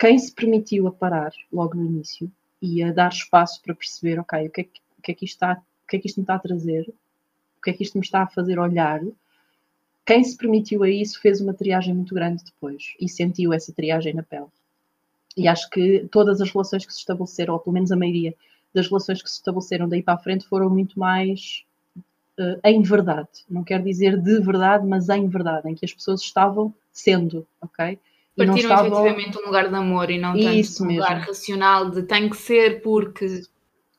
quem 0.00 0.18
se 0.18 0.32
permitiu 0.32 0.88
a 0.88 0.92
parar 0.92 1.30
logo 1.52 1.76
no 1.76 1.84
início 1.84 2.32
e 2.60 2.82
a 2.82 2.90
dar 2.90 3.12
espaço 3.12 3.60
para 3.62 3.74
perceber, 3.74 4.18
ok, 4.18 4.46
o 4.46 4.50
que 4.50 4.60
é 4.62 4.64
que, 4.64 4.80
o 4.98 5.02
que, 5.02 5.12
é 5.12 5.14
que, 5.14 5.24
isto, 5.26 5.34
está, 5.34 5.62
o 5.84 5.86
que, 5.86 5.96
é 5.96 5.98
que 6.00 6.06
isto 6.06 6.16
me 6.16 6.22
está 6.22 6.36
a 6.36 6.38
trazer, 6.38 6.88
o 7.58 7.62
que 7.62 7.68
é 7.68 7.72
que 7.74 7.82
isto 7.82 7.98
me 7.98 8.04
está 8.04 8.22
a 8.22 8.26
fazer 8.26 8.58
olhar, 8.58 9.02
quem 10.06 10.24
se 10.24 10.38
permitiu 10.38 10.82
a 10.82 10.88
isso 10.88 11.20
fez 11.20 11.42
uma 11.42 11.52
triagem 11.52 11.94
muito 11.94 12.14
grande 12.14 12.42
depois 12.42 12.94
e 12.98 13.10
sentiu 13.10 13.52
essa 13.52 13.74
triagem 13.74 14.14
na 14.14 14.22
pele. 14.22 14.46
E 15.36 15.46
acho 15.46 15.68
que 15.68 16.08
todas 16.10 16.40
as 16.40 16.50
relações 16.50 16.86
que 16.86 16.92
se 16.94 17.00
estabeleceram, 17.00 17.52
ou 17.52 17.60
pelo 17.60 17.74
menos 17.74 17.92
a 17.92 17.96
maioria 17.96 18.34
das 18.72 18.88
relações 18.88 19.22
que 19.22 19.28
se 19.28 19.36
estabeleceram 19.36 19.86
daí 19.86 20.02
para 20.02 20.14
a 20.14 20.18
frente, 20.18 20.46
foram 20.46 20.70
muito 20.70 20.98
mais 20.98 21.62
uh, 22.38 22.58
em 22.64 22.80
verdade. 22.80 23.28
Não 23.48 23.62
quer 23.62 23.82
dizer 23.82 24.18
de 24.18 24.40
verdade, 24.40 24.86
mas 24.86 25.10
em 25.10 25.28
verdade, 25.28 25.68
em 25.68 25.74
que 25.74 25.84
as 25.84 25.92
pessoas 25.92 26.22
estavam 26.22 26.74
sendo, 26.90 27.46
ok? 27.60 27.98
Partiram 28.46 28.70
estavam... 28.70 29.06
efetivamente 29.06 29.38
um 29.38 29.46
lugar 29.46 29.68
de 29.68 29.74
amor 29.74 30.10
e 30.10 30.18
não 30.18 30.32
tanto 30.32 30.54
Isso 30.54 30.82
um 30.82 30.86
mesmo. 30.86 31.02
lugar 31.02 31.18
racional 31.20 31.90
de 31.90 32.02
tem 32.02 32.28
que 32.28 32.36
ser 32.36 32.82
porque 32.82 33.42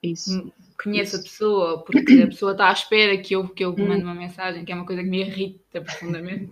Isso. 0.01 0.51
conheço 0.82 1.15
Isso. 1.15 1.19
a 1.19 1.23
pessoa, 1.23 1.84
porque 1.84 2.21
a 2.23 2.27
pessoa 2.27 2.51
está 2.54 2.69
à 2.69 2.73
espera 2.73 3.17
que 3.17 3.36
eu, 3.36 3.47
que 3.47 3.63
eu 3.63 3.71
hum. 3.71 3.88
mande 3.88 4.04
uma 4.04 4.15
mensagem, 4.15 4.65
que 4.65 4.71
é 4.71 4.75
uma 4.75 4.86
coisa 4.86 5.04
que 5.04 5.10
me 5.10 5.21
irrita 5.21 5.82
profundamente. 5.82 6.51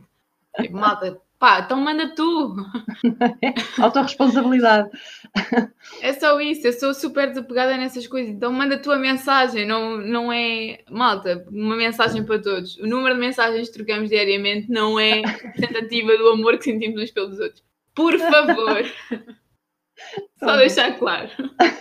Tipo, 0.59 0.77
malta, 0.77 1.21
Pá, 1.39 1.61
então 1.61 1.79
manda 1.79 2.13
tu. 2.13 2.53
Autoresponsabilidade. 3.79 4.89
É 6.01 6.11
só 6.11 6.37
isso, 6.41 6.67
eu 6.67 6.73
sou 6.73 6.93
super 6.93 7.29
desapegada 7.29 7.77
nessas 7.77 8.05
coisas. 8.05 8.35
Então 8.35 8.51
manda 8.51 8.75
a 8.75 8.79
tua 8.79 8.97
mensagem, 8.97 9.65
não, 9.65 9.97
não 9.97 10.33
é. 10.33 10.79
Malta, 10.91 11.47
uma 11.49 11.77
mensagem 11.77 12.25
para 12.25 12.39
todos. 12.39 12.77
O 12.79 12.85
número 12.85 13.15
de 13.15 13.21
mensagens 13.21 13.69
que 13.69 13.73
trocamos 13.73 14.09
diariamente 14.09 14.69
não 14.69 14.99
é 14.99 15.21
representativa 15.21 16.17
do 16.17 16.27
amor 16.27 16.57
que 16.57 16.65
sentimos 16.65 17.01
uns 17.01 17.11
pelos 17.11 17.39
outros. 17.39 17.63
Por 17.95 18.17
favor. 18.17 18.83
Só 20.39 20.55
deixar 20.55 20.97
claro. 20.97 21.29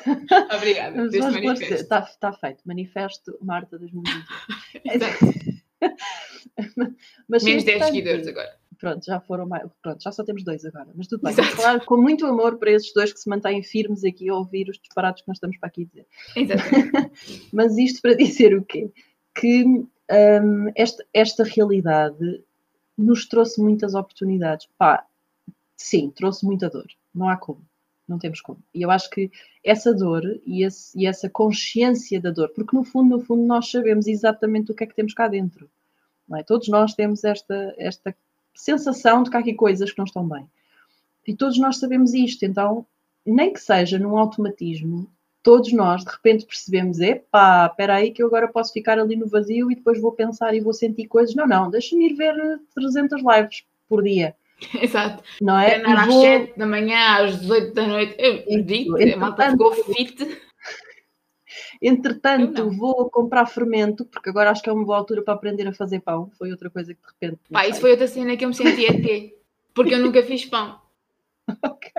Obrigada. 0.57 1.07
Está 1.07 2.03
tá 2.03 2.33
feito. 2.33 2.63
Manifesto 2.67 3.39
Marta 3.41 3.79
2020. 3.79 4.27
Mas, 7.29 7.45
Menos 7.45 7.63
10 7.63 7.85
seguidores 7.85 8.27
agora 8.27 8.59
pronto, 8.79 9.05
já 9.05 9.21
foram 9.21 9.47
mais, 9.47 9.69
pronto, 9.83 10.03
já 10.03 10.13
só 10.13 10.25
temos 10.25 10.45
dois 10.45 10.65
agora, 10.65 10.89
mas 10.95 11.09
tudo 11.09 11.23
bem. 11.23 11.35
Claro, 11.35 11.85
com 11.85 11.97
muito 11.97 12.25
amor 12.27 12.59
para 12.59 12.71
esses 12.71 12.93
dois 12.93 13.13
que 13.13 13.19
se 13.19 13.29
mantêm 13.29 13.63
firmes 13.63 14.05
aqui 14.05 14.29
a 14.29 14.35
ouvir 14.35 14.69
os 14.69 14.79
disparados 14.79 15.21
que 15.21 15.29
nós 15.29 15.37
estamos 15.37 15.59
para 15.59 15.69
aqui 15.69 15.85
dizer. 15.85 16.07
Exatamente. 16.37 17.49
mas 17.53 17.77
isto 17.77 18.01
para 18.01 18.15
dizer 18.15 18.57
o 18.57 18.65
quê? 18.65 18.91
Que 19.35 19.65
um, 19.65 20.73
esta, 20.75 21.05
esta 21.13 21.45
realidade 21.45 22.43
nos 22.97 23.27
trouxe 23.27 23.61
muitas 23.61 23.95
oportunidades. 23.95 24.69
Pá, 24.79 25.05
sim, 25.79 26.11
trouxe 26.11 26.45
muita 26.45 26.69
dor, 26.69 26.87
não 27.15 27.29
há 27.29 27.37
como. 27.37 27.65
Não 28.07 28.19
temos 28.19 28.41
como. 28.41 28.59
E 28.75 28.83
eu 28.83 28.91
acho 28.91 29.09
que 29.11 29.31
essa 29.63 29.93
dor 29.95 30.23
e, 30.47 30.65
esse, 30.65 30.99
e 30.99 31.07
essa 31.07 31.29
consciência 31.29 32.19
da 32.21 32.31
dor, 32.31 32.49
porque 32.51 32.75
no 32.75 32.83
fundo, 32.83 33.17
no 33.17 33.23
fundo, 33.23 33.43
nós 33.43 33.71
sabemos 33.71 34.07
exatamente 34.07 34.73
o 34.73 34.75
que 34.75 34.85
é 34.85 34.87
que 34.87 34.95
temos 34.95 35.13
cá 35.13 35.29
dentro. 35.29 35.71
É? 36.35 36.43
Todos 36.43 36.69
nós 36.69 36.95
temos 36.95 37.23
esta, 37.23 37.75
esta 37.77 38.17
sensação 38.55 39.23
de 39.23 39.31
que 39.31 39.37
há 39.37 39.41
aqui 39.41 39.55
coisas 39.55 39.91
que 39.91 39.99
não 39.99 40.05
estão 40.05 40.27
bem. 40.27 40.49
E 41.27 41.35
todos 41.35 41.59
nós 41.59 41.79
sabemos 41.79 42.15
isto, 42.15 42.45
então, 42.45 42.87
nem 43.25 43.53
que 43.53 43.61
seja 43.61 43.99
num 43.99 44.17
automatismo, 44.17 45.11
todos 45.43 45.73
nós 45.73 46.05
de 46.05 46.11
repente 46.11 46.47
percebemos: 46.47 47.01
epá, 47.01 47.67
espera 47.67 47.97
aí 47.97 48.11
que 48.11 48.23
eu 48.23 48.27
agora 48.27 48.49
posso 48.49 48.73
ficar 48.73 48.99
ali 48.99 49.17
no 49.17 49.29
vazio 49.29 49.71
e 49.71 49.75
depois 49.75 50.01
vou 50.01 50.13
pensar 50.13 50.55
e 50.55 50.61
vou 50.61 50.73
sentir 50.73 51.07
coisas. 51.07 51.35
Não, 51.35 51.47
não, 51.47 51.71
deixa-me 51.71 52.11
ir 52.11 52.15
ver 52.15 52.61
300 52.75 53.21
lives 53.23 53.65
por 53.89 54.03
dia. 54.03 54.35
Exato. 54.81 55.23
Não 55.41 55.59
é? 55.59 55.81
Treinar 55.81 56.07
vou... 56.07 56.17
às 56.19 56.23
7 56.23 56.59
da 56.59 56.67
manhã, 56.67 57.25
às 57.25 57.41
18 57.41 57.75
da 57.75 57.87
noite. 57.87 58.17
Eu 58.19 58.63
digo, 58.63 58.97
a 58.97 59.17
malta 59.17 59.51
ficou 59.51 59.73
fit. 59.73 60.39
Entretanto, 61.81 62.71
vou 62.71 63.09
comprar 63.09 63.47
fermento, 63.47 64.05
porque 64.05 64.31
agora 64.31 64.51
acho 64.51 64.63
que 64.63 64.69
é 64.69 64.73
uma 64.73 64.85
boa 64.85 64.99
altura 64.99 65.23
para 65.23 65.35
aprender 65.35 65.67
a 65.67 65.73
fazer 65.73 66.01
pão. 66.01 66.31
Foi 66.37 66.51
outra 66.51 66.71
coisa 66.71 66.93
que 66.93 67.01
de 67.01 67.27
repente. 67.27 67.41
Pá, 67.51 67.67
isso 67.67 67.81
foi 67.81 67.93
outra 67.93 68.09
cena 68.09 68.37
que 68.37 68.45
eu 68.45 68.49
me 68.49 68.55
senti 68.55 68.85
ET, 68.85 69.33
porque 69.73 69.95
eu 69.95 69.99
nunca 69.99 70.23
fiz 70.23 70.45
pão. 70.45 70.81
ok. 71.63 71.93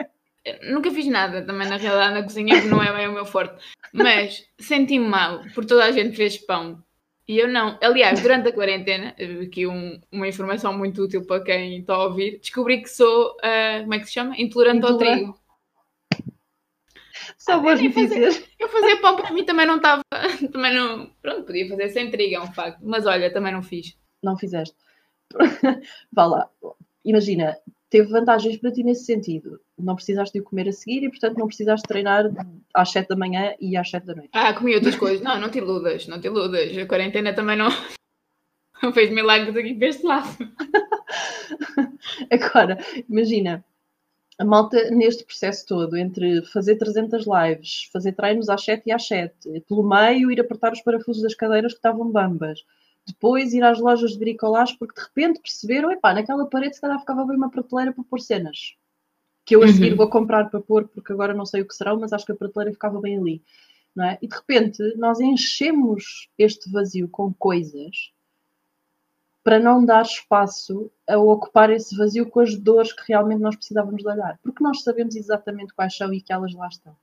Eu 0.46 0.74
nunca 0.74 0.92
fiz 0.92 1.06
nada 1.08 1.42
também, 1.46 1.68
na 1.68 1.78
realidade, 1.78 2.14
na 2.14 2.24
cozinha, 2.24 2.64
não 2.66 2.82
é 2.82 2.94
bem 2.94 3.08
o 3.08 3.14
meu 3.14 3.26
forte. 3.26 3.56
Mas 3.94 4.46
senti-me 4.58 5.08
mal, 5.08 5.44
porque 5.54 5.68
toda 5.68 5.86
a 5.86 5.92
gente 5.92 6.16
fez 6.16 6.38
pão. 6.38 6.84
E 7.30 7.38
eu 7.38 7.48
não. 7.48 7.78
Aliás, 7.80 8.20
durante 8.24 8.50
a 8.50 8.52
quarentena, 8.52 9.16
aqui 9.44 9.68
um, 9.68 10.02
uma 10.12 10.28
informação 10.28 10.76
muito 10.76 11.04
útil 11.04 11.28
para 11.28 11.44
quem 11.44 11.78
está 11.78 11.94
a 11.94 12.06
ouvir, 12.06 12.40
descobri 12.40 12.82
que 12.82 12.90
sou, 12.90 13.34
uh, 13.34 13.82
como 13.82 13.94
é 13.94 14.00
que 14.00 14.06
se 14.06 14.14
chama? 14.14 14.34
Intolerante, 14.36 14.80
Intolerante. 14.80 15.26
ao 15.26 15.34
trigo. 15.34 15.40
Só 17.38 17.60
boas 17.60 17.80
notícias. 17.80 18.36
Fazer, 18.36 18.50
eu 18.58 18.68
fazer 18.68 18.96
pão 18.96 19.16
para 19.16 19.32
mim 19.32 19.46
também 19.46 19.68
não 19.68 19.76
estava. 19.76 20.02
Também 20.52 20.74
não. 20.74 21.12
Pronto, 21.22 21.44
podia 21.44 21.70
fazer 21.70 21.90
sem 21.90 22.10
trigo, 22.10 22.34
é 22.34 22.42
um 22.42 22.52
facto. 22.52 22.80
Mas 22.82 23.06
olha, 23.06 23.32
também 23.32 23.54
não 23.54 23.62
fiz. 23.62 23.96
Não 24.24 24.36
fizeste. 24.36 24.76
Vá 26.12 26.26
lá. 26.26 26.50
Imagina, 27.06 27.56
teve 27.90 28.10
vantagens 28.10 28.58
para 28.58 28.72
ti 28.72 28.84
nesse 28.84 29.06
sentido. 29.06 29.60
Não 29.78 29.96
precisaste 29.96 30.34
de 30.34 30.42
o 30.42 30.44
comer 30.44 30.70
a 30.70 30.72
seguir 30.72 31.04
e, 31.04 31.10
portanto, 31.10 31.38
não 31.38 31.48
precisaste 31.48 31.88
treinar 31.88 32.26
às 32.74 32.92
7 32.92 33.08
da 33.08 33.16
manhã 33.16 33.56
e 33.60 33.76
às 33.76 33.90
7 33.90 34.06
da 34.06 34.16
noite. 34.16 34.30
Ah, 34.34 34.54
comi 34.54 34.76
outras 34.76 34.96
coisas. 34.96 35.22
Não, 35.22 35.40
não 35.40 35.50
te 35.50 35.58
iludas, 35.58 36.08
não 36.08 36.22
te 36.22 36.28
iludas. 36.28 36.78
A 36.78 36.86
quarentena 36.86 37.34
também 37.34 37.58
não, 37.58 37.70
não 38.84 38.94
fez 38.94 39.12
milagres 39.12 39.56
aqui 39.56 39.74
para 39.74 39.88
este 39.88 40.06
lado. 40.06 40.30
Agora, 42.32 42.78
imagina, 43.10 43.66
a 44.38 44.46
malta 44.46 44.92
neste 44.92 45.26
processo 45.26 45.66
todo, 45.68 45.98
entre 45.98 46.44
fazer 46.46 46.78
300 46.78 47.26
lives, 47.26 47.90
fazer 47.92 48.14
treinos 48.14 48.50
às 48.50 48.64
7 48.64 48.84
e 48.86 48.92
às 48.92 49.06
7, 49.06 49.62
pelo 49.68 49.88
meio 49.88 50.32
ir 50.32 50.40
apertar 50.40 50.72
os 50.72 50.82
parafusos 50.82 51.24
das 51.24 51.36
cadeiras 51.36 51.74
que 51.74 51.80
estavam 51.80 52.12
bambas, 52.12 52.64
depois 53.10 53.54
ir 53.54 53.64
às 53.64 53.80
lojas 53.80 54.12
de 54.12 54.20
bricolagem 54.20 54.78
porque 54.78 55.00
de 55.00 55.08
repente 55.08 55.42
perceberam, 55.42 55.92
epá, 55.92 56.14
naquela 56.14 56.46
parede 56.48 56.76
se 56.76 56.82
calhar 56.82 57.00
ficava 57.00 57.26
bem 57.26 57.38
uma 57.38 57.50
prateleira 57.50 57.92
para 57.92 58.04
pôr 58.04 58.20
cenas, 58.20 58.76
que 59.46 59.56
eu 59.56 59.64
a 59.64 59.68
seguir 59.68 59.92
uhum. 59.92 59.98
vou 59.98 60.10
comprar 60.10 60.50
para 60.50 60.60
pôr 60.60 60.88
porque 60.88 61.12
agora 61.12 61.34
não 61.34 61.46
sei 61.46 61.62
o 61.62 61.68
que 61.68 61.74
serão, 61.74 62.00
mas 62.00 62.14
acho 62.14 62.26
que 62.26 62.32
a 62.32 62.36
prateleira 62.36 62.74
ficava 62.74 63.00
bem 63.02 63.18
ali. 63.18 63.44
Não 63.96 64.06
é? 64.06 64.18
E 64.22 64.28
de 64.28 64.36
repente 64.36 64.82
nós 64.98 65.20
enchemos 65.20 66.30
este 66.38 66.72
vazio 66.72 67.10
com 67.10 67.34
coisas 67.34 68.12
para 69.44 69.60
não 69.60 69.84
dar 69.84 70.04
espaço 70.04 70.92
a 71.08 71.18
ocupar 71.18 71.72
esse 71.72 71.96
vazio 71.98 72.30
com 72.30 72.40
as 72.40 72.56
dores 72.56 72.94
que 72.94 73.04
realmente 73.08 73.42
nós 73.42 73.56
precisávamos 73.56 74.04
de 74.04 74.08
olhar, 74.08 74.38
porque 74.44 74.64
nós 74.64 74.84
sabemos 74.84 75.16
exatamente 75.16 75.74
quais 75.74 75.96
são 75.96 76.14
e 76.14 76.22
que 76.22 76.32
elas 76.32 76.54
lá 76.54 76.68
estão. 76.68 76.96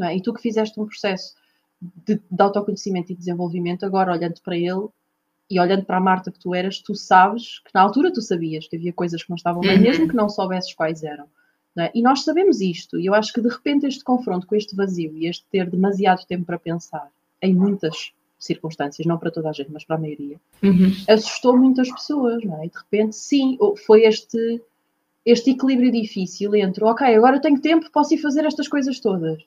É? 0.00 0.16
E 0.16 0.22
tu 0.22 0.32
que 0.32 0.40
fizeste 0.40 0.78
um 0.78 0.86
processo 0.86 1.34
de, 1.80 2.20
de 2.30 2.42
autoconhecimento 2.42 3.10
e 3.10 3.16
desenvolvimento, 3.16 3.84
agora 3.84 4.12
olhando 4.12 4.40
para 4.42 4.56
ele 4.56 4.88
e 5.50 5.58
olhando 5.58 5.84
para 5.84 5.96
a 5.96 6.00
Marta 6.00 6.30
que 6.30 6.38
tu 6.38 6.54
eras, 6.54 6.80
tu 6.80 6.94
sabes 6.94 7.60
que 7.60 7.70
na 7.74 7.80
altura 7.80 8.12
tu 8.12 8.20
sabias 8.20 8.66
que 8.66 8.76
havia 8.76 8.92
coisas 8.92 9.22
que 9.22 9.30
não 9.30 9.36
estavam 9.36 9.60
bem, 9.60 9.76
uhum. 9.76 9.82
mesmo 9.82 10.08
que 10.08 10.16
não 10.16 10.28
soubesses 10.28 10.74
quais 10.74 11.02
eram. 11.02 11.26
É? 11.76 11.92
E 11.94 12.02
nós 12.02 12.24
sabemos 12.24 12.60
isto, 12.60 12.98
e 12.98 13.06
eu 13.06 13.14
acho 13.14 13.32
que 13.32 13.40
de 13.40 13.48
repente 13.48 13.86
este 13.86 14.02
confronto 14.02 14.46
com 14.46 14.56
este 14.56 14.74
vazio 14.74 15.16
e 15.16 15.26
este 15.28 15.46
ter 15.50 15.70
demasiado 15.70 16.26
tempo 16.26 16.44
para 16.44 16.58
pensar 16.58 17.08
em 17.40 17.54
muitas 17.54 18.12
circunstâncias, 18.38 19.06
não 19.06 19.16
para 19.16 19.30
toda 19.30 19.48
a 19.48 19.52
gente, 19.52 19.70
mas 19.70 19.84
para 19.84 19.96
a 19.96 19.98
maioria, 19.98 20.40
uhum. 20.62 20.90
assustou 21.08 21.56
muitas 21.56 21.90
pessoas, 21.90 22.42
não 22.44 22.60
é? 22.60 22.66
E 22.66 22.70
de 22.70 22.76
repente, 22.76 23.14
sim, 23.14 23.56
foi 23.86 24.02
este, 24.02 24.60
este 25.24 25.50
equilíbrio 25.50 25.92
difícil 25.92 26.54
entre, 26.56 26.84
ok, 26.84 27.14
agora 27.14 27.40
tenho 27.40 27.60
tempo, 27.60 27.90
posso 27.92 28.12
ir 28.14 28.18
fazer 28.18 28.44
estas 28.44 28.66
coisas 28.66 28.98
todas, 28.98 29.40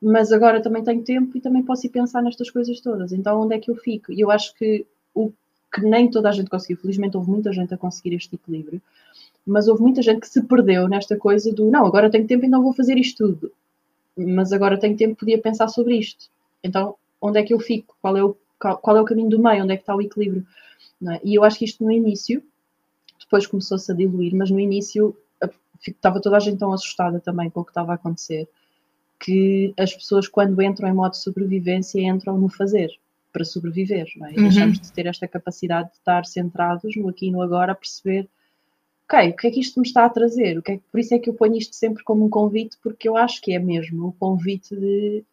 mas 0.00 0.32
agora 0.32 0.62
também 0.62 0.82
tenho 0.82 1.02
tempo 1.02 1.36
e 1.36 1.40
também 1.40 1.62
posso 1.62 1.86
ir 1.86 1.90
pensar 1.90 2.22
nestas 2.22 2.50
coisas 2.50 2.80
todas. 2.80 3.12
Então, 3.12 3.40
onde 3.40 3.54
é 3.54 3.58
que 3.58 3.70
eu 3.70 3.76
fico? 3.76 4.12
E 4.12 4.20
eu 4.20 4.30
acho 4.30 4.54
que 4.54 4.86
o 5.14 5.32
que 5.72 5.80
nem 5.82 6.10
toda 6.10 6.28
a 6.28 6.32
gente 6.32 6.50
conseguiu, 6.50 6.76
felizmente 6.76 7.16
houve 7.16 7.30
muita 7.30 7.52
gente 7.52 7.72
a 7.72 7.78
conseguir 7.78 8.14
este 8.14 8.34
equilíbrio, 8.34 8.82
mas 9.46 9.68
houve 9.68 9.82
muita 9.82 10.02
gente 10.02 10.20
que 10.20 10.28
se 10.28 10.42
perdeu 10.42 10.88
nesta 10.88 11.16
coisa 11.16 11.52
do, 11.52 11.70
não, 11.70 11.86
agora 11.86 12.10
tenho 12.10 12.26
tempo, 12.26 12.44
então 12.44 12.62
vou 12.62 12.72
fazer 12.72 12.96
isto 12.98 13.26
tudo. 13.26 13.52
Mas 14.16 14.52
agora 14.52 14.78
tenho 14.78 14.96
tempo, 14.96 15.16
podia 15.16 15.40
pensar 15.40 15.68
sobre 15.68 15.96
isto. 15.96 16.28
Então, 16.62 16.94
onde 17.20 17.38
é 17.38 17.42
que 17.42 17.54
eu 17.54 17.60
fico, 17.60 17.96
qual 18.02 18.16
é 18.16 18.24
o, 18.24 18.36
qual 18.58 18.96
é 18.96 19.00
o 19.00 19.04
caminho 19.04 19.30
do 19.30 19.42
meio, 19.42 19.62
onde 19.62 19.72
é 19.72 19.76
que 19.76 19.82
está 19.82 19.94
o 19.94 20.02
equilíbrio. 20.02 20.46
É? 21.08 21.20
E 21.24 21.34
eu 21.34 21.44
acho 21.44 21.58
que 21.58 21.64
isto 21.64 21.82
no 21.82 21.90
início, 21.90 22.42
depois 23.18 23.46
começou-se 23.46 23.90
a 23.90 23.94
diluir, 23.94 24.34
mas 24.34 24.50
no 24.50 24.60
início 24.60 25.16
estava 25.86 26.20
toda 26.20 26.36
a 26.36 26.40
gente 26.40 26.58
tão 26.58 26.72
assustada 26.72 27.20
também 27.20 27.48
com 27.48 27.60
o 27.60 27.64
que 27.64 27.70
estava 27.70 27.92
a 27.92 27.94
acontecer, 27.94 28.48
que 29.18 29.72
as 29.78 29.94
pessoas 29.94 30.28
quando 30.28 30.60
entram 30.60 30.88
em 30.88 30.92
modo 30.92 31.12
de 31.12 31.18
sobrevivência 31.18 32.00
entram 32.00 32.38
no 32.38 32.48
fazer, 32.48 32.90
para 33.32 33.44
sobreviver, 33.44 34.06
não 34.16 34.26
é? 34.26 34.30
Uhum. 34.30 34.42
deixamos 34.42 34.80
de 34.80 34.92
ter 34.92 35.06
esta 35.06 35.26
capacidade 35.28 35.90
de 35.90 35.96
estar 35.96 36.24
centrados 36.26 36.96
no 36.96 37.08
aqui 37.08 37.28
e 37.28 37.30
no 37.30 37.42
agora, 37.42 37.72
a 37.72 37.74
perceber 37.74 38.28
ok, 39.10 39.30
o 39.30 39.36
que 39.36 39.46
é 39.48 39.50
que 39.50 39.60
isto 39.60 39.80
me 39.80 39.86
está 39.86 40.04
a 40.04 40.08
trazer? 40.10 40.56
O 40.56 40.62
que 40.62 40.72
é, 40.72 40.80
por 40.90 41.00
isso 41.00 41.14
é 41.14 41.18
que 41.18 41.28
eu 41.28 41.34
ponho 41.34 41.56
isto 41.56 41.74
sempre 41.74 42.04
como 42.04 42.24
um 42.24 42.30
convite, 42.30 42.78
porque 42.80 43.08
eu 43.08 43.16
acho 43.16 43.40
que 43.42 43.52
é 43.52 43.58
mesmo 43.58 44.08
o 44.08 44.12
convite 44.12 44.74
de 44.76 45.24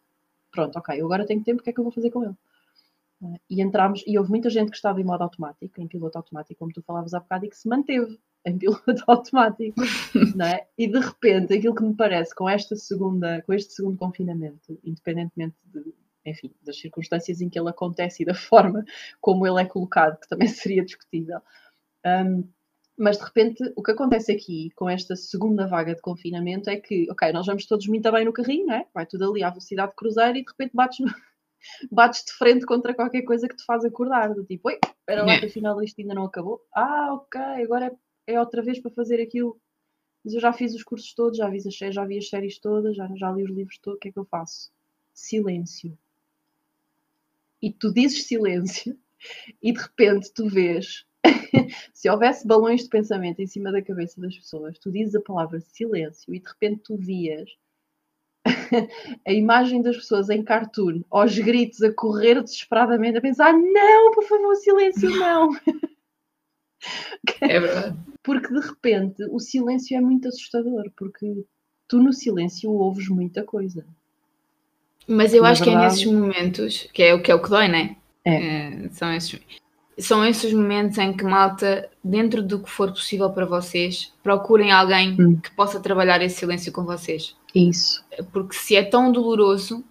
pronto, 0.51 0.77
ok, 0.79 0.99
eu 0.99 1.05
agora 1.05 1.25
tenho 1.25 1.43
tempo, 1.43 1.61
o 1.61 1.63
que 1.63 1.69
é 1.69 1.73
que 1.73 1.79
eu 1.79 1.83
vou 1.83 1.93
fazer 1.93 2.09
com 2.09 2.23
ele? 2.23 2.33
É? 3.23 3.39
E 3.49 3.61
entramos, 3.61 4.03
e 4.07 4.17
houve 4.17 4.29
muita 4.29 4.49
gente 4.49 4.69
que 4.69 4.75
estava 4.75 4.99
em 4.99 5.03
modo 5.03 5.21
automático, 5.23 5.79
em 5.79 5.87
piloto 5.87 6.17
automático, 6.17 6.59
como 6.59 6.73
tu 6.73 6.81
falavas 6.81 7.13
há 7.13 7.19
bocado, 7.19 7.45
e 7.45 7.49
que 7.49 7.57
se 7.57 7.67
manteve 7.67 8.19
em 8.45 8.57
piloto 8.59 9.03
automático, 9.07 9.79
não 10.35 10.45
é? 10.45 10.67
E 10.77 10.87
de 10.87 10.99
repente, 10.99 11.53
aquilo 11.53 11.75
que 11.75 11.83
me 11.83 11.95
parece 11.95 12.33
com 12.33 12.49
esta 12.49 12.75
segunda, 12.75 13.41
com 13.43 13.53
este 13.53 13.73
segundo 13.73 13.97
confinamento, 13.97 14.79
independentemente 14.83 15.55
de, 15.65 15.93
enfim, 16.27 16.53
das 16.61 16.79
circunstâncias 16.79 17.41
em 17.41 17.49
que 17.49 17.59
ele 17.59 17.69
acontece 17.69 18.23
e 18.23 18.25
da 18.25 18.33
forma 18.35 18.83
como 19.21 19.47
ele 19.47 19.61
é 19.61 19.65
colocado, 19.65 20.19
que 20.19 20.27
também 20.27 20.47
seria 20.49 20.83
discutível, 20.85 21.39
um, 22.05 22.47
mas 22.97 23.17
de 23.17 23.25
repente, 23.25 23.63
o 23.75 23.83
que 23.83 23.91
acontece 23.91 24.31
aqui 24.31 24.71
com 24.75 24.89
esta 24.89 25.15
segunda 25.15 25.67
vaga 25.67 25.93
de 25.95 26.01
confinamento 26.01 26.69
é 26.69 26.77
que, 26.77 27.07
ok, 27.11 27.31
nós 27.31 27.45
vamos 27.45 27.65
todos 27.67 27.87
muito 27.87 28.11
bem 28.11 28.25
no 28.25 28.33
carrinho, 28.33 28.65
não 28.67 28.73
é? 28.75 28.87
Vai 28.93 29.05
tudo 29.05 29.29
ali 29.29 29.43
à 29.43 29.49
velocidade 29.51 29.91
de 29.91 29.95
cruzeiro 29.95 30.37
e 30.37 30.43
de 30.43 30.49
repente 30.51 30.71
bates 30.75 30.99
no, 30.99 31.07
bates 31.91 32.23
de 32.25 32.33
frente 32.33 32.65
contra 32.65 32.93
qualquer 32.95 33.23
coisa 33.23 33.47
que 33.47 33.55
te 33.55 33.65
faz 33.65 33.85
acordar, 33.85 34.33
do 34.33 34.43
tipo, 34.45 34.69
oi, 34.69 34.79
espera 34.83 35.25
lá 35.25 35.33
É. 35.33 35.39
que 35.39 35.45
afinal 35.47 35.81
isto 35.83 36.01
ainda 36.01 36.15
não 36.15 36.25
acabou. 36.25 36.61
Ah, 36.73 37.13
ok, 37.13 37.39
agora 37.63 37.95
é, 38.27 38.33
é 38.33 38.39
outra 38.39 38.61
vez 38.63 38.79
para 38.79 38.91
fazer 38.91 39.21
aquilo. 39.21 39.59
Mas 40.23 40.33
eu 40.35 40.41
já 40.41 40.53
fiz 40.53 40.73
os 40.75 40.83
cursos 40.83 41.13
todos, 41.15 41.37
já 41.37 41.49
vi 41.49 41.57
as, 41.57 41.93
já 41.93 42.05
vi 42.05 42.17
as 42.17 42.29
séries 42.29 42.59
todas, 42.59 42.95
já, 42.95 43.07
já 43.15 43.31
li 43.31 43.43
os 43.43 43.51
livros 43.51 43.79
todos, 43.79 43.97
o 43.97 43.99
que 43.99 44.09
é 44.09 44.11
que 44.11 44.19
eu 44.19 44.25
faço? 44.25 44.71
Silêncio. 45.13 45.97
E 47.61 47.71
tu 47.71 47.93
dizes 47.93 48.23
silêncio 48.23 48.97
e 49.61 49.71
de 49.71 49.79
repente 49.79 50.31
tu 50.33 50.47
vês 50.47 51.05
se 51.93 52.09
houvesse 52.09 52.47
balões 52.47 52.83
de 52.83 52.89
pensamento 52.89 53.41
em 53.41 53.47
cima 53.47 53.71
da 53.71 53.81
cabeça 53.81 54.19
das 54.21 54.35
pessoas, 54.35 54.77
tu 54.79 54.91
dizes 54.91 55.15
a 55.15 55.21
palavra 55.21 55.59
silêncio 55.59 56.33
e 56.33 56.39
de 56.39 56.47
repente 56.47 56.83
tu 56.83 56.95
vias 56.95 57.49
a 59.25 59.33
imagem 59.33 59.81
das 59.81 59.97
pessoas 59.97 60.29
em 60.29 60.43
cartoon, 60.43 61.01
aos 61.09 61.37
gritos, 61.37 61.81
a 61.81 61.91
correr 61.91 62.41
desesperadamente, 62.41 63.17
a 63.17 63.21
pensar: 63.21 63.53
não, 63.53 64.11
por 64.11 64.23
favor, 64.23 64.55
silêncio, 64.55 65.09
não. 65.09 65.49
É 67.41 67.59
verdade. 67.59 67.97
Porque 68.23 68.53
de 68.53 68.59
repente 68.59 69.23
o 69.31 69.39
silêncio 69.39 69.97
é 69.97 70.01
muito 70.01 70.27
assustador, 70.27 70.91
porque 70.95 71.45
tu 71.87 72.01
no 72.01 72.13
silêncio 72.13 72.71
ouves 72.71 73.07
muita 73.09 73.43
coisa. 73.43 73.85
Mas 75.07 75.33
eu 75.33 75.43
Na 75.43 75.49
acho 75.51 75.63
que 75.63 75.69
é 75.69 75.73
verdade- 75.73 75.95
nesses 75.95 76.11
momentos, 76.11 76.87
que 76.93 77.01
é 77.03 77.13
o 77.13 77.21
que 77.21 77.31
é 77.31 77.35
o 77.35 77.41
que 77.41 77.49
dói, 77.49 77.67
né? 77.67 77.95
É. 78.25 78.35
É, 78.85 78.89
são, 78.91 79.13
esses, 79.13 79.39
são 79.97 80.25
esses 80.25 80.51
momentos 80.51 80.97
em 80.97 81.13
que, 81.13 81.23
malta, 81.23 81.89
dentro 82.03 82.43
do 82.43 82.59
que 82.59 82.69
for 82.69 82.91
possível 82.91 83.29
para 83.29 83.45
vocês, 83.45 84.13
procurem 84.21 84.71
alguém 84.71 85.15
Hum. 85.19 85.39
que 85.41 85.49
possa 85.51 85.79
trabalhar 85.79 86.21
esse 86.21 86.35
silêncio 86.39 86.71
com 86.73 86.83
vocês. 86.83 87.35
Isso. 87.55 88.03
Porque 88.33 88.55
se 88.55 88.75
é 88.75 88.83
tão 88.83 89.11
doloroso, 89.11 89.83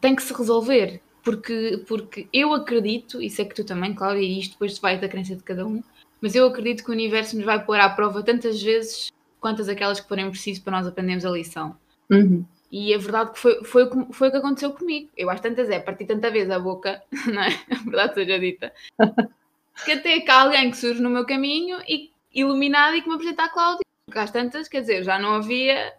tem 0.00 0.14
que 0.14 0.22
se 0.22 0.34
resolver. 0.34 1.00
Porque, 1.24 1.82
porque 1.88 2.28
eu 2.32 2.52
acredito, 2.54 3.20
e 3.20 3.28
sei 3.30 3.46
que 3.46 3.54
tu 3.54 3.64
também, 3.64 3.92
Cláudia, 3.94 4.20
e 4.22 4.38
isto 4.38 4.52
depois 4.52 4.78
vai 4.78 5.00
da 5.00 5.08
crença 5.08 5.34
de 5.34 5.42
cada 5.42 5.66
um, 5.66 5.82
mas 6.20 6.34
eu 6.36 6.46
acredito 6.46 6.84
que 6.84 6.90
o 6.90 6.94
universo 6.94 7.34
nos 7.36 7.44
vai 7.44 7.64
pôr 7.64 7.80
à 7.80 7.88
prova 7.88 8.22
tantas 8.22 8.62
vezes 8.62 9.10
quantas 9.40 9.68
aquelas 9.68 9.98
que 9.98 10.06
forem 10.08 10.28
preciso 10.30 10.62
para 10.62 10.76
nós 10.78 10.86
aprendermos 10.86 11.24
a 11.24 11.30
lição. 11.30 11.74
Uhum. 12.10 12.44
E 12.70 12.92
a 12.94 12.98
verdade 12.98 13.32
que 13.32 13.38
foi, 13.38 13.62
foi, 13.64 13.82
o 13.84 13.90
que- 13.90 14.12
foi 14.12 14.28
o 14.28 14.30
que 14.30 14.36
aconteceu 14.38 14.72
comigo. 14.72 15.08
Eu 15.16 15.30
às 15.30 15.40
tantas 15.40 15.70
é 15.70 15.78
partir 15.78 16.04
tanta 16.06 16.30
vez 16.30 16.50
a 16.50 16.58
boca, 16.58 17.02
não 17.32 17.42
é? 17.42 17.48
A 17.70 17.74
verdade 17.84 18.14
seja 18.14 18.38
dita. 18.38 18.72
Que 19.84 19.92
até 19.92 20.18
cá 20.22 20.40
alguém 20.44 20.70
que 20.70 20.76
surge 20.78 21.02
no 21.02 21.10
meu 21.10 21.26
caminho 21.26 21.78
e 21.86 22.10
iluminado 22.34 22.96
e 22.96 23.02
que 23.02 23.08
me 23.10 23.14
apresenta 23.14 23.44
a 23.44 23.48
Cláudia. 23.50 23.82
Porque 24.06 24.18
às 24.18 24.30
tantas, 24.30 24.68
quer 24.68 24.80
dizer, 24.80 25.04
já 25.04 25.18
não 25.18 25.34
havia, 25.34 25.92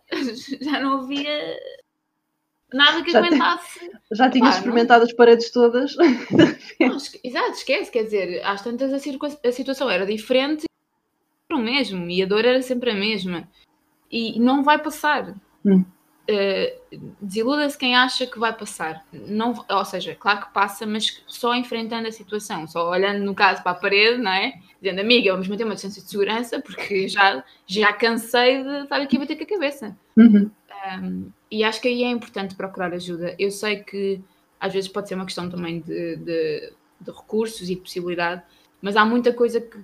já 0.60 0.80
não 0.80 1.02
havia 1.02 1.60
nada 2.74 3.04
que 3.04 3.12
Já 3.12 3.20
aguentasse. 3.20 3.92
Já 4.12 4.30
tinhas 4.32 4.48
Ah, 4.48 4.52
não? 4.52 4.58
experimentado 4.58 5.04
as 5.04 5.14
paredes 5.14 5.52
todas. 5.52 5.96
Não, 5.96 6.98
exato, 7.24 7.52
esquece, 7.52 7.92
quer 7.92 8.04
dizer, 8.06 8.44
às 8.44 8.64
tantas 8.64 8.92
a, 8.92 9.48
a 9.48 9.52
situação 9.52 9.90
era 9.90 10.06
diferente 10.08 10.66
era 11.50 11.60
o 11.60 11.64
mesmo 11.64 12.10
e 12.10 12.24
a 12.24 12.26
dor 12.26 12.46
era 12.46 12.62
sempre 12.64 12.90
a 12.90 12.96
mesma. 12.96 13.48
E 14.12 14.40
não 14.40 14.64
vai 14.64 14.80
passar. 14.82 15.36
Hum. 15.64 15.86
Eh, 16.28 16.78
Desiluda-se 17.22 17.78
quem 17.78 17.96
acha 17.96 18.26
que 18.28 18.38
vai 18.40 18.52
passar. 18.54 19.06
Não, 19.14 19.54
ou 19.70 19.86
seja, 19.86 20.16
claro 20.16 20.46
que 20.46 20.54
passa, 20.54 20.86
mas 20.86 21.22
só 21.28 21.56
enfrentando 21.56 22.08
a 22.08 22.12
situação, 22.12 22.68
só 22.68 22.90
olhando 22.90 23.24
no 23.24 23.34
caso 23.36 23.62
para 23.64 23.72
a 23.72 23.76
parede, 23.76 24.18
não 24.22 24.32
é? 24.32 24.54
Dizendo, 24.82 25.00
amiga, 25.02 25.32
vamos 25.32 25.48
manter 25.48 25.64
uma 25.64 25.74
distância 25.74 26.02
de 26.02 26.10
segurança 26.10 26.60
porque 26.62 27.08
já, 27.08 27.44
já 27.66 27.94
cansei 27.94 28.64
de 28.64 28.84
estar 28.84 29.02
aqui 29.02 29.18
a 29.18 29.20
bater 29.20 29.38
com 29.38 29.44
a 29.44 29.48
cabeça. 29.48 29.98
Uhum. 30.18 30.52
Um, 31.02 31.30
e 31.50 31.64
acho 31.64 31.82
que 31.82 31.88
aí 31.88 32.04
é 32.04 32.10
importante 32.10 32.56
procurar 32.56 32.94
ajuda. 32.94 33.36
Eu 33.40 33.50
sei 33.52 33.78
que 33.78 34.22
às 34.60 34.74
vezes 34.74 34.90
pode 34.90 35.08
ser 35.08 35.16
uma 35.16 35.26
questão 35.26 35.50
também 35.50 35.80
de, 35.80 36.16
de- 36.18 36.74
de 37.00 37.12
recursos 37.12 37.62
e 37.70 37.76
de 37.76 37.82
possibilidade, 37.82 38.42
mas 38.82 38.96
há 38.96 39.04
muita 39.06 39.34
coisa 39.34 39.60
que, 39.60 39.78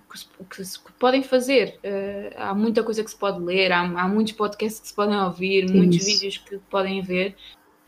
que 0.49 0.63
se- 0.65 0.79
que 0.79 0.91
podem 0.93 1.23
fazer. 1.23 1.79
Uh, 1.83 2.33
há 2.37 2.53
muita 2.53 2.83
coisa 2.83 3.03
que 3.03 3.09
se 3.09 3.17
pode 3.17 3.41
ler, 3.41 3.71
há, 3.71 3.81
há 3.81 4.07
muitos 4.07 4.33
podcasts 4.33 4.79
que 4.79 4.87
se 4.87 4.93
podem 4.93 5.19
ouvir, 5.19 5.69
muitos 5.71 5.97
Isso. 5.97 6.05
vídeos 6.05 6.37
que 6.37 6.57
podem 6.69 7.01
ver, 7.01 7.35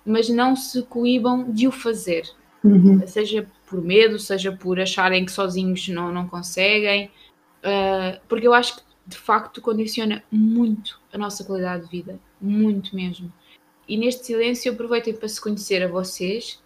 mas 0.05 0.29
não 0.29 0.55
se 0.55 0.81
coíbam 0.83 1.51
de 1.51 1.67
o 1.67 1.71
fazer 1.71 2.23
Uhum. 2.63 3.05
seja 3.05 3.47
por 3.67 3.79
medo, 3.79 4.17
seja 4.17 4.51
por 4.51 4.79
acharem 4.79 5.23
que 5.23 5.31
sozinhos 5.31 5.87
não, 5.89 6.11
não 6.11 6.27
conseguem, 6.27 7.11
uh, 7.63 8.19
porque 8.27 8.47
eu 8.47 8.53
acho 8.55 8.77
que 8.77 8.81
de 9.05 9.17
facto 9.17 9.61
condiciona 9.61 10.23
muito 10.31 10.99
a 11.13 11.17
nossa 11.19 11.43
qualidade 11.43 11.83
de 11.85 11.91
vida, 11.91 12.19
muito 12.41 12.95
mesmo. 12.95 13.31
E 13.87 13.95
neste 13.97 14.25
silêncio 14.25 14.71
aproveitem 14.73 15.13
para 15.13 15.27
se 15.27 15.39
conhecer 15.39 15.83
a 15.83 15.87
vocês 15.87 16.59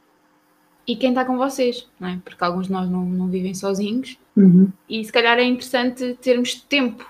e 0.87 0.95
quem 0.95 1.09
está 1.09 1.25
com 1.25 1.37
vocês, 1.37 1.85
não 1.99 2.07
é? 2.07 2.19
Porque 2.23 2.41
alguns 2.41 2.67
de 2.67 2.71
nós 2.71 2.89
não, 2.89 3.03
não 3.03 3.27
vivem 3.27 3.53
sozinhos 3.53 4.17
Uhum. 4.39 4.71
e 4.87 5.03
se 5.03 5.11
calhar 5.11 5.37
é 5.37 5.43
interessante 5.43 6.17
termos 6.21 6.55
tempo. 6.55 7.05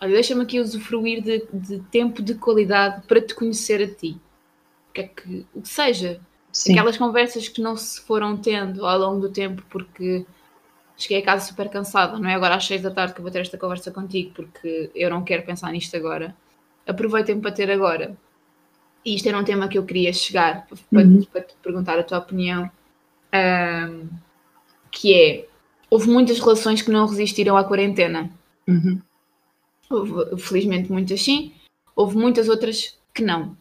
Olha, 0.00 0.12
deixa-me 0.12 0.42
aqui 0.42 0.60
usufruir 0.60 1.22
de, 1.22 1.46
de 1.52 1.80
tempo 1.90 2.22
de 2.22 2.34
qualidade 2.34 3.06
para 3.06 3.20
te 3.20 3.34
conhecer 3.34 3.82
a 3.82 3.94
ti. 3.94 4.16
O 4.90 4.92
que 4.92 5.00
é 5.00 5.04
que, 5.04 5.46
o 5.54 5.62
que 5.62 5.68
seja, 5.68 6.20
Sim. 6.56 6.72
Aquelas 6.72 6.96
conversas 6.96 7.48
que 7.48 7.60
não 7.60 7.76
se 7.76 8.00
foram 8.00 8.34
tendo 8.34 8.86
ao 8.86 8.98
longo 8.98 9.20
do 9.20 9.30
tempo 9.30 9.62
porque 9.68 10.24
cheguei 10.96 11.18
a 11.18 11.22
casa 11.22 11.46
super 11.48 11.68
cansada, 11.68 12.18
não 12.18 12.30
é 12.30 12.34
agora 12.34 12.54
às 12.54 12.66
seis 12.66 12.80
da 12.80 12.90
tarde 12.90 13.12
que 13.12 13.20
vou 13.20 13.30
ter 13.30 13.40
esta 13.40 13.58
conversa 13.58 13.90
contigo 13.90 14.32
porque 14.34 14.90
eu 14.94 15.10
não 15.10 15.22
quero 15.22 15.42
pensar 15.42 15.70
nisto 15.70 15.94
agora. 15.94 16.34
Aproveitem 16.86 17.38
para 17.42 17.52
ter 17.52 17.70
agora. 17.70 18.16
E 19.04 19.14
isto 19.14 19.28
era 19.28 19.38
um 19.38 19.44
tema 19.44 19.68
que 19.68 19.76
eu 19.76 19.84
queria 19.84 20.12
chegar 20.14 20.66
para, 20.66 21.02
Uhum. 21.04 21.22
para 21.30 21.42
te 21.42 21.54
perguntar 21.62 21.98
a 21.98 22.02
tua 22.02 22.18
opinião. 22.18 22.70
ahm, 23.32 24.08
que 24.90 25.14
é, 25.14 25.48
houve 25.90 26.08
muitas 26.08 26.38
relações 26.38 26.82
que 26.82 26.90
não 26.90 27.06
resistiram 27.06 27.56
à 27.56 27.64
quarentena. 27.64 28.30
Uhum. 28.68 29.00
Houve, 29.88 30.36
felizmente 30.40 30.90
muitas 30.90 31.22
sim, 31.22 31.52
houve 31.94 32.16
muitas 32.16 32.48
outras 32.48 32.98
que 33.14 33.22
não. 33.22 33.56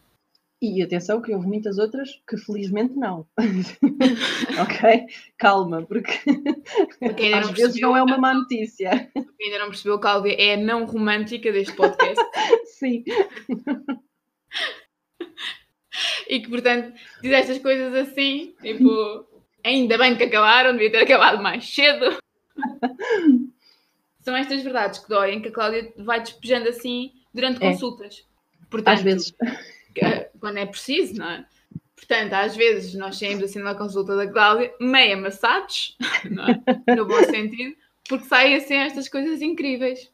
E 0.62 0.82
atenção 0.82 1.22
que 1.22 1.34
houve 1.34 1.48
muitas 1.48 1.78
outras 1.78 2.22
que 2.28 2.38
felizmente 2.38 2.96
não. 2.96 3.28
ok? 4.60 5.06
Calma, 5.38 5.84
porque 5.84 6.12
às 6.20 7.46
não 7.46 7.54
vezes 7.54 7.56
percebeu, 7.56 7.90
não 7.90 7.98
é 7.98 8.04
uma 8.04 8.18
má 8.18 8.34
notícia. 8.34 9.10
quem 9.14 9.48
ainda 9.48 9.60
não 9.60 9.68
percebeu, 9.68 10.00
Cláudia 10.00 10.36
é 10.42 10.54
a 10.54 10.58
não 10.58 10.86
romântica 10.86 11.52
deste 11.52 11.76
podcast. 11.76 12.24
Sim. 12.80 13.04
e 16.28 16.40
que, 16.40 16.50
portanto, 16.50 16.94
diz 17.22 17.32
estas 17.32 17.60
coisas 17.60 17.94
assim, 17.94 18.56
tipo, 18.62 19.26
ainda 19.66 19.98
bem 19.98 20.16
que 20.16 20.24
acabaram, 20.24 20.72
devia 20.74 20.92
ter 20.92 21.04
acabado 21.04 21.42
mais 21.42 21.66
cedo. 21.74 22.18
São 24.22 24.36
estas 24.36 24.62
verdades 24.64 25.00
que 25.00 25.10
doem, 25.10 25.42
que 25.42 25.50
a 25.50 25.52
Cláudia 25.52 25.94
vai 25.98 26.20
despejando 26.22 26.70
assim 26.70 27.12
durante 27.34 27.64
É. 27.64 27.72
consultas. 27.72 28.26
Portanto, 28.70 28.96
Às 28.98 29.02
vezes. 29.04 29.34
que- 29.94 30.30
quando 30.40 30.58
é 30.58 30.66
preciso, 30.66 31.16
não 31.20 31.30
é? 31.30 31.46
Portanto, 31.96 32.34
às 32.34 32.56
vezes 32.56 32.94
nós 32.96 33.18
saímos 33.18 33.44
assim 33.44 33.60
numa 33.60 33.76
consulta 33.76 34.16
da 34.16 34.28
Cláudia, 34.28 34.74
meio 34.80 35.18
amassados, 35.18 35.96
não 36.30 36.46
é? 36.48 36.96
no 36.96 37.06
bom 37.06 37.24
sentido, 37.24 37.76
porque 38.08 38.26
saem 38.26 38.56
assim 38.56 38.76
estas 38.76 39.08
coisas 39.10 39.42
incríveis. 39.42 40.12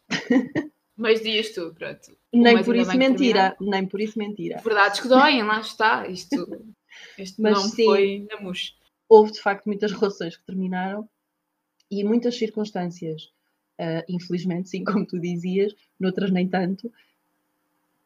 Mas 0.95 1.21
dias 1.21 1.49
tu, 1.49 1.73
pronto. 1.77 2.15
Nem 2.33 2.63
por 2.63 2.75
isso 2.75 2.95
mentira. 2.95 3.55
Nem 3.59 3.85
por 3.87 3.99
isso 3.99 4.19
mentira. 4.19 4.61
Verdades 4.63 4.99
que 4.99 5.07
doem, 5.07 5.41
lá 5.43 5.59
está. 5.59 6.07
Isto, 6.07 6.63
isto 7.17 7.41
Mas 7.41 7.53
não 7.53 7.63
sim. 7.63 7.85
foi 7.85 8.27
na 8.29 8.39
mousse. 8.39 8.73
Houve 9.11 9.33
de 9.33 9.41
facto 9.41 9.65
muitas 9.65 9.91
relações 9.91 10.37
que 10.37 10.45
terminaram 10.45 11.05
e 11.91 12.01
muitas 12.01 12.37
circunstâncias, 12.37 13.29
ah, 13.77 14.05
infelizmente, 14.07 14.69
sim, 14.69 14.85
como 14.87 15.05
tu 15.05 15.19
dizias, 15.19 15.75
noutras 15.99 16.31
nem 16.31 16.47
tanto, 16.47 16.89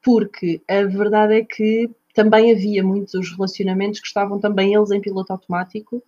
porque 0.03 0.63
a 0.67 0.81
verdade 0.81 1.35
é 1.35 1.45
que 1.45 1.91
também 2.11 2.51
havia 2.51 2.83
muitos 2.83 3.29
relacionamentos 3.29 3.99
que 3.99 4.07
estavam 4.07 4.39
também 4.39 4.73
eles 4.73 4.89
em 4.89 4.99
piloto 4.99 5.31
automático 5.31 6.01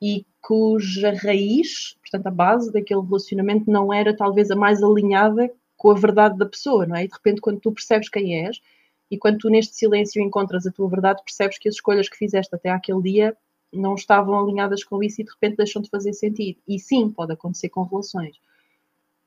e 0.00 0.24
cuja 0.40 1.12
raiz, 1.12 1.94
portanto 2.00 2.26
a 2.26 2.30
base 2.30 2.72
daquele 2.72 3.02
relacionamento 3.02 3.70
não 3.70 3.92
era 3.92 4.16
talvez 4.16 4.50
a 4.50 4.56
mais 4.56 4.82
alinhada 4.82 5.52
com 5.76 5.90
a 5.90 5.94
verdade 5.94 6.38
da 6.38 6.46
pessoa, 6.46 6.86
não 6.86 6.96
é? 6.96 7.04
E 7.04 7.08
de 7.08 7.12
repente 7.12 7.42
quando 7.42 7.60
tu 7.60 7.70
percebes 7.70 8.08
quem 8.08 8.46
és 8.46 8.62
e 9.10 9.18
quando 9.18 9.36
tu 9.36 9.50
neste 9.50 9.76
silêncio 9.76 10.22
encontras 10.22 10.66
a 10.66 10.72
tua 10.72 10.88
verdade, 10.88 11.22
percebes 11.22 11.58
que 11.58 11.68
as 11.68 11.74
escolhas 11.74 12.08
que 12.08 12.16
fizeste 12.16 12.54
até 12.54 12.70
aquele 12.70 13.02
dia 13.02 13.36
não 13.72 13.94
estavam 13.94 14.38
alinhadas 14.38 14.84
com 14.84 15.02
isso 15.02 15.20
e 15.20 15.24
de 15.24 15.30
repente 15.30 15.56
deixam 15.56 15.80
de 15.80 15.88
fazer 15.88 16.12
sentido. 16.12 16.58
E 16.68 16.78
sim, 16.78 17.10
pode 17.10 17.32
acontecer 17.32 17.68
com 17.68 17.82
relações. 17.82 18.36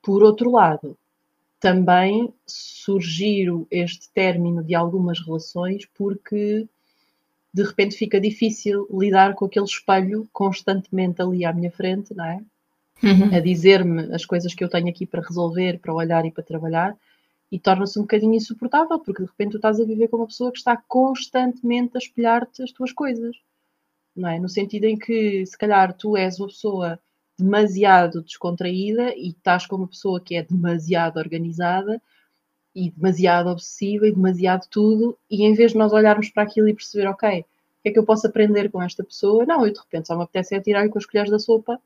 Por 0.02 0.24
outro 0.24 0.52
lado, 0.52 0.98
também 1.60 2.32
surgiu 2.46 3.68
este 3.72 4.10
término 4.10 4.64
de 4.64 4.76
algumas 4.76 5.20
relações 5.20 5.88
porque 5.98 6.68
de 7.54 7.64
repente 7.64 7.96
fica 7.96 8.20
difícil 8.20 8.88
lidar 8.92 9.34
com 9.34 9.46
aquele 9.46 9.66
espelho 9.66 10.28
constantemente 10.34 11.22
ali 11.22 11.46
à 11.46 11.54
minha 11.54 11.72
frente, 11.72 12.14
não 12.14 12.26
é? 12.26 12.42
A 13.34 13.40
dizer-me 13.40 14.14
as 14.14 14.26
coisas 14.26 14.54
que 14.54 14.64
eu 14.64 14.70
tenho 14.70 14.90
aqui 14.90 15.06
para 15.06 15.26
resolver, 15.26 15.80
para 15.80 15.94
olhar 15.94 16.26
e 16.26 16.32
para 16.32 16.44
trabalhar, 16.44 16.96
e 17.52 17.58
torna-se 17.58 17.98
um 17.98 18.02
bocadinho 18.02 18.34
insuportável, 18.34 19.00
porque 19.00 19.24
de 19.24 19.30
repente 19.30 19.52
tu 19.52 19.58
estás 19.58 19.80
a 19.80 19.86
viver 19.86 20.08
com 20.08 20.18
uma 20.18 20.28
pessoa 20.28 20.52
que 20.52 20.58
está 20.58 20.76
constantemente 20.76 21.96
a 21.96 22.00
espelhar-te 22.00 22.62
as 22.62 22.72
tuas 22.72 22.92
coisas. 22.92 23.38
Não 24.16 24.30
é? 24.30 24.40
No 24.40 24.50
sentido 24.50 24.86
em 24.86 24.98
que, 24.98 25.46
se 25.46 25.58
calhar, 25.58 25.94
tu 25.94 26.16
és 26.16 26.40
uma 26.40 26.48
pessoa 26.48 27.00
demasiado 27.38 28.22
descontraída 28.22 29.14
e 29.16 29.30
estás 29.30 29.68
com 29.68 29.76
uma 29.76 29.88
pessoa 29.88 30.22
que 30.22 30.36
é 30.36 30.44
demasiado 30.44 31.18
organizada 31.18 32.02
e 32.74 32.90
demasiado 32.92 33.50
obsessiva 33.50 34.08
e 34.08 34.12
demasiado 34.12 34.68
tudo, 34.70 35.18
e 35.30 35.46
em 35.46 35.54
vez 35.54 35.72
de 35.72 35.78
nós 35.78 35.94
olharmos 35.94 36.30
para 36.30 36.44
aquilo 36.44 36.68
e 36.68 36.74
perceber, 36.74 37.08
ok, 37.08 37.40
o 37.40 37.44
que 37.84 37.90
é 37.90 37.92
que 37.92 38.00
eu 38.00 38.06
posso 38.06 38.28
aprender 38.28 38.70
com 38.70 38.82
esta 38.82 39.04
pessoa? 39.04 39.46
Não, 39.46 39.66
eu 39.66 39.72
de 39.72 39.80
repente 39.80 40.08
só 40.08 40.16
me 40.16 40.24
apetece 40.24 40.56
é 40.56 40.60
tirar 40.60 40.88
com 40.90 40.98
as 40.98 41.06
colheres 41.06 41.32
da 41.32 41.40
sopa, 41.40 41.80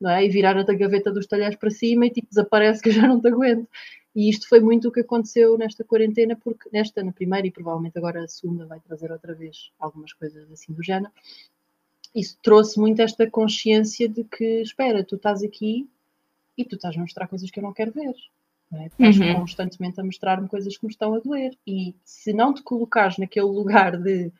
não 0.00 0.10
é? 0.10 0.24
E 0.24 0.30
virar 0.30 0.56
a 0.56 0.62
gaveta 0.62 1.12
dos 1.12 1.26
talheres 1.26 1.56
para 1.56 1.70
cima 1.70 2.06
e 2.06 2.10
tipo 2.10 2.28
desaparece 2.28 2.80
que 2.82 2.88
eu 2.88 2.92
já 2.94 3.06
não 3.06 3.20
te 3.20 3.28
aguento. 3.28 3.68
E 4.14 4.28
isto 4.30 4.48
foi 4.48 4.60
muito 4.60 4.88
o 4.88 4.92
que 4.92 5.00
aconteceu 5.00 5.56
nesta 5.58 5.84
quarentena, 5.84 6.36
porque 6.36 6.68
nesta, 6.72 7.02
na 7.02 7.12
primeira 7.12 7.46
e 7.46 7.50
provavelmente 7.50 7.98
agora 7.98 8.24
a 8.24 8.28
segunda 8.28 8.66
vai 8.66 8.80
trazer 8.80 9.12
outra 9.12 9.34
vez 9.34 9.70
algumas 9.78 10.12
coisas 10.12 10.50
assim 10.50 10.72
do 10.72 10.82
género. 10.82 11.12
Isso 12.14 12.36
trouxe 12.42 12.78
muito 12.78 13.00
esta 13.00 13.30
consciência 13.30 14.08
de 14.08 14.24
que, 14.24 14.62
espera, 14.62 15.04
tu 15.04 15.16
estás 15.16 15.42
aqui 15.42 15.88
e 16.56 16.64
tu 16.64 16.76
estás 16.76 16.96
a 16.96 17.00
mostrar 17.00 17.28
coisas 17.28 17.50
que 17.50 17.58
eu 17.58 17.62
não 17.62 17.72
quero 17.72 17.92
ver. 17.92 18.14
Não 18.70 18.82
é? 18.82 18.86
Estás 18.86 19.18
uhum. 19.18 19.34
constantemente 19.34 20.00
a 20.00 20.04
mostrar-me 20.04 20.48
coisas 20.48 20.76
que 20.76 20.84
me 20.84 20.92
estão 20.92 21.14
a 21.14 21.18
doer. 21.18 21.56
E 21.66 21.94
se 22.04 22.32
não 22.32 22.52
te 22.52 22.62
colocares 22.62 23.18
naquele 23.18 23.46
lugar 23.46 23.96
de 23.96 24.32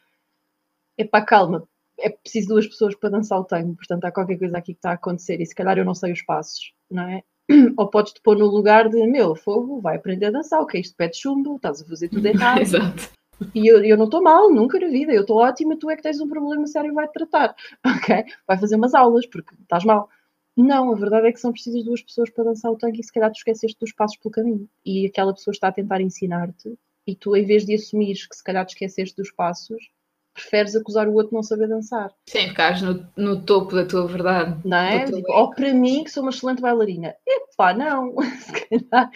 epá, 0.98 1.22
calma, 1.22 1.66
é 1.98 2.10
preciso 2.10 2.48
duas 2.48 2.66
pessoas 2.66 2.94
para 2.94 3.10
dançar 3.10 3.38
o 3.38 3.44
tango, 3.44 3.74
portanto 3.74 4.04
há 4.04 4.12
qualquer 4.12 4.38
coisa 4.38 4.58
aqui 4.58 4.72
que 4.72 4.78
está 4.78 4.90
a 4.90 4.94
acontecer 4.94 5.40
e 5.40 5.46
se 5.46 5.54
calhar 5.54 5.78
eu 5.78 5.84
não 5.84 5.94
sei 5.94 6.12
os 6.12 6.22
passos, 6.22 6.72
não 6.90 7.02
é? 7.04 7.22
ou 7.76 7.88
podes-te 7.88 8.20
pôr 8.20 8.36
no 8.36 8.46
lugar 8.46 8.88
de 8.88 9.06
meu, 9.06 9.34
fogo, 9.34 9.80
vai 9.80 9.96
aprender 9.96 10.26
a 10.26 10.30
dançar, 10.30 10.60
o 10.60 10.66
que 10.66 10.78
é 10.78 10.80
isto? 10.80 10.96
Pede 10.96 11.16
chumbo, 11.16 11.56
estás 11.56 11.82
a 11.82 11.84
fazer 11.84 12.08
tudo 12.08 12.26
errado. 12.26 12.60
Exato. 12.60 13.19
E 13.54 13.66
eu, 13.66 13.82
eu 13.84 13.96
não 13.96 14.04
estou 14.04 14.22
mal, 14.22 14.50
nunca 14.50 14.78
na 14.78 14.88
vida, 14.88 15.12
eu 15.12 15.22
estou 15.22 15.38
ótima, 15.38 15.76
tu 15.76 15.90
é 15.90 15.96
que 15.96 16.02
tens 16.02 16.20
um 16.20 16.28
problema 16.28 16.66
sério 16.66 16.90
e 16.90 16.94
vai-te 16.94 17.12
tratar, 17.12 17.54
ok? 17.86 18.24
Vai 18.46 18.58
fazer 18.58 18.76
umas 18.76 18.94
aulas, 18.94 19.26
porque 19.26 19.54
estás 19.62 19.84
mal. 19.84 20.08
Não, 20.56 20.92
a 20.92 20.96
verdade 20.96 21.28
é 21.28 21.32
que 21.32 21.40
são 21.40 21.52
precisas 21.52 21.84
duas 21.84 22.02
pessoas 22.02 22.28
para 22.30 22.44
dançar 22.44 22.70
o 22.70 22.76
tanque 22.76 23.00
e 23.00 23.04
se 23.04 23.12
calhar 23.12 23.30
tu 23.30 23.36
esqueceste 23.36 23.78
dos 23.80 23.92
passos 23.92 24.18
pelo 24.18 24.32
caminho. 24.32 24.68
E 24.84 25.06
aquela 25.06 25.32
pessoa 25.32 25.52
está 25.52 25.68
a 25.68 25.72
tentar 25.72 26.00
ensinar-te 26.00 26.76
e 27.06 27.14
tu, 27.14 27.36
em 27.36 27.44
vez 27.44 27.64
de 27.64 27.74
assumires 27.74 28.26
que 28.26 28.36
se 28.36 28.44
calhar 28.44 28.64
te 28.66 28.70
esqueceste 28.70 29.16
dos 29.16 29.30
passos, 29.30 29.90
preferes 30.34 30.76
acusar 30.76 31.08
o 31.08 31.14
outro 31.14 31.30
de 31.30 31.34
não 31.34 31.42
saber 31.42 31.68
dançar. 31.68 32.12
Sim, 32.26 32.48
ficares 32.48 32.82
no, 32.82 33.06
no 33.16 33.44
topo 33.44 33.74
da 33.74 33.86
tua 33.86 34.06
verdade. 34.06 34.60
Não 34.64 34.76
é? 34.76 35.04
Tipo, 35.04 35.32
ou 35.32 35.50
para 35.50 35.72
mim, 35.72 36.04
que 36.04 36.10
sou 36.10 36.22
uma 36.22 36.30
excelente 36.30 36.60
bailarina. 36.60 37.14
Epá, 37.26 37.72
não. 37.72 38.14
Se 38.40 38.52
calhar 38.52 39.10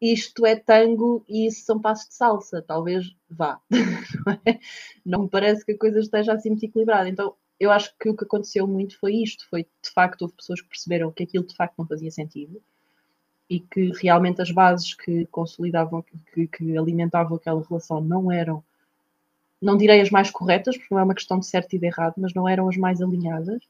isto 0.00 0.46
é 0.46 0.56
tango 0.56 1.24
e 1.28 1.46
isso 1.46 1.64
são 1.64 1.80
passos 1.80 2.08
de 2.08 2.14
salsa. 2.14 2.62
Talvez 2.62 3.14
vá. 3.28 3.60
Não, 3.70 4.40
é? 4.46 4.60
não 5.04 5.22
me 5.22 5.28
parece 5.28 5.64
que 5.64 5.72
a 5.72 5.78
coisa 5.78 6.00
esteja 6.00 6.32
assim 6.32 6.50
muito 6.50 6.64
equilibrada. 6.64 7.08
Então, 7.08 7.34
eu 7.58 7.70
acho 7.70 7.92
que 7.98 8.08
o 8.08 8.16
que 8.16 8.24
aconteceu 8.24 8.66
muito 8.66 8.98
foi 8.98 9.14
isto. 9.16 9.46
Foi, 9.48 9.64
de 9.64 9.90
facto, 9.90 10.22
houve 10.22 10.34
pessoas 10.34 10.60
que 10.60 10.68
perceberam 10.68 11.10
que 11.10 11.24
aquilo 11.24 11.46
de 11.46 11.56
facto 11.56 11.74
não 11.78 11.86
fazia 11.86 12.10
sentido 12.10 12.62
e 13.50 13.60
que 13.60 13.90
realmente 14.00 14.42
as 14.42 14.50
bases 14.50 14.94
que 14.94 15.26
consolidavam, 15.26 16.04
que, 16.32 16.46
que 16.46 16.76
alimentavam 16.76 17.36
aquela 17.36 17.62
relação 17.66 18.00
não 18.00 18.30
eram 18.30 18.62
não 19.60 19.76
direi 19.76 20.00
as 20.00 20.10
mais 20.10 20.30
corretas, 20.30 20.76
porque 20.76 20.94
não 20.94 21.00
é 21.00 21.04
uma 21.04 21.14
questão 21.14 21.38
de 21.38 21.46
certo 21.46 21.74
e 21.74 21.78
de 21.80 21.86
errado, 21.86 22.14
mas 22.16 22.32
não 22.32 22.48
eram 22.48 22.68
as 22.68 22.76
mais 22.76 23.02
alinhadas. 23.02 23.60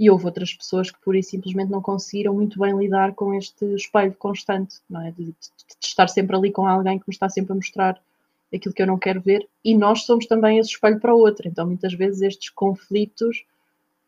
E 0.00 0.10
houve 0.10 0.24
outras 0.24 0.54
pessoas 0.54 0.90
que 0.90 0.98
pura 0.98 1.18
e 1.18 1.22
simplesmente 1.22 1.70
não 1.70 1.82
conseguiram 1.82 2.32
muito 2.32 2.58
bem 2.58 2.74
lidar 2.76 3.12
com 3.14 3.34
este 3.34 3.66
espelho 3.74 4.14
constante, 4.14 4.76
não 4.88 5.02
é? 5.06 5.10
De, 5.10 5.26
de, 5.26 5.32
de 5.32 5.86
estar 5.86 6.08
sempre 6.08 6.34
ali 6.34 6.50
com 6.50 6.66
alguém 6.66 6.98
que 6.98 7.04
me 7.06 7.12
está 7.12 7.28
sempre 7.28 7.52
a 7.52 7.56
mostrar 7.56 8.00
aquilo 8.54 8.74
que 8.74 8.82
eu 8.82 8.86
não 8.86 8.98
quero 8.98 9.20
ver. 9.20 9.46
E 9.62 9.76
nós 9.76 10.04
somos 10.04 10.26
também 10.26 10.58
esse 10.58 10.70
espelho 10.70 10.98
para 10.98 11.14
o 11.14 11.18
outro. 11.18 11.46
Então, 11.46 11.66
muitas 11.66 11.92
vezes, 11.92 12.22
estes 12.22 12.48
conflitos 12.48 13.44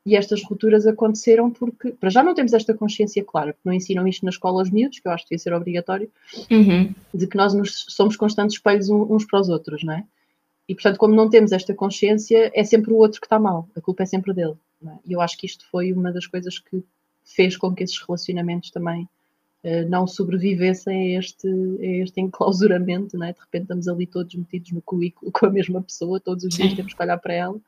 e 0.05 0.17
estas 0.17 0.43
rupturas 0.43 0.87
aconteceram 0.87 1.51
porque, 1.51 1.93
para 1.93 2.11
já 2.11 2.23
não 2.23 2.35
temos 2.35 2.53
esta 2.53 2.75
consciência 2.75 3.23
clara, 3.23 3.53
porque 3.53 3.69
não 3.69 3.75
ensinam 3.75 4.09
isto 4.09 4.25
na 4.25 4.31
escola 4.31 4.61
aos 4.61 4.71
miúdos, 4.71 4.99
que 4.99 5.07
eu 5.07 5.13
acho 5.13 5.25
que 5.25 5.31
devia 5.31 5.43
ser 5.43 5.53
obrigatório, 5.53 6.11
uhum. 6.51 6.93
de 7.15 7.27
que 7.27 7.37
nós 7.37 7.55
nos, 7.55 7.85
somos 7.89 8.17
constantes 8.17 8.57
espelhos 8.57 8.89
uns 8.91 9.25
para 9.25 9.41
os 9.41 9.49
outros, 9.49 9.85
não 9.85 9.95
é? 9.95 10.05
E, 10.69 10.75
portanto, 10.75 10.97
como 10.97 11.15
não 11.15 11.29
temos 11.29 11.53
esta 11.53 11.75
consciência, 11.75 12.51
é 12.55 12.65
sempre 12.65 12.93
o 12.93 12.97
outro 12.97 13.21
que 13.21 13.27
está 13.27 13.39
mal, 13.39 13.69
a 13.77 13.81
culpa 13.81 14.03
é 14.03 14.07
sempre 14.07 14.33
dele. 14.33 14.55
É? 14.91 14.99
E 15.07 15.13
eu 15.13 15.21
acho 15.21 15.37
que 15.37 15.47
isto 15.47 15.65
foi 15.71 15.93
uma 15.93 16.13
das 16.13 16.27
coisas 16.27 16.59
que 16.59 16.85
fez 17.25 17.57
com 17.57 17.75
que 17.75 17.85
esses 17.85 17.99
relacionamentos 18.01 18.71
também 18.71 19.09
uh, 19.65 19.89
não 19.89 20.07
sobrevivessem 20.07 21.17
a 21.17 21.21
este, 21.21 21.49
a 21.49 22.03
este 22.03 22.21
enclausuramento, 22.21 23.17
não 23.17 23.27
é? 23.27 23.33
De 23.33 23.41
repente 23.41 23.63
estamos 23.63 23.89
ali 23.89 24.07
todos 24.07 24.35
metidos 24.35 24.73
no 24.73 24.83
currículo 24.83 25.31
com 25.33 25.47
a 25.47 25.51
mesma 25.51 25.83
pessoa, 25.83 26.21
todos 26.21 26.45
os 26.45 26.55
dias 26.55 26.75
temos 26.75 26.95
que 26.95 27.03
olhar 27.03 27.19
para 27.19 27.35
ela. 27.35 27.61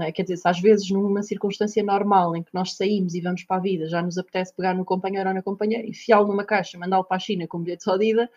É? 0.00 0.10
Quer 0.10 0.22
dizer, 0.22 0.38
se 0.38 0.48
às 0.48 0.58
vezes 0.58 0.90
numa 0.90 1.22
circunstância 1.22 1.82
normal 1.82 2.34
em 2.34 2.42
que 2.42 2.54
nós 2.54 2.74
saímos 2.74 3.14
e 3.14 3.20
vamos 3.20 3.44
para 3.44 3.58
a 3.58 3.60
vida, 3.60 3.86
já 3.88 4.00
nos 4.02 4.16
apetece 4.16 4.54
pegar 4.54 4.74
no 4.74 4.86
companheiro 4.86 5.28
ou 5.28 5.34
na 5.34 5.42
companheira, 5.42 5.86
enfiá-lo 5.86 6.26
numa 6.28 6.44
caixa, 6.44 6.78
mandá-lo 6.78 7.04
para 7.04 7.18
a 7.18 7.20
China 7.20 7.46
com 7.46 7.60
bilhete 7.60 7.84
de 7.98 8.10
ida, 8.10 8.30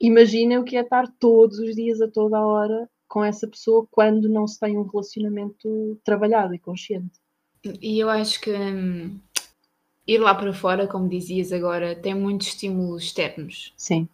imagina 0.00 0.60
o 0.60 0.64
que 0.64 0.76
é 0.76 0.82
estar 0.82 1.08
todos 1.18 1.58
os 1.58 1.74
dias, 1.74 2.00
a 2.00 2.06
toda 2.06 2.38
a 2.38 2.46
hora, 2.46 2.88
com 3.08 3.24
essa 3.24 3.48
pessoa 3.48 3.86
quando 3.90 4.28
não 4.28 4.46
se 4.46 4.58
tem 4.58 4.76
um 4.78 4.82
relacionamento 4.82 6.00
trabalhado 6.04 6.54
e 6.54 6.58
consciente. 6.60 7.23
E 7.80 7.98
eu 7.98 8.10
acho 8.10 8.40
que 8.40 8.52
hum, 8.52 9.18
ir 10.06 10.18
lá 10.18 10.34
para 10.34 10.52
fora, 10.52 10.86
como 10.86 11.08
dizias 11.08 11.52
agora, 11.52 11.94
tem 11.94 12.14
muitos 12.14 12.48
estímulos 12.48 13.04
externos. 13.04 13.72
Sim. 13.76 14.08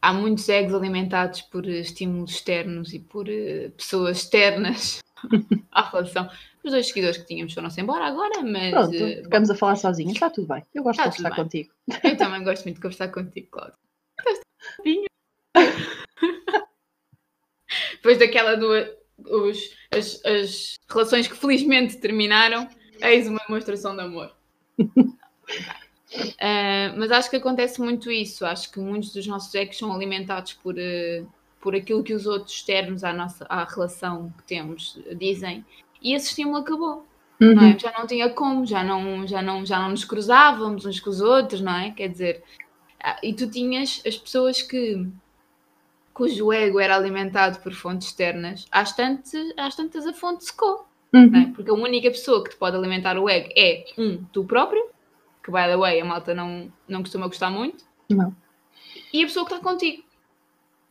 Há 0.00 0.12
muitos 0.12 0.48
egos 0.48 0.74
alimentados 0.74 1.42
por 1.42 1.66
estímulos 1.66 2.32
externos 2.32 2.92
e 2.92 2.98
por 2.98 3.28
uh, 3.28 3.70
pessoas 3.76 4.18
externas 4.18 4.98
à 5.70 5.82
relação. 5.90 6.28
Os 6.64 6.72
dois 6.72 6.86
seguidores 6.86 7.18
que 7.18 7.26
tínhamos 7.26 7.52
foram-se 7.54 7.80
embora 7.80 8.06
agora, 8.06 8.42
mas. 8.42 8.70
Pronto, 8.70 8.96
uh, 8.96 9.22
ficamos 9.22 9.50
a 9.50 9.54
falar 9.54 9.76
sozinhos, 9.76 10.14
está 10.14 10.30
tudo 10.30 10.48
bem. 10.48 10.64
Eu 10.74 10.82
gosto 10.82 10.98
de 10.98 11.04
conversar 11.04 11.36
contigo. 11.36 11.72
Eu 12.02 12.16
também 12.16 12.42
gosto 12.44 12.64
muito 12.64 12.76
de 12.76 12.82
conversar 12.82 13.08
contigo, 13.08 13.48
Cláudio. 13.50 13.76
Depois 17.92 18.18
daquela 18.18 18.56
do. 18.56 18.68
Os, 19.24 19.76
as, 19.92 20.20
as 20.24 20.74
relações 20.90 21.28
que 21.28 21.36
felizmente 21.36 21.96
terminaram, 21.98 22.68
eis 23.02 23.28
uma 23.28 23.40
demonstração 23.46 23.94
de 23.94 24.02
amor. 24.02 24.32
uh, 24.78 25.16
mas 26.96 27.10
acho 27.12 27.30
que 27.30 27.36
acontece 27.36 27.80
muito 27.80 28.10
isso. 28.10 28.46
Acho 28.46 28.70
que 28.70 28.80
muitos 28.80 29.12
dos 29.12 29.26
nossos 29.26 29.54
egos 29.54 29.78
são 29.78 29.92
alimentados 29.92 30.54
por, 30.54 30.74
uh, 30.74 31.26
por 31.60 31.74
aquilo 31.74 32.02
que 32.02 32.14
os 32.14 32.26
outros 32.26 32.54
externos 32.54 33.04
à, 33.04 33.12
nossa, 33.12 33.44
à 33.48 33.64
relação 33.64 34.32
que 34.38 34.44
temos 34.44 34.98
dizem. 35.16 35.64
E 36.00 36.14
esse 36.14 36.28
estímulo 36.28 36.58
acabou. 36.58 37.06
Uhum. 37.40 37.54
Não 37.54 37.64
é? 37.64 37.78
Já 37.78 37.92
não 37.98 38.06
tinha 38.06 38.30
como, 38.30 38.64
já 38.64 38.84
não, 38.84 39.26
já, 39.26 39.42
não, 39.42 39.66
já 39.66 39.80
não 39.80 39.90
nos 39.90 40.04
cruzávamos 40.04 40.86
uns 40.86 41.00
com 41.00 41.10
os 41.10 41.20
outros, 41.20 41.60
não 41.60 41.74
é? 41.74 41.90
Quer 41.90 42.08
dizer, 42.08 42.44
ah, 43.02 43.18
e 43.22 43.34
tu 43.34 43.50
tinhas 43.50 44.00
as 44.06 44.16
pessoas 44.16 44.62
que 44.62 45.08
cujo 46.14 46.52
ego 46.52 46.78
era 46.78 46.94
alimentado 46.94 47.58
por 47.60 47.72
fontes 47.72 48.08
externas, 48.08 48.66
às 48.70 48.94
tantas, 48.94 49.52
às 49.56 49.74
tantas 49.74 50.06
a 50.06 50.12
fonte 50.12 50.44
secou. 50.44 50.86
Uhum. 51.12 51.36
É? 51.36 51.52
Porque 51.54 51.70
a 51.70 51.74
única 51.74 52.10
pessoa 52.10 52.42
que 52.42 52.50
te 52.50 52.56
pode 52.56 52.76
alimentar 52.76 53.18
o 53.18 53.28
ego 53.28 53.50
é, 53.56 53.84
um, 53.98 54.24
tu 54.32 54.44
próprio, 54.44 54.82
que, 55.42 55.50
by 55.50 55.64
the 55.64 55.76
way, 55.76 56.00
a 56.00 56.04
malta 56.04 56.34
não, 56.34 56.72
não 56.88 57.00
costuma 57.00 57.26
gostar 57.26 57.50
muito. 57.50 57.84
Não. 58.08 58.34
E 59.12 59.22
a 59.22 59.26
pessoa 59.26 59.46
que 59.46 59.52
está 59.52 59.62
contigo, 59.62 60.02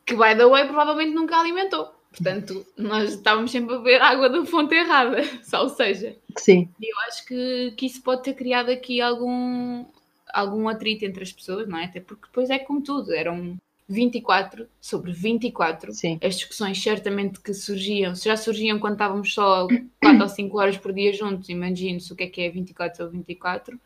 que, 0.06 0.14
by 0.14 0.36
the 0.36 0.46
way, 0.46 0.64
provavelmente 0.66 1.14
nunca 1.14 1.36
alimentou. 1.36 1.92
Portanto, 2.10 2.66
nós 2.76 3.14
estávamos 3.14 3.50
sempre 3.50 3.74
a 3.74 3.78
beber 3.78 4.02
água 4.02 4.28
da 4.28 4.44
fonte 4.44 4.74
errada, 4.74 5.22
só 5.42 5.62
ou 5.62 5.68
seja. 5.70 6.16
Sim. 6.36 6.68
E 6.78 6.92
eu 6.92 6.98
acho 7.08 7.26
que, 7.26 7.72
que 7.76 7.86
isso 7.86 8.02
pode 8.02 8.22
ter 8.22 8.34
criado 8.34 8.70
aqui 8.70 9.00
algum, 9.00 9.86
algum 10.32 10.68
atrito 10.68 11.04
entre 11.06 11.22
as 11.22 11.32
pessoas, 11.32 11.66
não 11.66 11.78
é? 11.78 11.86
Até 11.86 12.00
porque 12.00 12.26
depois 12.26 12.50
é 12.50 12.58
como 12.58 12.82
tudo, 12.82 13.12
eram 13.14 13.56
24 13.88 14.66
sobre 14.80 15.12
24. 15.12 15.92
Sim. 15.92 16.18
As 16.22 16.36
discussões 16.36 16.82
certamente 16.82 17.40
que 17.40 17.52
surgiam, 17.52 18.14
se 18.14 18.28
já 18.28 18.36
surgiam 18.36 18.78
quando 18.78 18.94
estávamos 18.94 19.32
só 19.32 19.66
4 20.00 20.22
ou 20.22 20.28
5 20.28 20.58
horas 20.58 20.78
por 20.78 20.92
dia 20.92 21.12
juntos, 21.12 21.48
imagine-se 21.48 22.12
o 22.12 22.16
que 22.16 22.24
é 22.24 22.26
que 22.26 22.40
é 22.42 22.50
24 22.50 22.96
sobre 22.96 23.18
24. 23.18 23.78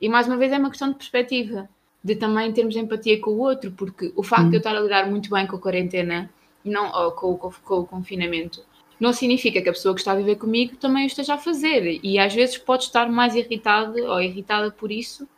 E 0.00 0.08
mais 0.08 0.26
uma 0.26 0.36
vez 0.36 0.52
é 0.52 0.58
uma 0.58 0.70
questão 0.70 0.90
de 0.90 0.96
perspectiva, 0.96 1.68
de 2.02 2.16
também 2.16 2.52
termos 2.52 2.76
empatia 2.76 3.20
com 3.20 3.30
o 3.30 3.38
outro, 3.38 3.72
porque 3.72 4.12
o 4.16 4.22
facto 4.22 4.46
hum. 4.46 4.50
de 4.50 4.56
eu 4.56 4.58
estar 4.58 4.76
a 4.76 4.80
lidar 4.80 5.08
muito 5.08 5.30
bem 5.30 5.46
com 5.46 5.56
a 5.56 5.60
quarentena 5.60 6.30
não, 6.64 6.92
ou 6.92 7.12
com, 7.12 7.36
com, 7.36 7.50
com 7.50 7.78
o 7.80 7.86
confinamento 7.86 8.64
não 8.98 9.12
significa 9.12 9.60
que 9.60 9.68
a 9.68 9.72
pessoa 9.72 9.94
que 9.94 10.00
está 10.00 10.12
a 10.12 10.16
viver 10.16 10.36
comigo 10.36 10.76
também 10.76 11.04
o 11.04 11.06
esteja 11.06 11.34
a 11.34 11.38
fazer. 11.38 12.00
E 12.02 12.18
às 12.18 12.32
vezes 12.32 12.56
pode 12.58 12.84
estar 12.84 13.10
mais 13.10 13.34
irritada 13.34 14.00
ou 14.10 14.20
irritada 14.20 14.70
por 14.70 14.90
isso 14.90 15.28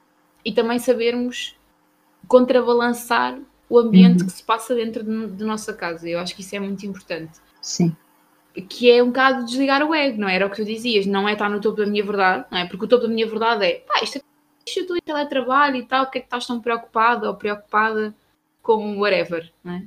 e 0.45 0.53
também 0.53 0.79
sabermos 0.79 1.57
contrabalançar 2.29 3.39
o 3.69 3.79
ambiente 3.79 4.21
uhum. 4.21 4.27
que 4.27 4.33
se 4.33 4.43
passa 4.43 4.75
dentro 4.75 5.03
de, 5.03 5.27
de, 5.29 5.45
nossa 5.45 5.73
casa. 5.73 6.09
Eu 6.09 6.19
acho 6.19 6.35
que 6.35 6.41
isso 6.41 6.55
é 6.55 6.61
muito 6.61 6.87
importante. 6.87 7.39
Sim. 7.61 7.95
Que 8.69 8.91
é 8.91 9.03
um 9.03 9.09
bocado 9.09 9.45
desligar 9.45 9.83
o 9.83 9.95
ego, 9.95 10.21
não 10.21 10.29
é? 10.29 10.37
era 10.37 10.47
o 10.47 10.51
que 10.51 10.57
tu 10.57 10.65
dizias, 10.65 11.05
não 11.05 11.29
é 11.29 11.35
estar 11.35 11.51
no 11.51 11.61
topo 11.61 11.77
da 11.77 11.87
minha 11.87 12.05
verdade, 12.05 12.47
não 12.51 12.59
é? 12.59 12.67
Porque 12.67 12.85
o 12.85 12.89
topo 12.89 13.03
da 13.03 13.09
minha 13.09 13.27
verdade 13.27 13.67
é, 13.67 13.75
pá, 13.87 14.01
isto 14.03 14.19
é 14.19 14.21
eu 14.75 14.83
estou 14.83 14.97
em 14.97 15.01
teletrabalho 15.01 15.77
e 15.77 15.85
tal, 15.85 16.05
o 16.05 16.11
que 16.11 16.19
é 16.19 16.21
que 16.21 16.27
estás 16.27 16.47
tão 16.47 16.61
preocupada 16.61 17.29
ou 17.29 17.37
preocupada 17.37 18.15
com 18.63 18.99
whatever, 18.99 19.53
não 19.63 19.75
é? 19.75 19.87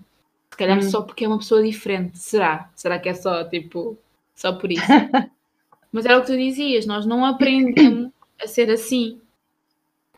Se 0.51 0.57
calhar 0.57 0.77
uhum. 0.77 0.89
só 0.89 1.01
porque 1.01 1.25
é 1.25 1.27
uma 1.27 1.37
pessoa 1.37 1.61
diferente, 1.61 2.17
será? 2.17 2.69
Será 2.75 2.97
que 2.97 3.09
é 3.09 3.13
só, 3.13 3.43
tipo, 3.43 3.97
só 4.35 4.53
por 4.53 4.71
isso? 4.71 4.85
Mas 5.91 6.05
era 6.05 6.17
o 6.17 6.21
que 6.21 6.27
tu 6.27 6.37
dizias, 6.37 6.85
nós 6.85 7.05
não 7.05 7.25
aprendemos 7.25 8.11
a 8.41 8.47
ser 8.47 8.69
assim. 8.69 9.19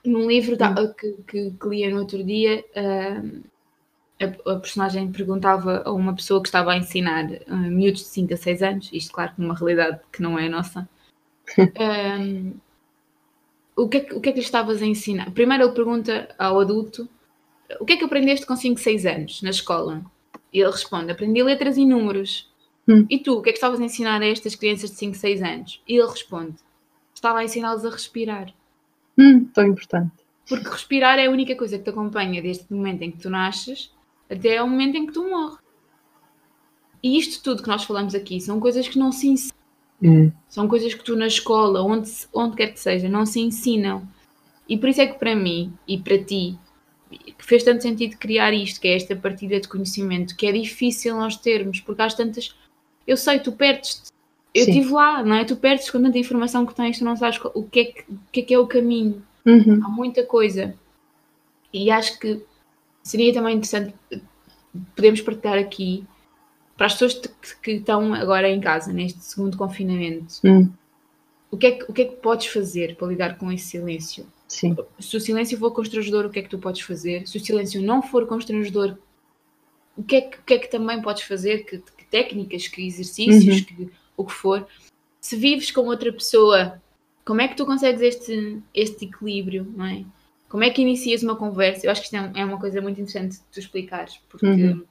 Num 0.04 0.28
livro 0.28 0.58
da, 0.58 0.74
que, 0.94 1.14
que, 1.28 1.52
que, 1.52 1.68
lia 1.68 1.90
no 1.92 2.00
outro 2.00 2.24
dia, 2.24 2.66
uh, 2.76 3.44
a, 4.24 4.52
a, 4.52 4.60
personagem 4.60 5.12
perguntava 5.12 5.84
a 5.86 5.92
uma 5.92 6.16
pessoa 6.16 6.42
que 6.42 6.48
estava 6.48 6.72
a 6.72 6.78
ensinar 6.78 7.26
uh, 7.26 7.56
miúdos 7.56 8.02
de 8.02 8.08
5 8.08 8.34
a 8.34 8.38
6 8.38 8.64
anos, 8.64 8.90
isto 8.94 9.12
claro 9.12 9.34
numa 9.38 9.56
realidade 9.56 10.00
que 10.12 10.22
não 10.22 10.38
é 10.38 10.48
a 10.48 10.50
nossa, 10.50 10.90
um, 12.20 12.54
o, 13.76 13.88
que 13.88 13.98
é 13.98 14.00
que, 14.02 14.14
o 14.14 14.22
que 14.22 14.30
é 14.30 14.32
que 14.32 14.40
lhe 14.40 14.46
estavas 14.46 14.82
a 14.82 14.86
ensinar? 14.86 15.32
Primeiro 15.32 15.66
ele 15.66 15.74
pergunta 15.74 16.34
ao 16.38 16.60
adulto 16.60 17.10
o 17.80 17.86
que 17.86 17.94
é 17.94 17.98
que 17.98 18.04
aprendeste 18.04 18.46
com 18.46 18.56
5, 18.56 18.80
6 18.80 19.06
anos 19.06 19.42
na 19.42 19.50
escola? 19.50 20.04
E 20.52 20.60
ele 20.60 20.72
responde: 20.72 21.12
aprendi 21.12 21.42
letras 21.44 21.78
e 21.78 21.86
números. 21.86 22.50
Hum. 22.88 23.06
E 23.10 23.20
tu, 23.20 23.38
o 23.38 23.42
que 23.42 23.50
é 23.50 23.52
que 23.52 23.58
estavas 23.58 23.80
a 23.80 23.84
ensinar 23.84 24.22
a 24.22 24.26
estas 24.26 24.56
crianças 24.56 24.92
de 24.92 24.98
5, 24.98 25.16
6 25.16 25.42
anos? 25.42 25.82
E 25.88 25.96
ele 25.96 26.08
responde: 26.08 26.56
estava 27.14 27.40
a 27.40 27.44
ensiná-los 27.44 27.86
a 27.86 27.90
respirar. 27.90 28.54
Hum, 29.18 29.46
tão 29.46 29.68
importante. 29.68 30.12
Porque 30.48 30.68
respirar 30.68 31.20
é 31.20 31.28
a 31.28 31.32
única 31.32 31.56
coisa 31.56 31.78
que 31.78 31.84
te 31.84 31.90
acompanha 31.90 32.42
desde 32.42 32.66
o 32.70 32.76
momento 32.76 33.04
em 33.04 33.12
que 33.12 33.20
tu 33.20 33.30
nasces 33.30 33.92
até 34.32 34.58
ao 34.58 34.68
momento 34.68 34.96
em 34.96 35.06
que 35.06 35.14
tu 35.14 35.30
morres. 35.30 35.60
E 37.04 37.18
isto 37.18 37.44
tudo 37.44 37.64
que 37.64 37.70
nós 37.70 37.84
falamos 37.84 38.16
aqui 38.16 38.40
são 38.40 38.60
coisas 38.60 38.88
que 38.88 38.98
não 38.98 39.12
se 39.12 39.28
ensinam. 39.28 39.56
Hum. 40.02 40.32
São 40.48 40.68
coisas 40.68 40.94
que 40.94 41.04
tu 41.04 41.16
na 41.16 41.28
escola, 41.28 41.84
onde, 41.84 42.10
onde 42.34 42.56
quer 42.56 42.68
que 42.68 42.80
seja, 42.80 43.10
não 43.10 43.26
se 43.26 43.40
ensinam. 43.40 44.08
E 44.70 44.78
por 44.78 44.90
isso 44.90 45.02
é 45.02 45.08
que 45.08 45.20
para 45.20 45.36
mim 45.36 45.74
e 45.88 45.98
para 45.98 46.24
ti 46.24 46.58
fez 47.40 47.64
tanto 47.64 47.84
sentido 47.84 48.18
criar 48.18 48.54
isto, 48.54 48.80
que 48.80 48.88
é 48.88 48.96
esta 48.96 49.16
partilha 49.16 49.60
de 49.60 49.68
conhecimento, 49.68 50.36
que 50.36 50.48
é 50.48 50.52
difícil 50.52 51.16
nós 51.16 51.36
termos, 51.36 51.82
porque 51.82 52.02
às 52.02 52.14
tantas, 52.14 52.56
eu 53.06 53.18
sei, 53.18 53.40
tu 53.40 53.52
perdes-te. 53.52 54.12
Eu 54.54 54.66
estive 54.68 54.92
lá, 54.92 55.24
não 55.24 55.36
é? 55.36 55.46
Tu 55.46 55.56
perdes 55.56 55.90
com 55.90 56.02
tanta 56.02 56.18
informação 56.18 56.66
que 56.66 56.76
tens, 56.76 57.00
tu 57.00 57.06
não 57.06 57.16
sabes 57.16 57.40
o 57.54 57.64
que 57.64 57.80
é 57.80 57.86
que, 57.86 58.02
o 58.12 58.20
que, 58.32 58.40
é, 58.42 58.44
que 58.44 58.54
é 58.54 58.60
o 58.60 58.68
caminho. 58.68 59.24
Uhum. 59.46 59.80
Há 59.84 59.90
muita 59.90 60.26
coisa. 60.26 60.76
E 61.74 61.90
acho 61.90 62.20
que 62.20 62.44
seria 63.04 63.34
também 63.34 63.58
interessante 63.58 63.94
podemos 64.96 65.22
partilhar 65.22 65.58
aqui 65.58 66.06
para 66.78 66.88
as 66.88 66.94
pessoas 66.94 67.14
que, 67.62 67.72
estão 67.72 68.14
agora 68.14 68.50
em 68.50 68.60
casa, 68.60 68.92
neste 68.92 69.20
segundo 69.24 69.58
confinamento. 69.58 70.36
Hum. 70.44 70.72
O, 71.50 71.58
que 71.58 71.68
é 71.68 71.72
que, 71.72 71.92
o 71.92 71.94
que 71.94 72.02
é 72.02 72.06
que 72.06 72.16
podes 72.16 72.48
fazer 72.48 72.96
para 72.96 73.08
lidar 73.08 73.38
com 73.38 73.52
esse 73.52 73.66
silêncio? 73.66 74.26
Sim. 74.48 74.76
Se 75.00 75.16
o 75.16 75.20
silêncio 75.20 75.58
for 75.58 75.72
constrangedor, 75.72 76.26
o 76.26 76.30
que 76.30 76.40
é 76.40 76.42
que 76.42 76.50
tu 76.50 76.58
podes 76.58 76.82
fazer? 76.82 77.28
Se 77.28 77.38
o 77.38 77.40
silêncio 77.40 77.82
não 77.82 78.02
for 78.02 78.26
constrangedor, 78.26 78.98
o 79.96 80.04
que 80.04 80.16
é 80.16 80.22
que, 80.22 80.38
que, 80.42 80.54
é 80.54 80.60
que 80.60 80.72
também 80.72 81.02
podes 81.02 81.24
fazer? 81.24 81.66
Que, 81.66 81.78
que 81.78 82.06
técnicas, 82.06 82.68
que 82.68 82.86
exercícios, 82.86 83.60
uhum. 83.60 83.64
que, 83.64 83.90
o 84.18 84.26
que 84.26 84.34
for? 84.34 84.66
Se 85.20 85.36
vives 85.36 85.72
com 85.72 85.82
outra 85.82 86.12
pessoa, 86.12 86.82
como 87.24 87.42
é 87.42 87.48
que 87.48 87.56
tu 87.56 87.66
consegues 87.66 88.02
este, 88.02 88.60
este 88.74 89.06
equilíbrio, 89.06 89.72
não 89.76 89.86
é? 89.86 90.04
Como 90.52 90.66
é 90.66 90.70
que 90.70 90.82
inicias 90.82 91.24
uma 91.24 91.38
conversa? 91.38 91.88
Eu 91.88 91.92
acho 91.92 92.02
que 92.02 92.08
isto 92.08 92.18
é, 92.18 92.42
é 92.42 92.44
uma 92.44 92.60
coisa 92.60 92.82
muito 92.82 93.00
interessante 93.00 93.38
de 93.38 93.44
tu 93.54 93.58
explicares, 93.58 94.20
porque 94.28 94.46
uhum. 94.46 94.84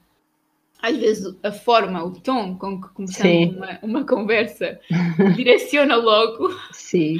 às 0.81 0.97
vezes 0.97 1.35
a 1.43 1.51
forma, 1.51 2.03
o 2.03 2.09
tom 2.19 2.57
com 2.57 2.81
que 2.81 2.89
começamos 2.89 3.55
uma, 3.55 3.79
uma, 3.83 4.03
conversa 4.03 4.79
direciona 5.37 5.95
logo 5.97 6.49
Sim. 6.71 7.19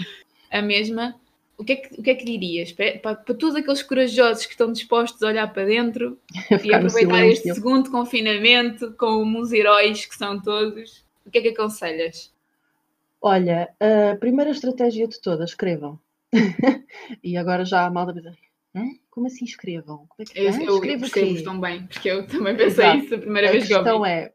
a 0.49 0.59
mesma. 0.59 1.15
O 1.55 1.63
que, 1.63 1.73
é 1.73 1.75
que, 1.75 1.99
o 1.99 2.01
que 2.01 2.09
é 2.09 2.15
que 2.15 2.25
dirias 2.25 2.71
para, 2.71 2.97
para, 2.97 3.15
para, 3.17 3.35
todos 3.35 3.55
aqueles 3.55 3.83
corajosos 3.83 4.47
que 4.47 4.53
estão 4.53 4.71
dispostos 4.71 5.21
a 5.21 5.27
olhar 5.27 5.53
para 5.53 5.65
dentro 5.65 6.17
e 6.63 6.73
aproveitar 6.73 7.23
este 7.27 7.53
segundo 7.53 7.91
confinamento 7.91 8.95
como 8.97 9.39
os 9.39 9.51
heróis 9.51 10.03
que 10.03 10.15
são 10.15 10.41
todos? 10.41 11.05
O 11.23 11.29
que 11.29 11.37
é 11.37 11.41
que 11.43 11.49
aconselhas? 11.49 12.33
Olha, 13.21 13.69
a 13.79 14.15
primeira 14.15 14.49
estratégia 14.49 15.07
de 15.07 15.21
todas, 15.21 15.51
escrevam. 15.51 15.99
e 17.23 17.37
agora 17.37 17.65
já 17.65 17.85
a 17.85 17.89
malda 17.89 18.13
diz, 18.13 18.33
como 19.09 19.27
assim 19.27 19.45
escrevam? 19.45 20.07
Como 20.07 20.21
é 20.21 20.25
que, 20.25 20.39
eu, 20.39 20.43
eu 20.43 20.75
escrevo 20.75 21.05
escrevo 21.05 21.43
tão 21.43 21.59
bem, 21.59 21.85
porque 21.85 22.09
eu 22.09 22.25
também 22.25 22.55
pensei 22.55 22.85
Exato. 22.85 23.05
isso 23.05 23.15
a 23.15 23.17
primeira 23.17 23.49
a 23.49 23.51
vez 23.51 23.67
que 23.67 23.73
eu. 23.73 23.77
A 23.77 23.83
questão 23.83 24.05
é, 24.05 24.33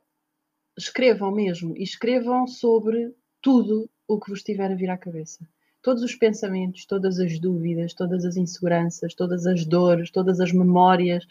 escrevam 0.76 1.32
mesmo, 1.32 1.76
e 1.76 1.82
escrevam 1.82 2.47
sobre 2.47 3.14
tudo 3.40 3.88
o 4.07 4.20
que 4.20 4.30
vos 4.30 4.42
tiver 4.42 4.70
a 4.70 4.74
vir 4.74 4.90
à 4.90 4.99
cabeça. 4.99 5.47
Todos 5.82 6.03
os 6.03 6.14
pensamentos, 6.14 6.84
todas 6.84 7.18
as 7.18 7.38
dúvidas, 7.38 7.94
todas 7.94 8.24
as 8.24 8.36
inseguranças, 8.36 9.14
todas 9.14 9.47
as 9.47 9.64
dores, 9.64 10.11
todas 10.11 10.40
as 10.40 10.53
memórias, 10.53 11.26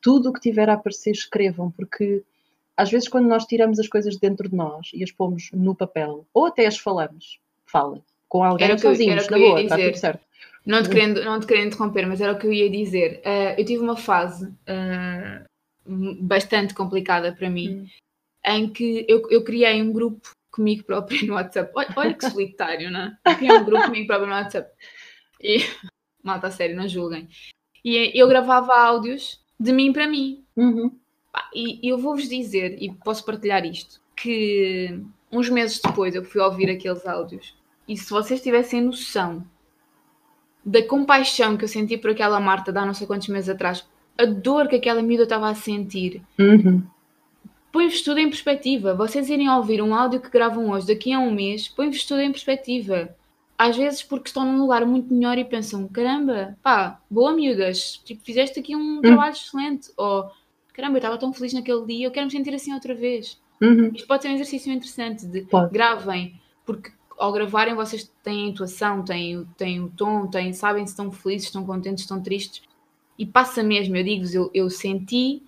tudo 0.00 0.30
o 0.30 0.32
que 0.32 0.40
tiver 0.40 0.70
a 0.70 0.74
aparecer, 0.74 1.10
escrevam, 1.10 1.70
porque 1.70 2.22
às 2.76 2.90
vezes 2.90 3.08
quando 3.08 3.26
nós 3.26 3.44
tiramos 3.44 3.78
as 3.78 3.88
coisas 3.88 4.16
dentro 4.16 4.48
de 4.48 4.54
nós 4.54 4.90
e 4.94 5.02
as 5.02 5.10
pomos 5.10 5.50
no 5.52 5.74
papel, 5.74 6.26
ou 6.32 6.46
até 6.46 6.66
as 6.66 6.78
falamos, 6.78 7.40
falem, 7.64 8.02
com 8.28 8.42
alguém 8.42 8.68
era 8.68 8.78
sozinhos, 8.78 9.28
na 9.28 9.38
boa, 9.38 9.60
está 9.60 9.76
tudo 9.76 9.96
certo. 9.96 10.26
Não 10.64 10.82
te, 10.82 10.88
querendo, 10.88 11.24
não 11.24 11.38
te 11.38 11.46
querendo 11.46 11.68
interromper, 11.68 12.06
mas 12.06 12.20
era 12.20 12.32
o 12.32 12.38
que 12.38 12.46
eu 12.46 12.52
ia 12.52 12.68
dizer. 12.68 13.22
Uh, 13.24 13.60
eu 13.60 13.64
tive 13.64 13.82
uma 13.82 13.96
fase 13.96 14.46
uh, 14.46 15.44
bastante 16.20 16.74
complicada 16.74 17.32
para 17.32 17.48
mim, 17.48 17.82
hum. 17.82 17.86
em 18.44 18.68
que 18.68 19.06
eu, 19.08 19.22
eu 19.30 19.44
criei 19.44 19.80
um 19.80 19.92
grupo 19.92 20.28
comigo 20.50 20.82
próprio 20.82 21.24
no 21.24 21.34
WhatsApp. 21.34 21.70
Olha, 21.74 21.88
olha 21.94 22.14
que 22.14 22.28
solitário, 22.28 22.90
não 22.90 23.00
é? 23.00 23.18
Eu 23.24 23.36
criei 23.36 23.56
um 23.56 23.64
grupo 23.64 23.84
comigo 23.84 24.06
próprio 24.08 24.28
no 24.28 24.34
WhatsApp. 24.34 24.68
E, 25.40 25.58
malta, 26.20 26.48
a 26.48 26.50
sério, 26.50 26.74
não 26.74 26.88
julguem. 26.88 27.28
E 27.84 28.10
eu 28.18 28.26
gravava 28.26 28.76
áudios 28.76 29.40
de 29.60 29.72
mim 29.72 29.92
para 29.92 30.08
mim. 30.08 30.44
Uhum. 30.56 30.90
E 31.54 31.88
eu 31.88 31.98
vou-vos 31.98 32.28
dizer, 32.28 32.82
e 32.82 32.92
posso 32.92 33.24
partilhar 33.24 33.64
isto, 33.64 34.00
que 34.16 34.98
uns 35.30 35.48
meses 35.48 35.80
depois 35.80 36.14
eu 36.14 36.24
fui 36.24 36.40
ouvir 36.40 36.70
aqueles 36.70 37.06
áudios 37.06 37.54
e 37.88 37.96
se 37.96 38.10
vocês 38.10 38.40
tivessem 38.40 38.80
noção 38.80 39.44
da 40.64 40.82
compaixão 40.82 41.56
que 41.56 41.64
eu 41.64 41.68
senti 41.68 41.96
por 41.96 42.10
aquela 42.10 42.40
Marta 42.40 42.72
de 42.72 42.78
há 42.78 42.84
não 42.84 42.92
sei 42.92 43.06
quantos 43.06 43.28
meses 43.28 43.48
atrás, 43.48 43.86
a 44.18 44.24
dor 44.24 44.66
que 44.66 44.76
aquela 44.76 45.00
miúda 45.00 45.22
estava 45.22 45.48
a 45.48 45.54
sentir, 45.54 46.22
uhum. 46.38 46.82
põe-vos 47.70 48.02
tudo 48.02 48.18
em 48.18 48.28
perspectiva. 48.28 48.94
Vocês 48.94 49.30
irem 49.30 49.48
ouvir 49.48 49.80
um 49.80 49.94
áudio 49.94 50.20
que 50.20 50.30
gravam 50.30 50.70
hoje, 50.70 50.88
daqui 50.88 51.12
a 51.12 51.20
um 51.20 51.32
mês, 51.32 51.68
põe-vos 51.68 52.04
tudo 52.04 52.20
em 52.20 52.32
perspectiva. 52.32 53.14
Às 53.56 53.76
vezes 53.76 54.02
porque 54.02 54.28
estão 54.28 54.44
num 54.44 54.60
lugar 54.60 54.84
muito 54.84 55.14
melhor 55.14 55.38
e 55.38 55.44
pensam, 55.44 55.86
caramba, 55.88 56.58
pá, 56.62 57.00
boa 57.08 57.32
miúdas, 57.32 58.00
tipo, 58.04 58.22
fizeste 58.24 58.58
aqui 58.58 58.74
um 58.74 58.96
uhum. 58.96 59.00
trabalho 59.00 59.32
excelente. 59.32 59.90
Ou, 59.96 60.30
caramba, 60.74 60.94
eu 60.94 60.98
estava 60.98 61.16
tão 61.16 61.32
feliz 61.32 61.52
naquele 61.52 61.86
dia, 61.86 62.06
eu 62.06 62.10
quero 62.10 62.26
me 62.26 62.32
sentir 62.32 62.54
assim 62.54 62.74
outra 62.74 62.94
vez. 62.94 63.40
Uhum. 63.62 63.92
Isto 63.94 64.06
pode 64.06 64.22
ser 64.22 64.28
um 64.28 64.34
exercício 64.34 64.72
interessante 64.72 65.26
de 65.26 65.42
pode. 65.42 65.72
gravem, 65.72 66.38
porque 66.66 66.90
ao 67.18 67.32
gravarem 67.32 67.74
vocês 67.74 68.10
têm 68.22 68.44
a 68.44 68.48
intuação, 68.48 69.04
têm, 69.04 69.46
têm 69.56 69.80
o 69.80 69.88
tom, 69.88 70.26
têm, 70.26 70.52
sabem 70.52 70.86
se 70.86 70.92
estão 70.92 71.10
felizes, 71.10 71.48
estão 71.48 71.64
contentes, 71.64 72.04
estão 72.04 72.22
tristes. 72.22 72.62
E 73.18 73.24
passa 73.24 73.62
mesmo, 73.62 73.96
eu 73.96 74.04
digo 74.04 74.24
eu, 74.34 74.50
eu 74.52 74.70
senti 74.70 75.42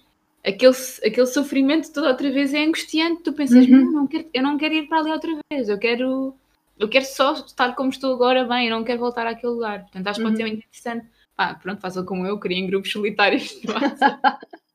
aquele, 0.44 0.74
aquele 1.04 1.26
sofrimento 1.26 1.92
todo 1.92 2.06
outra 2.06 2.30
vez 2.30 2.54
é 2.54 2.64
angustiante. 2.64 3.22
Tu 3.22 3.32
pensas, 3.32 3.66
uhum. 3.66 3.84
não, 3.84 3.92
não 3.92 4.06
quero, 4.06 4.26
eu 4.32 4.42
não 4.42 4.56
quero 4.56 4.74
ir 4.74 4.88
para 4.88 5.00
ali 5.00 5.10
outra 5.10 5.38
vez, 5.50 5.68
eu 5.68 5.78
quero, 5.78 6.34
eu 6.78 6.88
quero 6.88 7.04
só 7.04 7.32
estar 7.32 7.74
como 7.74 7.90
estou 7.90 8.14
agora 8.14 8.44
bem, 8.44 8.68
eu 8.68 8.76
não 8.76 8.84
quero 8.84 9.00
voltar 9.00 9.26
àquele 9.26 9.52
lugar. 9.52 9.82
Portanto, 9.82 10.06
acho 10.06 10.18
que 10.18 10.24
pode 10.24 10.36
ser 10.36 10.42
uhum. 10.44 10.48
muito 10.50 10.64
interessante. 10.64 11.06
Pá, 11.36 11.54
pronto, 11.54 11.80
façam 11.80 12.04
como 12.04 12.26
eu, 12.26 12.38
criem 12.38 12.66
grupos 12.66 12.90
solitários 12.92 13.42
de 13.42 13.66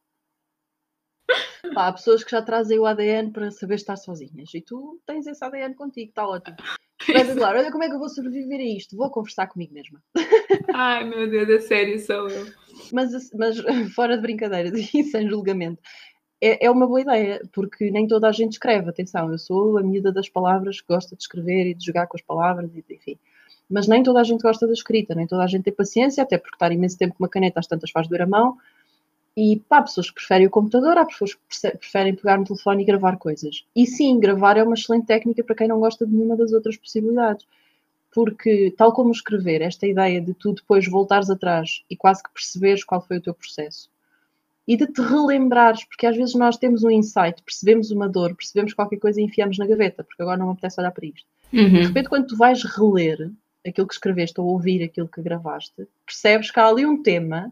Pá, 1.74 1.88
há 1.88 1.94
pessoas 1.94 2.24
que 2.24 2.32
já 2.32 2.42
trazem 2.42 2.80
o 2.80 2.86
ADN 2.86 3.32
para 3.32 3.52
saber 3.52 3.76
estar 3.76 3.96
sozinhas 3.96 4.54
e 4.54 4.62
tu 4.62 5.00
tens 5.06 5.26
esse 5.28 5.44
ADN 5.44 5.74
contigo, 5.76 6.10
está 6.10 6.28
ótimo. 6.28 6.58
Mas 7.14 7.34
claro, 7.34 7.60
olha 7.60 7.72
como 7.72 7.84
é 7.84 7.90
que 7.90 7.96
eu 7.96 8.00
vou 8.00 8.10
sobreviver 8.10 8.60
a 8.60 8.64
isto, 8.64 8.96
vou 8.96 9.10
conversar 9.10 9.48
comigo 9.48 9.74
mesma. 9.74 10.02
Ai 10.74 11.04
meu 11.04 11.30
Deus, 11.30 11.50
é 11.50 11.60
sério, 11.60 12.00
sou 12.00 12.30
eu. 12.30 12.46
Mas, 12.92 13.32
mas 13.34 13.58
fora 13.94 14.16
de 14.16 14.22
brincadeiras 14.22 14.74
e 14.94 15.04
sem 15.04 15.30
julgamento, 15.30 15.82
é, 16.42 16.66
é 16.66 16.70
uma 16.70 16.86
boa 16.86 17.02
ideia, 17.02 17.42
porque 17.54 17.90
nem 17.90 18.08
toda 18.08 18.28
a 18.28 18.32
gente 18.32 18.54
escreve, 18.54 18.90
atenção, 18.90 19.32
eu 19.32 19.38
sou 19.38 19.78
a 19.78 19.84
miúda 19.84 20.12
das 20.12 20.28
palavras 20.28 20.82
que 20.82 20.88
gosta 20.88 21.16
de 21.16 21.24
escrever 21.24 21.68
e 21.68 21.74
de 21.74 21.86
jogar 21.86 22.08
com 22.08 22.18
as 22.18 22.22
palavras, 22.22 22.70
enfim. 22.90 23.18
Mas 23.70 23.88
nem 23.88 24.04
toda 24.04 24.20
a 24.20 24.24
gente 24.24 24.42
gosta 24.42 24.68
da 24.68 24.74
escrita, 24.74 25.16
nem 25.16 25.26
toda 25.26 25.44
a 25.44 25.48
gente 25.48 25.64
tem 25.64 25.74
paciência, 25.74 26.22
até 26.22 26.38
porque 26.38 26.56
estar 26.56 26.72
imenso 26.72 26.98
tempo 26.98 27.16
com 27.16 27.24
uma 27.24 27.30
caneta 27.30 27.60
às 27.60 27.68
tantas 27.68 27.92
faz 27.92 28.08
doer 28.08 28.24
a 28.24 28.28
mão, 28.28 28.58
e 29.36 29.62
há 29.70 29.82
pessoas 29.82 30.10
que 30.10 30.16
preferem 30.16 30.48
o 30.48 30.50
computador, 30.50 30.98
há 30.98 31.06
pessoas 31.06 31.34
que 31.34 31.78
preferem 31.78 32.16
pegar 32.16 32.38
no 32.38 32.46
telefone 32.46 32.84
e 32.84 32.86
gravar 32.86 33.18
coisas. 33.18 33.66
E 33.76 33.88
sim, 33.88 34.20
gravar 34.20 34.58
é 34.58 34.64
uma 34.64 34.76
excelente 34.76 35.08
técnica 35.08 35.44
para 35.44 35.56
quem 35.56 35.68
não 35.68 35.80
gosta 35.80 36.06
de 36.06 36.14
nenhuma 36.14 36.38
das 36.38 36.54
outras 36.54 36.78
possibilidades. 36.78 37.46
Porque, 38.14 38.72
tal 38.78 38.94
como 38.94 39.12
escrever, 39.12 39.62
esta 39.62 39.88
ideia 39.88 40.22
de 40.22 40.36
tu 40.36 40.54
depois 40.54 40.88
voltares 40.88 41.32
atrás 41.32 41.84
e 41.90 41.96
quase 41.96 42.22
que 42.22 42.32
perceberes 42.32 42.84
qual 42.84 43.02
foi 43.02 43.18
o 43.18 43.22
teu 43.22 43.34
processo 43.34 43.90
e 44.68 44.78
de 44.78 44.88
te 44.88 45.02
relembrares, 45.02 45.84
porque 45.86 46.08
às 46.08 46.16
vezes 46.16 46.36
nós 46.36 46.58
temos 46.58 46.84
um 46.84 46.90
insight, 46.90 47.42
percebemos 47.44 47.92
uma 47.92 48.08
dor, 48.08 48.36
percebemos 48.36 48.74
qualquer 48.74 48.98
coisa 48.98 49.20
e 49.20 49.24
enfiamos 49.26 49.58
na 49.58 49.68
gaveta, 49.68 50.04
porque 50.04 50.22
agora 50.22 50.38
não 50.38 50.48
me 50.48 50.52
apetece 50.54 50.80
olhar 50.80 50.92
para 50.92 51.06
isto. 51.06 51.28
Uhum. 51.52 51.70
De 51.70 51.88
repente, 51.88 52.10
quando 52.10 52.28
tu 52.28 52.38
vais 52.38 52.64
reler 52.64 53.32
aquilo 53.66 53.88
que 53.88 53.94
escreveste 53.94 54.40
ou 54.40 54.48
ouvir 54.48 54.84
aquilo 54.84 55.08
que 55.08 55.22
gravaste, 55.22 55.88
percebes 56.06 56.50
que 56.50 56.60
há 56.60 56.68
ali 56.68 56.86
um 56.86 57.02
tema 57.02 57.52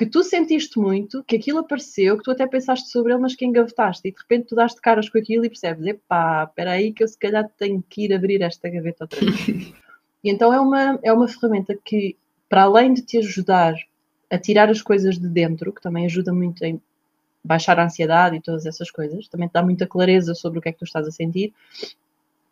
que 0.00 0.06
tu 0.06 0.24
sentiste 0.24 0.78
muito, 0.78 1.22
que 1.24 1.36
aquilo 1.36 1.58
apareceu, 1.58 2.16
que 2.16 2.24
tu 2.24 2.30
até 2.30 2.46
pensaste 2.46 2.88
sobre 2.88 3.12
ele, 3.12 3.20
mas 3.20 3.34
que 3.34 3.44
engavetaste, 3.44 4.08
e 4.08 4.10
de 4.10 4.18
repente 4.18 4.46
tu 4.46 4.54
daste 4.54 4.80
caras 4.80 5.10
com 5.10 5.18
aquilo 5.18 5.44
e 5.44 5.48
percebes, 5.50 5.84
epá, 5.84 6.44
espera 6.48 6.70
aí 6.70 6.90
que 6.90 7.02
eu 7.02 7.08
se 7.08 7.18
calhar 7.18 7.46
tenho 7.58 7.84
que 7.86 8.06
ir 8.06 8.14
abrir 8.14 8.40
esta 8.40 8.70
gaveta 8.70 9.04
outra 9.04 9.20
vez. 9.20 9.36
e 10.24 10.30
então 10.30 10.54
é 10.54 10.58
uma, 10.58 10.98
é 11.02 11.12
uma 11.12 11.28
ferramenta 11.28 11.78
que, 11.84 12.16
para 12.48 12.62
além 12.62 12.94
de 12.94 13.02
te 13.02 13.18
ajudar 13.18 13.74
a 14.30 14.38
tirar 14.38 14.70
as 14.70 14.80
coisas 14.80 15.18
de 15.18 15.28
dentro, 15.28 15.70
que 15.70 15.82
também 15.82 16.06
ajuda 16.06 16.32
muito 16.32 16.64
em 16.64 16.80
baixar 17.44 17.78
a 17.78 17.84
ansiedade 17.84 18.36
e 18.36 18.40
todas 18.40 18.64
essas 18.64 18.90
coisas, 18.90 19.28
também 19.28 19.48
te 19.48 19.52
dá 19.52 19.62
muita 19.62 19.86
clareza 19.86 20.34
sobre 20.34 20.60
o 20.60 20.62
que 20.62 20.70
é 20.70 20.72
que 20.72 20.78
tu 20.78 20.86
estás 20.86 21.06
a 21.06 21.10
sentir, 21.10 21.52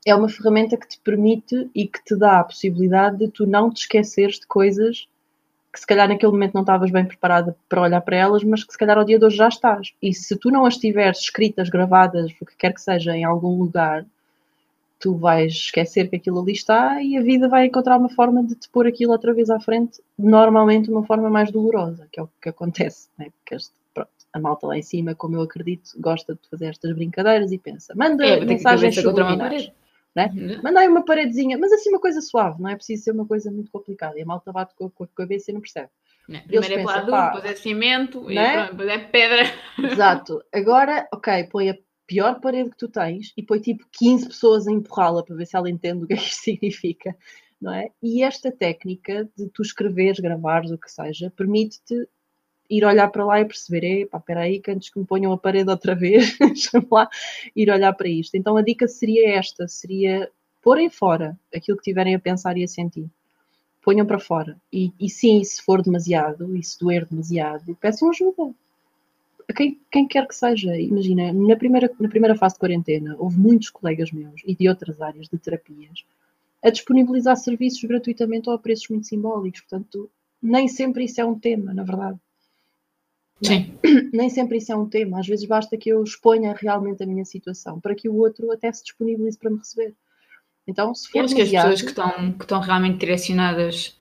é 0.05 0.15
uma 0.15 0.29
ferramenta 0.29 0.77
que 0.77 0.87
te 0.87 1.01
permite 1.01 1.71
e 1.75 1.89
que 1.89 2.05
te 2.05 2.15
dá 2.15 2.41
a 2.41 2.45
possibilidade 2.45 3.17
de 3.17 3.29
tu 3.31 3.47
não 3.47 3.71
te 3.71 3.79
esqueceres 3.79 4.39
de 4.39 4.47
coisas 4.47 5.09
que 5.73 5.81
se 5.81 5.87
calhar 5.87 6.09
naquele 6.09 6.33
momento 6.33 6.55
não 6.55 6.63
estavas 6.63 6.91
bem 6.91 7.05
preparada 7.05 7.57
para 7.69 7.83
olhar 7.83 8.01
para 8.01 8.17
elas, 8.17 8.43
mas 8.43 8.65
que 8.65 8.73
se 8.73 8.79
calhar 8.79 8.97
ao 8.97 9.05
dia 9.05 9.19
de 9.19 9.25
hoje 9.25 9.37
já 9.37 9.49
estás. 9.49 9.93
E 10.03 10.15
se 10.15 10.37
tu 10.37 10.51
não 10.51 10.65
as 10.65 10.77
tiveres 10.77 11.19
escritas, 11.19 11.69
gravadas, 11.69 12.33
o 12.41 12.47
que 12.47 12.57
quer 12.57 12.73
que 12.73 12.81
seja, 12.81 13.17
em 13.17 13.25
algum 13.25 13.59
lugar, 13.59 14.05
tu 14.99 15.15
vais 15.15 15.53
esquecer 15.53 16.09
que 16.09 16.17
aquilo 16.17 16.41
ali 16.41 16.53
está 16.53 17.03
e 17.03 17.17
a 17.17 17.23
vida 17.23 17.49
vai 17.49 17.67
encontrar 17.67 17.99
uma 17.99 18.09
forma 18.09 18.43
de 18.43 18.55
te 18.55 18.69
pôr 18.69 18.87
aquilo 18.87 19.13
outra 19.13 19.33
vez 19.33 19.49
à 19.51 19.61
frente, 19.61 20.01
normalmente 20.19 20.91
uma 20.91 21.05
forma 21.05 21.31
mais 21.31 21.51
dolorosa, 21.53 22.09
que 22.11 22.19
é 22.19 22.23
o 22.23 22.29
que 22.41 22.49
acontece, 22.49 23.09
né? 23.17 23.27
porque 23.39 23.55
este, 23.55 23.73
pronto, 23.95 24.11
a 24.33 24.41
malta 24.41 24.67
lá 24.67 24.77
em 24.77 24.83
cima, 24.83 25.15
como 25.15 25.37
eu 25.37 25.43
acredito, 25.43 25.91
gosta 25.99 26.35
de 26.35 26.41
fazer 26.51 26.67
estas 26.67 26.93
brincadeiras 26.93 27.53
e 27.53 27.59
pensa, 27.59 27.95
manda 27.95 28.27
é, 28.27 28.45
mensagens 28.45 28.97
subliminares. 28.97 29.71
Né? 30.19 30.33
Uhum. 30.35 30.63
Manda 30.65 30.81
aí 30.81 30.89
uma 30.89 31.05
paredezinha, 31.05 31.57
mas 31.57 31.73
assim 31.73 31.91
uma 31.91 32.01
coisa 32.01 32.21
suave, 32.21 32.61
não 32.61 32.69
é 32.69 32.75
preciso 32.75 33.05
ser 33.05 33.11
uma 33.13 33.25
coisa 33.25 33.53
muito 33.53 33.71
complicada. 33.71 34.19
E 34.19 34.23
a 34.23 34.27
malta 34.27 34.51
bate 34.51 34.75
com, 34.75 34.91
a 35.05 35.07
cabeça 35.15 35.53
e 35.53 35.55
não 35.55 35.61
percebe. 35.61 35.91
Não, 36.29 36.41
primeiro 36.41 36.75
é 36.75 36.83
pladura, 36.83 37.27
depois 37.27 37.45
é 37.45 37.55
cimento, 37.55 38.25
né? 38.25 38.65
e 38.65 38.71
depois 38.71 38.89
é 38.89 38.99
pedra. 38.99 39.43
Exato. 39.93 40.43
Agora, 40.53 41.09
ok, 41.15 41.45
põe 41.45 41.71
a 41.71 41.79
pior 42.05 42.41
parede 42.41 42.71
que 42.71 42.77
tu 42.77 42.89
tens 42.89 43.33
e 43.37 43.43
põe 43.45 43.61
tipo 43.61 43.87
15 43.93 44.27
pessoas 44.27 44.67
a 44.67 44.73
empurrá-la 44.73 45.23
para 45.23 45.37
ver 45.37 45.47
se 45.47 45.57
ela 45.57 45.71
entende 45.71 46.03
o 46.03 46.07
que 46.09 46.15
é 46.15 46.17
que 46.17 46.25
isto 46.25 46.43
significa. 46.43 47.17
Não 47.61 47.73
é? 47.73 47.91
E 48.03 48.23
esta 48.25 48.51
técnica 48.51 49.29
de 49.37 49.49
tu 49.51 49.63
escreveres, 49.63 50.19
gravares, 50.19 50.73
o 50.73 50.79
que 50.79 50.91
seja, 50.91 51.33
permite-te 51.37 52.09
ir 52.69 52.85
olhar 52.85 53.09
para 53.09 53.25
lá 53.25 53.41
e 53.41 53.45
perceber, 53.45 54.03
epá, 54.03 54.19
espera 54.19 54.41
aí, 54.41 54.61
que 54.61 54.71
antes 54.71 54.91
que 54.91 54.99
me 54.99 55.07
ponham 55.07 55.33
a 55.33 55.39
parede 55.39 55.71
outra 55.71 55.95
vez, 55.95 56.37
deixa-me 56.39 56.87
lá 56.91 57.09
ir 57.55 57.71
olhar 57.71 57.93
para 57.95 58.09
isto. 58.09 58.37
Então 58.37 58.57
a 58.57 58.63
dica 58.63 58.87
seria 58.87 59.37
esta, 59.37 59.67
seria 59.67 60.31
porem 60.63 60.91
fora 60.91 61.39
aquilo 61.55 61.79
que 61.79 61.85
tiverem 61.85 62.15
a 62.15 62.19
pensar 62.19 62.57
e 62.57 62.65
a 62.65 62.69
sentir. 62.69 63.09
Ponham 63.83 64.07
para 64.07 64.19
fora. 64.19 64.57
E, 64.73 64.93
e 65.01 65.09
sim, 65.09 65.43
se 65.43 65.63
for 65.63 65.83
demasiado, 65.83 66.55
e 66.57 66.63
se 66.63 66.79
doer 66.79 67.07
demasiado, 67.07 67.75
peçam 67.81 68.11
ajuda. 68.11 68.53
A 69.49 69.53
quem, 69.55 69.81
quem 69.91 70.07
quer 70.07 70.27
que 70.29 70.35
seja. 70.35 70.77
Imagina, 70.77 71.33
na 71.33 71.57
primeira, 71.57 71.91
na 71.99 72.09
primeira 72.09 72.37
fase 72.37 72.55
de 72.57 72.61
quarentena, 72.61 73.17
houve 73.19 73.39
muitos 73.39 73.71
colegas 73.71 74.13
meus 74.13 74.43
e 74.47 74.55
de 74.55 74.69
outras 74.69 75.01
áreas 75.01 75.27
de 75.29 75.39
terapias 75.39 76.05
a 76.63 76.71
disponibilizar 76.71 77.37
serviços 77.37 77.83
gratuitamente 77.85 78.49
ou 78.49 78.55
a 78.55 78.59
preços 78.59 78.89
muito 78.89 79.07
simbólicos. 79.07 79.61
Portanto, 79.61 80.11
nem 80.43 80.69
sempre 80.69 81.05
isso 81.05 81.21
é 81.21 81.25
um 81.25 81.39
tema, 81.39 81.73
na 81.73 81.83
verdade. 81.83 82.19
Sim. 83.43 83.75
Nem 84.13 84.29
sempre 84.29 84.59
isso 84.59 84.73
é 84.73 84.77
um 84.77 84.89
tema. 84.89 85.21
Às 85.21 85.27
vezes 85.27 85.47
basta 85.47 85.77
que 85.77 85.89
eu 85.89 86.03
exponha 86.03 86.55
realmente 86.59 87.03
a 87.03 87.07
minha 87.07 87.25
situação 87.25 87.81
para 87.81 87.95
que 87.95 88.09
o 88.09 88.17
outro 88.17 88.51
até 88.51 88.73
se 88.73 88.83
disponibilize 88.85 89.39
para 89.39 89.51
me 89.51 89.59
receber. 89.59 89.95
Então, 90.67 90.95
se 90.95 91.09
for 91.09 91.25
acho 91.25 91.35
que 91.35 91.43
as 91.43 91.51
pessoas 91.51 91.81
que 91.81 91.89
estão, 91.89 92.33
que 92.33 92.45
estão 92.45 92.61
realmente 92.61 92.99
direcionadas 92.99 93.97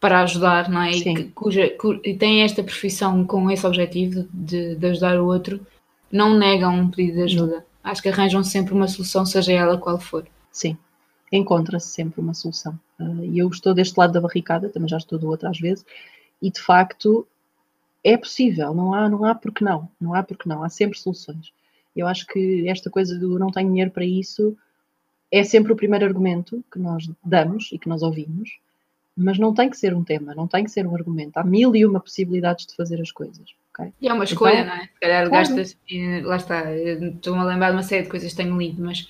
para 0.00 0.22
ajudar, 0.22 0.70
não 0.70 0.80
é? 0.80 0.92
E, 0.92 1.02
que, 1.02 1.24
cuja, 1.24 1.70
e 2.02 2.16
têm 2.16 2.42
esta 2.42 2.62
profissão 2.64 3.24
com 3.26 3.50
esse 3.50 3.66
objetivo 3.66 4.26
de, 4.32 4.74
de 4.76 4.86
ajudar 4.86 5.20
o 5.20 5.26
outro, 5.26 5.64
não 6.10 6.38
negam 6.38 6.74
um 6.74 6.90
pedido 6.90 7.18
de 7.18 7.22
ajuda. 7.24 7.66
Acho 7.84 8.00
que 8.00 8.08
arranjam 8.08 8.42
sempre 8.42 8.72
uma 8.72 8.88
solução, 8.88 9.26
seja 9.26 9.52
ela 9.52 9.76
qual 9.76 10.00
for. 10.00 10.26
Sim, 10.50 10.76
encontra-se 11.30 11.88
sempre 11.88 12.20
uma 12.20 12.32
solução. 12.32 12.78
Uh, 12.98 13.24
e 13.24 13.38
eu 13.38 13.48
estou 13.48 13.74
deste 13.74 13.98
lado 13.98 14.12
da 14.12 14.20
barricada, 14.22 14.70
também 14.70 14.88
já 14.88 14.96
estou 14.96 15.18
do 15.18 15.28
outro 15.28 15.48
às 15.48 15.58
vezes, 15.58 15.84
e 16.40 16.50
de 16.50 16.60
facto 16.60 17.26
é 18.02 18.16
possível, 18.16 18.74
não 18.74 18.94
há, 18.94 19.08
não 19.08 19.24
há 19.24 19.34
porque 19.34 19.64
não, 19.64 19.88
não 20.00 20.14
há 20.14 20.22
porque 20.22 20.48
não, 20.48 20.62
há 20.62 20.68
sempre 20.68 20.98
soluções. 20.98 21.52
Eu 21.94 22.06
acho 22.06 22.26
que 22.26 22.68
esta 22.68 22.88
coisa 22.88 23.18
do 23.18 23.38
não 23.38 23.50
tenho 23.50 23.68
dinheiro 23.68 23.90
para 23.90 24.04
isso 24.04 24.56
é 25.30 25.44
sempre 25.44 25.72
o 25.72 25.76
primeiro 25.76 26.04
argumento 26.04 26.64
que 26.72 26.78
nós 26.78 27.08
damos 27.24 27.70
e 27.72 27.78
que 27.78 27.88
nós 27.88 28.02
ouvimos, 28.02 28.58
mas 29.16 29.38
não 29.38 29.54
tem 29.54 29.68
que 29.68 29.76
ser 29.76 29.94
um 29.94 30.02
tema, 30.02 30.34
não 30.34 30.48
tem 30.48 30.64
que 30.64 30.70
ser 30.70 30.86
um 30.86 30.94
argumento. 30.94 31.36
Há 31.36 31.44
mil 31.44 31.74
e 31.76 31.84
uma 31.84 32.00
possibilidades 32.00 32.66
de 32.66 32.74
fazer 32.74 33.00
as 33.00 33.12
coisas. 33.12 33.54
Okay? 33.72 33.92
E 34.00 34.08
é 34.08 34.12
uma 34.12 34.24
escolha, 34.24 34.60
então, 34.60 34.66
não 34.66 34.82
é? 34.82 34.86
Se 34.86 35.00
calhar 35.00 35.28
claro. 35.28 35.48
gastas, 35.48 35.76
lá 36.24 36.36
está, 36.36 36.74
estou-me 36.74 37.40
a 37.40 37.44
lembrar 37.44 37.70
de 37.70 37.76
uma 37.76 37.82
série 37.82 38.02
de 38.04 38.08
coisas 38.08 38.30
que 38.30 38.36
tenho 38.36 38.56
lido, 38.56 38.82
mas 38.82 39.02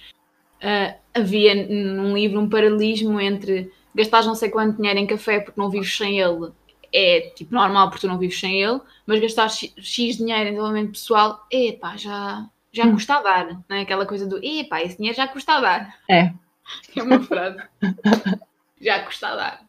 uh, 0.63 0.95
havia 1.15 1.55
num 1.67 2.15
livro 2.15 2.41
um 2.41 2.49
paralelismo 2.49 3.21
entre 3.21 3.73
gastar 3.95 4.25
não 4.25 4.35
sei 4.35 4.51
quanto 4.51 4.77
dinheiro 4.77 4.99
em 4.99 5.07
café 5.07 5.41
porque 5.41 5.61
não 5.61 5.71
vives 5.71 5.97
sem 5.97 6.21
ele 6.21 6.53
é 6.93 7.33
tipo 7.35 7.55
normal 7.55 7.89
porque 7.89 8.07
tu 8.07 8.11
não 8.11 8.19
vives 8.19 8.39
sem 8.39 8.63
ele, 8.63 8.81
mas 9.07 9.21
gastar 9.21 9.49
X, 9.49 9.73
X 9.79 10.17
dinheiro 10.17 10.49
em 10.49 10.53
desenvolvimento 10.53 10.93
pessoal, 10.93 11.47
epá, 11.51 11.97
já, 11.97 12.49
já 12.73 12.85
hum. 12.85 12.93
custa 12.93 13.15
a 13.15 13.23
dar, 13.23 13.47
não 13.69 13.77
é? 13.77 13.83
Aquela 13.83 14.07
coisa 14.07 14.27
do 14.27 14.39
epá, 14.45 14.83
esse 14.83 14.97
dinheiro 14.97 15.17
já 15.17 15.29
custa 15.29 15.55
a 15.55 15.61
dar. 15.61 15.99
É. 16.09 16.33
É 16.97 17.03
uma 17.03 17.21
frase. 17.21 17.59
já 18.81 19.03
custa 19.05 19.27
a 19.27 19.35
dar. 19.35 19.61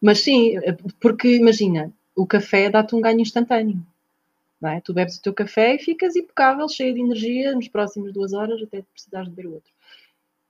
Mas 0.00 0.20
sim, 0.20 0.54
porque 1.00 1.34
imagina, 1.34 1.92
o 2.14 2.24
café 2.24 2.70
dá-te 2.70 2.94
um 2.94 3.00
ganho 3.00 3.20
instantâneo. 3.20 3.84
Não 4.60 4.70
é? 4.70 4.80
Tu 4.80 4.92
bebes 4.92 5.16
o 5.16 5.22
teu 5.22 5.32
café 5.32 5.74
e 5.74 5.78
ficas 5.78 6.16
impecável, 6.16 6.68
cheio 6.68 6.94
de 6.94 7.00
energia 7.00 7.54
nas 7.54 7.68
próximas 7.68 8.12
duas 8.12 8.32
horas 8.32 8.60
até 8.62 8.82
precisares 8.82 9.28
de 9.28 9.34
beber 9.34 9.48
outro. 9.54 9.72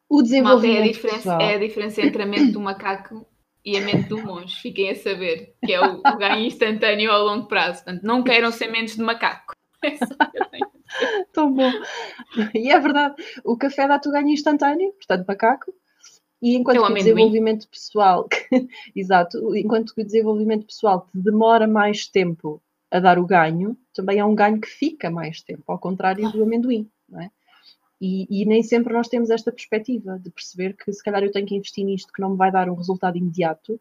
O 0.08 0.22
desenvolvimento 0.22 0.78
Malta, 0.78 0.86
é, 0.86 0.88
a 0.88 0.92
diferença, 0.92 1.16
pessoal... 1.16 1.40
é 1.40 1.54
a 1.54 1.58
diferença 1.58 2.00
entre 2.00 2.22
a 2.22 2.26
mente 2.26 2.52
do 2.52 2.60
macaco 2.60 3.26
e 3.64 3.76
a 3.76 3.80
mente 3.80 4.08
do 4.08 4.18
monge, 4.18 4.56
fiquem 4.56 4.90
a 4.90 4.94
saber, 4.94 5.54
que 5.64 5.72
é 5.72 5.80
o, 5.80 5.98
o 5.98 6.16
ganho 6.16 6.46
instantâneo 6.46 7.10
ao 7.10 7.24
longo 7.24 7.46
prazo. 7.46 7.84
Portanto, 7.84 8.02
não 8.02 8.22
queiram 8.22 8.50
ser 8.50 8.68
mentes 8.68 8.96
de 8.96 9.02
macaco. 9.02 9.54
É 9.80 9.96
só 9.96 10.06
que 10.06 10.40
eu 10.40 10.46
tenho. 10.46 10.66
Tão 11.32 11.54
bom. 11.54 11.70
E 12.52 12.68
é 12.68 12.80
verdade, 12.80 13.14
o 13.44 13.56
café 13.56 13.86
dá-te 13.86 14.08
o 14.08 14.12
ganho 14.12 14.28
instantâneo, 14.28 14.92
portanto, 14.92 15.24
macaco. 15.24 15.72
E 16.42 16.56
enquanto 16.56 16.84
que 16.84 16.90
o 16.90 16.94
desenvolvimento 16.94 17.68
pessoal, 17.68 18.28
exato, 18.94 19.56
enquanto 19.56 19.94
que 19.94 20.02
o 20.02 20.04
desenvolvimento 20.04 20.66
pessoal 20.66 21.06
te 21.06 21.18
demora 21.18 21.68
mais 21.68 22.08
tempo 22.08 22.60
a 22.90 22.98
dar 23.00 23.18
o 23.18 23.26
ganho, 23.26 23.76
também 23.94 24.18
é 24.18 24.24
um 24.24 24.34
ganho 24.34 24.60
que 24.60 24.68
fica 24.68 25.10
mais 25.10 25.42
tempo, 25.42 25.64
ao 25.68 25.78
contrário 25.78 26.30
do 26.32 26.42
amendoim, 26.42 26.90
não 27.08 27.20
é? 27.20 27.30
E, 28.00 28.26
e, 28.30 28.44
nem 28.44 28.62
sempre 28.62 28.92
nós 28.92 29.08
temos 29.08 29.28
esta 29.28 29.50
perspectiva 29.50 30.18
de 30.18 30.30
perceber 30.30 30.76
que 30.76 30.92
se 30.92 31.02
calhar 31.02 31.22
eu 31.22 31.32
tenho 31.32 31.46
que 31.46 31.56
investir 31.56 31.84
nisto 31.84 32.12
que 32.12 32.20
não 32.20 32.30
me 32.30 32.36
vai 32.36 32.50
dar 32.50 32.70
um 32.70 32.74
resultado 32.74 33.18
imediato, 33.18 33.80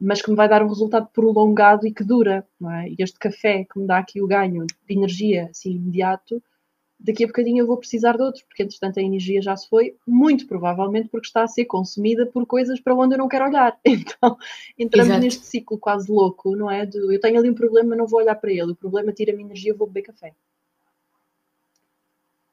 mas 0.00 0.22
que 0.22 0.30
me 0.30 0.36
vai 0.36 0.48
dar 0.48 0.62
um 0.62 0.68
resultado 0.68 1.08
prolongado 1.12 1.86
e 1.86 1.92
que 1.92 2.04
dura, 2.04 2.46
não 2.60 2.70
é? 2.70 2.88
E 2.88 2.96
este 2.98 3.18
café 3.18 3.64
que 3.64 3.78
me 3.78 3.86
dá 3.86 3.98
aqui 3.98 4.22
o 4.22 4.26
ganho 4.26 4.66
de 4.66 4.94
energia 4.94 5.48
assim 5.50 5.72
imediato, 5.72 6.40
daqui 6.98 7.24
a 7.24 7.26
bocadinho 7.26 7.62
eu 7.62 7.66
vou 7.66 7.76
precisar 7.76 8.16
de 8.16 8.22
outro, 8.22 8.44
porque 8.46 8.62
entretanto 8.62 8.98
a 8.98 9.02
energia 9.02 9.42
já 9.42 9.56
se 9.56 9.68
foi, 9.68 9.96
muito 10.06 10.46
provavelmente 10.46 11.08
porque 11.08 11.26
está 11.26 11.42
a 11.42 11.48
ser 11.48 11.64
consumida 11.64 12.26
por 12.26 12.46
coisas 12.46 12.80
para 12.80 12.94
onde 12.94 13.14
eu 13.14 13.18
não 13.18 13.28
quero 13.28 13.46
olhar. 13.46 13.78
Então 13.84 14.38
entramos 14.78 15.10
Exato. 15.10 15.24
neste 15.24 15.44
ciclo 15.44 15.78
quase 15.78 16.10
louco, 16.10 16.54
não 16.54 16.70
é? 16.70 16.86
De, 16.86 16.98
eu 16.98 17.20
tenho 17.20 17.38
ali 17.38 17.50
um 17.50 17.54
problema, 17.54 17.96
não 17.96 18.06
vou 18.06 18.20
olhar 18.20 18.34
para 18.34 18.52
ele, 18.52 18.72
o 18.72 18.76
problema 18.76 19.12
tira-me 19.12 19.42
energia, 19.42 19.72
eu 19.72 19.76
vou 19.76 19.86
beber 19.86 20.02
café. 20.02 20.34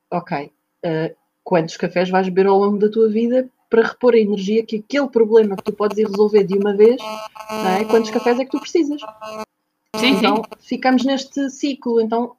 Ok, 0.09 0.51
uh, 0.85 1.15
quantos 1.43 1.77
cafés 1.77 2.09
vais 2.09 2.27
beber 2.27 2.47
ao 2.47 2.57
longo 2.57 2.77
da 2.77 2.89
tua 2.89 3.09
vida 3.09 3.49
para 3.69 3.87
repor 3.87 4.13
a 4.13 4.19
energia 4.19 4.63
que 4.63 4.77
aquele 4.77 5.07
problema 5.07 5.55
que 5.55 5.63
tu 5.63 5.73
podes 5.73 5.97
ir 5.97 6.07
resolver 6.07 6.43
de 6.43 6.57
uma 6.57 6.75
vez, 6.75 7.01
é? 7.79 7.83
quantos 7.85 8.11
cafés 8.11 8.39
é 8.39 8.45
que 8.45 8.51
tu 8.51 8.59
precisas? 8.59 9.01
Sim, 9.95 10.11
então 10.11 10.37
sim. 10.37 10.67
ficamos 10.67 11.03
neste 11.03 11.49
ciclo. 11.49 11.99
Então 11.99 12.35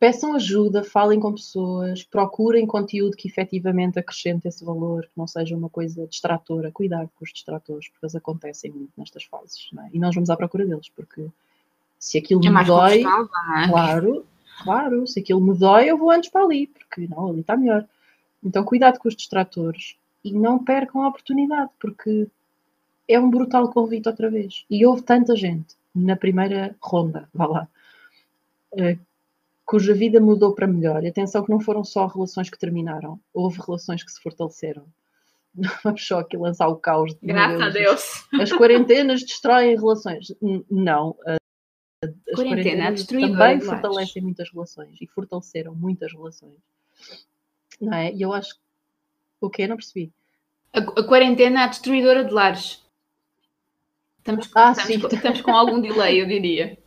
peçam 0.00 0.34
ajuda, 0.34 0.84
falem 0.84 1.18
com 1.18 1.32
pessoas, 1.32 2.02
procurem 2.04 2.66
conteúdo 2.66 3.16
que 3.16 3.28
efetivamente 3.28 3.98
acrescente 3.98 4.46
esse 4.46 4.64
valor, 4.64 5.04
que 5.04 5.12
não 5.16 5.26
seja 5.26 5.56
uma 5.56 5.68
coisa 5.68 6.06
distratora. 6.06 6.72
Cuidado 6.72 7.10
com 7.16 7.24
os 7.24 7.32
distratores, 7.32 7.88
porque 7.88 8.06
eles 8.06 8.14
acontecem 8.14 8.70
muito 8.70 8.92
nestas 8.96 9.24
fases. 9.24 9.68
É? 9.78 9.90
E 9.92 9.98
nós 9.98 10.14
vamos 10.14 10.30
à 10.30 10.36
procura 10.36 10.66
deles, 10.66 10.88
porque 10.88 11.26
se 11.98 12.18
aquilo 12.18 12.44
é 12.44 12.50
me 12.50 12.64
dói, 12.64 13.02
é? 13.02 13.68
claro, 13.68 14.24
Claro, 14.62 15.06
se 15.06 15.20
aquilo 15.20 15.40
me 15.40 15.56
dói, 15.56 15.90
eu 15.90 15.96
vou 15.96 16.10
antes 16.10 16.30
para 16.30 16.44
ali, 16.44 16.66
porque 16.66 17.06
não, 17.08 17.30
ali 17.30 17.40
está 17.40 17.56
melhor. 17.56 17.86
Então, 18.42 18.64
cuidado 18.64 18.98
com 18.98 19.08
os 19.08 19.16
distratores 19.16 19.96
e 20.24 20.32
não 20.32 20.62
percam 20.62 21.02
a 21.02 21.08
oportunidade, 21.08 21.70
porque 21.78 22.28
é 23.06 23.18
um 23.18 23.30
brutal 23.30 23.70
convite 23.70 24.08
outra 24.08 24.30
vez. 24.30 24.64
E 24.68 24.84
houve 24.84 25.02
tanta 25.02 25.34
gente 25.36 25.76
na 25.94 26.16
primeira 26.16 26.76
ronda, 26.80 27.28
vá 27.32 27.46
lá, 27.46 27.68
uh, 28.72 28.98
cuja 29.64 29.94
vida 29.94 30.20
mudou 30.20 30.54
para 30.54 30.66
melhor. 30.66 31.04
E 31.04 31.08
atenção 31.08 31.44
que 31.44 31.50
não 31.50 31.60
foram 31.60 31.84
só 31.84 32.06
relações 32.06 32.50
que 32.50 32.58
terminaram, 32.58 33.18
houve 33.32 33.60
relações 33.60 34.02
que 34.02 34.10
se 34.10 34.20
fortaleceram. 34.20 34.84
Não 35.58 35.70
vamos 35.82 36.06
só 36.06 36.20
aqui 36.20 36.36
lançar 36.36 36.68
o 36.68 36.76
caos. 36.76 37.14
De, 37.14 37.26
Graças 37.26 37.72
Deus, 37.72 38.26
a 38.32 38.32
Deus. 38.32 38.42
As 38.42 38.52
quarentenas 38.52 39.22
destroem 39.22 39.74
relações. 39.76 40.32
Não. 40.70 41.16
As 42.00 42.10
Quarentena, 42.34 42.62
quarentenas 42.62 42.94
destruidora 42.94 43.38
também 43.38 43.60
fortalecem 43.60 44.22
muitas 44.22 44.50
relações 44.52 45.00
e 45.00 45.06
fortaleceram 45.06 45.74
muitas 45.74 46.12
relações. 46.12 46.54
Não 47.80 47.92
é? 47.92 48.12
E 48.12 48.22
eu 48.22 48.32
acho. 48.32 48.56
O 49.40 49.50
quê? 49.50 49.66
Não 49.66 49.76
percebi. 49.76 50.12
A, 50.72 50.78
a 50.78 51.04
quarentena 51.04 51.64
é 51.64 51.68
destruidora 51.68 52.24
de 52.24 52.32
lares. 52.32 52.84
Estamos, 54.18 54.50
Ah, 54.54 54.72
estamos 54.72 55.12
estamos 55.12 55.40
com 55.40 55.50
algum 55.52 55.80
delay, 55.80 56.20
eu 56.20 56.26
diria. 56.26 56.78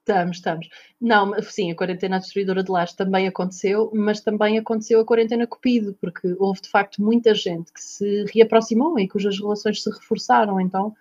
Estamos, 0.00 0.36
estamos. 0.36 0.68
Não, 1.00 1.26
mas 1.26 1.52
sim, 1.52 1.70
a 1.70 1.74
quarentena 1.74 2.18
destruidora 2.18 2.62
de 2.62 2.70
lares 2.70 2.92
também 2.92 3.26
aconteceu, 3.26 3.90
mas 3.94 4.20
também 4.20 4.58
aconteceu 4.58 5.00
a 5.00 5.04
quarentena 5.04 5.46
Cupido, 5.46 5.96
porque 6.00 6.36
houve 6.38 6.60
de 6.60 6.68
facto 6.68 7.02
muita 7.02 7.34
gente 7.34 7.72
que 7.72 7.80
se 7.80 8.24
reaproximou 8.34 8.98
e 8.98 9.08
cujas 9.08 9.38
relações 9.38 9.82
se 9.82 9.90
reforçaram. 9.90 10.60
Então, 10.60 10.94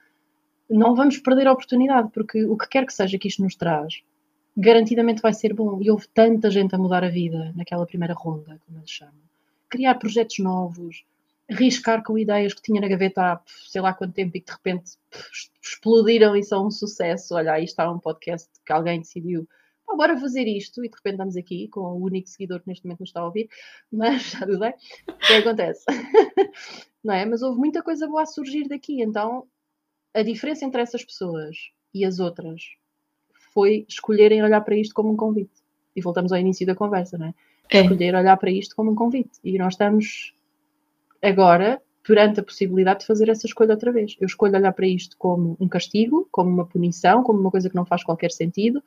não 0.69 0.95
vamos 0.95 1.17
perder 1.17 1.47
a 1.47 1.51
oportunidade, 1.53 2.09
porque 2.13 2.45
o 2.45 2.57
que 2.57 2.67
quer 2.67 2.85
que 2.85 2.93
seja 2.93 3.17
que 3.17 3.27
isto 3.27 3.41
nos 3.41 3.55
traz, 3.55 4.01
garantidamente 4.55 5.21
vai 5.21 5.33
ser 5.33 5.53
bom. 5.53 5.79
E 5.81 5.89
houve 5.89 6.07
tanta 6.09 6.51
gente 6.51 6.75
a 6.75 6.77
mudar 6.77 7.03
a 7.03 7.09
vida 7.09 7.51
naquela 7.55 7.85
primeira 7.85 8.13
ronda, 8.13 8.59
como 8.65 8.77
eles 8.77 8.89
chamam. 8.89 9.13
Criar 9.69 9.95
projetos 9.95 10.39
novos, 10.39 11.03
arriscar 11.49 12.03
com 12.03 12.17
ideias 12.17 12.53
que 12.53 12.61
tinha 12.61 12.79
na 12.79 12.87
gaveta 12.87 13.33
há 13.33 13.41
sei 13.67 13.81
lá 13.81 13.93
quanto 13.93 14.13
tempo 14.13 14.37
e 14.37 14.41
que 14.41 14.45
de 14.47 14.51
repente 14.51 14.91
explodiram 15.61 16.35
e 16.35 16.43
são 16.43 16.67
um 16.67 16.71
sucesso. 16.71 17.35
Olha, 17.35 17.53
aí 17.53 17.63
está 17.63 17.89
um 17.91 17.99
podcast 17.99 18.49
que 18.65 18.71
alguém 18.71 18.99
decidiu. 18.99 19.47
"Pá, 19.85 19.95
bora 19.95 20.19
fazer 20.19 20.47
isto, 20.47 20.83
e 20.83 20.89
de 20.89 20.95
repente 20.95 21.13
estamos 21.13 21.35
aqui 21.35 21.67
com 21.69 21.81
o 21.81 22.03
único 22.03 22.29
seguidor 22.29 22.61
que 22.61 22.67
neste 22.67 22.85
momento 22.85 22.99
nos 22.99 23.09
está 23.09 23.21
a 23.21 23.25
ouvir, 23.25 23.49
mas 23.91 24.21
já 24.31 24.45
tudo 24.45 24.59
bem, 24.59 24.73
o 25.07 25.13
que 25.17 25.33
acontece? 25.33 25.85
Não 27.03 27.13
é? 27.13 27.25
Mas 27.25 27.41
houve 27.41 27.57
muita 27.57 27.81
coisa 27.81 28.07
boa 28.07 28.23
a 28.23 28.25
surgir 28.25 28.67
daqui, 28.67 29.01
então 29.01 29.47
a 30.13 30.21
diferença 30.21 30.65
entre 30.65 30.81
essas 30.81 31.03
pessoas 31.03 31.55
e 31.93 32.05
as 32.05 32.19
outras 32.19 32.61
foi 33.53 33.85
escolherem 33.87 34.43
olhar 34.43 34.61
para 34.61 34.75
isto 34.75 34.93
como 34.93 35.11
um 35.11 35.15
convite. 35.15 35.51
E 35.95 36.01
voltamos 36.01 36.31
ao 36.31 36.39
início 36.39 36.65
da 36.65 36.75
conversa, 36.75 37.17
não 37.17 37.27
é? 37.27 37.33
É. 37.71 37.81
Escolher 37.81 38.15
olhar 38.15 38.37
para 38.37 38.51
isto 38.51 38.75
como 38.75 38.91
um 38.91 38.95
convite. 38.95 39.39
E 39.43 39.57
nós 39.57 39.73
estamos 39.73 40.33
agora 41.21 41.81
perante 42.03 42.39
a 42.39 42.43
possibilidade 42.43 43.01
de 43.01 43.05
fazer 43.05 43.29
essa 43.29 43.45
escolha 43.45 43.73
outra 43.73 43.91
vez. 43.91 44.15
Eu 44.19 44.25
escolho 44.25 44.55
olhar 44.55 44.71
para 44.73 44.87
isto 44.87 45.15
como 45.17 45.55
um 45.59 45.67
castigo, 45.67 46.27
como 46.31 46.49
uma 46.49 46.65
punição, 46.65 47.23
como 47.23 47.39
uma 47.39 47.51
coisa 47.51 47.69
que 47.69 47.75
não 47.75 47.85
faz 47.85 48.03
qualquer 48.03 48.31
sentido, 48.31 48.81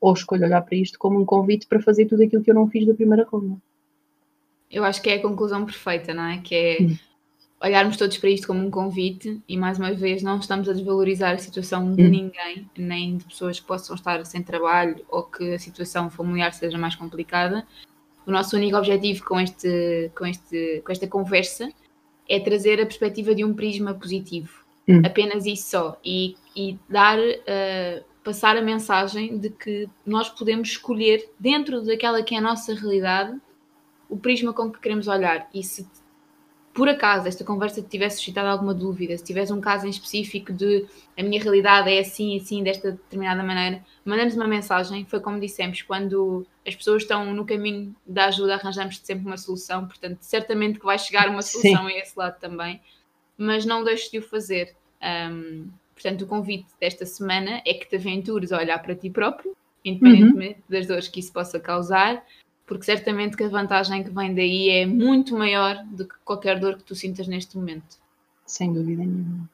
ou 0.00 0.12
escolho 0.12 0.44
olhar 0.44 0.62
para 0.62 0.76
isto 0.76 0.98
como 0.98 1.18
um 1.18 1.24
convite 1.24 1.66
para 1.66 1.80
fazer 1.80 2.06
tudo 2.06 2.22
aquilo 2.22 2.42
que 2.42 2.50
eu 2.50 2.54
não 2.54 2.68
fiz 2.68 2.86
da 2.86 2.94
primeira 2.94 3.24
ronda. 3.24 3.56
Eu 4.70 4.84
acho 4.84 5.00
que 5.00 5.08
é 5.08 5.14
a 5.14 5.22
conclusão 5.22 5.64
perfeita, 5.64 6.12
não 6.12 6.24
é? 6.24 6.38
Que 6.38 6.54
é 6.54 6.82
Hum. 6.82 6.96
Olharmos 7.60 7.96
todos 7.96 8.16
para 8.18 8.30
isto 8.30 8.46
como 8.46 8.64
um 8.64 8.70
convite 8.70 9.40
e, 9.48 9.56
mais 9.56 9.78
uma 9.78 9.92
vez, 9.92 10.22
não 10.22 10.38
estamos 10.38 10.68
a 10.68 10.72
desvalorizar 10.72 11.34
a 11.34 11.38
situação 11.38 11.92
de 11.94 12.04
Hum. 12.04 12.08
ninguém, 12.08 12.70
nem 12.76 13.16
de 13.16 13.24
pessoas 13.24 13.58
que 13.58 13.66
possam 13.66 13.96
estar 13.96 14.24
sem 14.24 14.42
trabalho 14.42 15.04
ou 15.08 15.24
que 15.24 15.54
a 15.54 15.58
situação 15.58 16.08
familiar 16.08 16.52
seja 16.52 16.78
mais 16.78 16.94
complicada. 16.94 17.66
O 18.26 18.30
nosso 18.30 18.56
único 18.56 18.76
objetivo 18.76 19.24
com, 19.24 19.40
este, 19.40 20.10
com, 20.14 20.26
este, 20.26 20.82
com 20.84 20.92
esta 20.92 21.06
conversa 21.08 21.72
é 22.28 22.38
trazer 22.38 22.80
a 22.80 22.86
perspectiva 22.86 23.34
de 23.34 23.44
um 23.44 23.54
prisma 23.54 23.94
positivo. 23.94 24.64
Hum. 24.86 25.02
Apenas 25.04 25.44
isso 25.44 25.70
só. 25.70 26.00
E, 26.04 26.36
e 26.54 26.78
dar, 26.88 27.18
eh, 27.18 28.02
passar 28.22 28.56
a 28.56 28.62
mensagem 28.62 29.38
de 29.38 29.50
que 29.50 29.88
nós 30.06 30.28
podemos 30.28 30.68
escolher, 30.68 31.28
dentro 31.38 31.82
daquela 31.84 32.22
que 32.22 32.34
é 32.34 32.38
a 32.38 32.42
nossa 32.42 32.74
realidade, 32.74 33.38
o 34.08 34.16
prisma 34.16 34.52
com 34.52 34.70
que 34.70 34.78
queremos 34.78 35.08
olhar. 35.08 35.48
E 35.52 35.62
se 35.62 35.86
por 36.72 36.88
acaso 36.88 37.26
esta 37.26 37.44
conversa 37.44 37.82
te 37.82 37.88
tivesse 37.88 38.18
suscitado 38.18 38.48
alguma 38.48 38.72
dúvida, 38.72 39.16
se 39.16 39.24
tivesse 39.24 39.52
um 39.52 39.60
caso 39.60 39.86
em 39.86 39.90
específico 39.90 40.52
de 40.52 40.86
a 41.16 41.22
minha 41.22 41.42
realidade 41.42 41.90
é 41.90 41.98
assim, 41.98 42.36
assim, 42.36 42.62
desta 42.62 42.92
determinada 42.92 43.42
maneira, 43.42 43.84
manda-nos 44.04 44.34
uma 44.34 44.46
mensagem. 44.46 45.04
Foi 45.04 45.18
como 45.18 45.40
dissemos, 45.40 45.82
quando 45.82 46.46
as 46.66 46.76
pessoas 46.76 47.02
estão 47.02 47.34
no 47.34 47.44
caminho 47.44 47.94
da 48.06 48.26
ajuda, 48.26 48.54
arranjamos 48.54 48.98
sempre 48.98 49.26
uma 49.26 49.36
solução. 49.36 49.86
Portanto, 49.86 50.18
certamente 50.20 50.78
que 50.78 50.84
vai 50.84 50.98
chegar 50.98 51.28
uma 51.28 51.42
Sim. 51.42 51.60
solução 51.60 51.86
a 51.88 51.92
esse 51.92 52.16
lado 52.16 52.38
também. 52.38 52.80
Mas 53.36 53.64
não 53.64 53.82
deixes 53.82 54.10
de 54.10 54.18
o 54.18 54.22
fazer. 54.22 54.76
Ahm, 55.00 55.66
portanto, 55.94 56.22
o 56.22 56.26
convite 56.26 56.68
desta 56.80 57.04
semana 57.04 57.60
é 57.66 57.74
que 57.74 57.88
te 57.88 57.96
aventures 57.96 58.52
a 58.52 58.58
olhar 58.58 58.78
para 58.80 58.94
ti 58.94 59.10
próprio, 59.10 59.56
independentemente 59.84 60.60
das 60.68 60.86
dores 60.86 61.08
que 61.08 61.18
isso 61.18 61.32
possa 61.32 61.58
causar, 61.58 62.24
porque 62.68 62.84
certamente 62.84 63.36
que 63.36 63.42
a 63.42 63.48
vantagem 63.48 64.04
que 64.04 64.10
vem 64.10 64.34
daí 64.34 64.68
é 64.68 64.86
muito 64.86 65.36
maior 65.36 65.82
do 65.86 66.06
que 66.06 66.14
qualquer 66.22 66.60
dor 66.60 66.76
que 66.76 66.84
tu 66.84 66.94
sintas 66.94 67.26
neste 67.26 67.56
momento. 67.56 67.96
Sem 68.44 68.72
dúvida 68.72 69.02
nenhuma. 69.02 69.48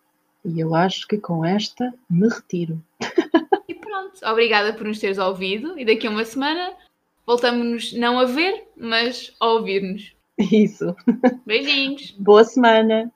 E 0.45 0.59
eu 0.59 0.75
acho 0.75 1.07
que 1.07 1.17
com 1.17 1.45
esta 1.45 1.95
me 2.11 2.29
retiro. 2.29 2.83
E 3.67 3.75
pronto, 3.75 4.21
obrigada 4.27 4.75
por 4.75 4.87
nos 4.87 4.99
teres 4.99 5.17
ouvido 5.17 5.79
e 5.79 5.87
daqui 5.87 6.07
a 6.07 6.11
uma 6.11 6.27
semana 6.27 6.75
voltamos-nos 7.27 7.95
não 7.95 8.19
a 8.19 8.27
ver, 8.27 8.69
mas 8.77 9.33
a 9.41 9.47
ouvir-nos. 9.53 10.15
Isso. 10.37 10.95
Beijinhos! 11.47 12.11
Boa 12.19 12.45
semana. 12.45 13.11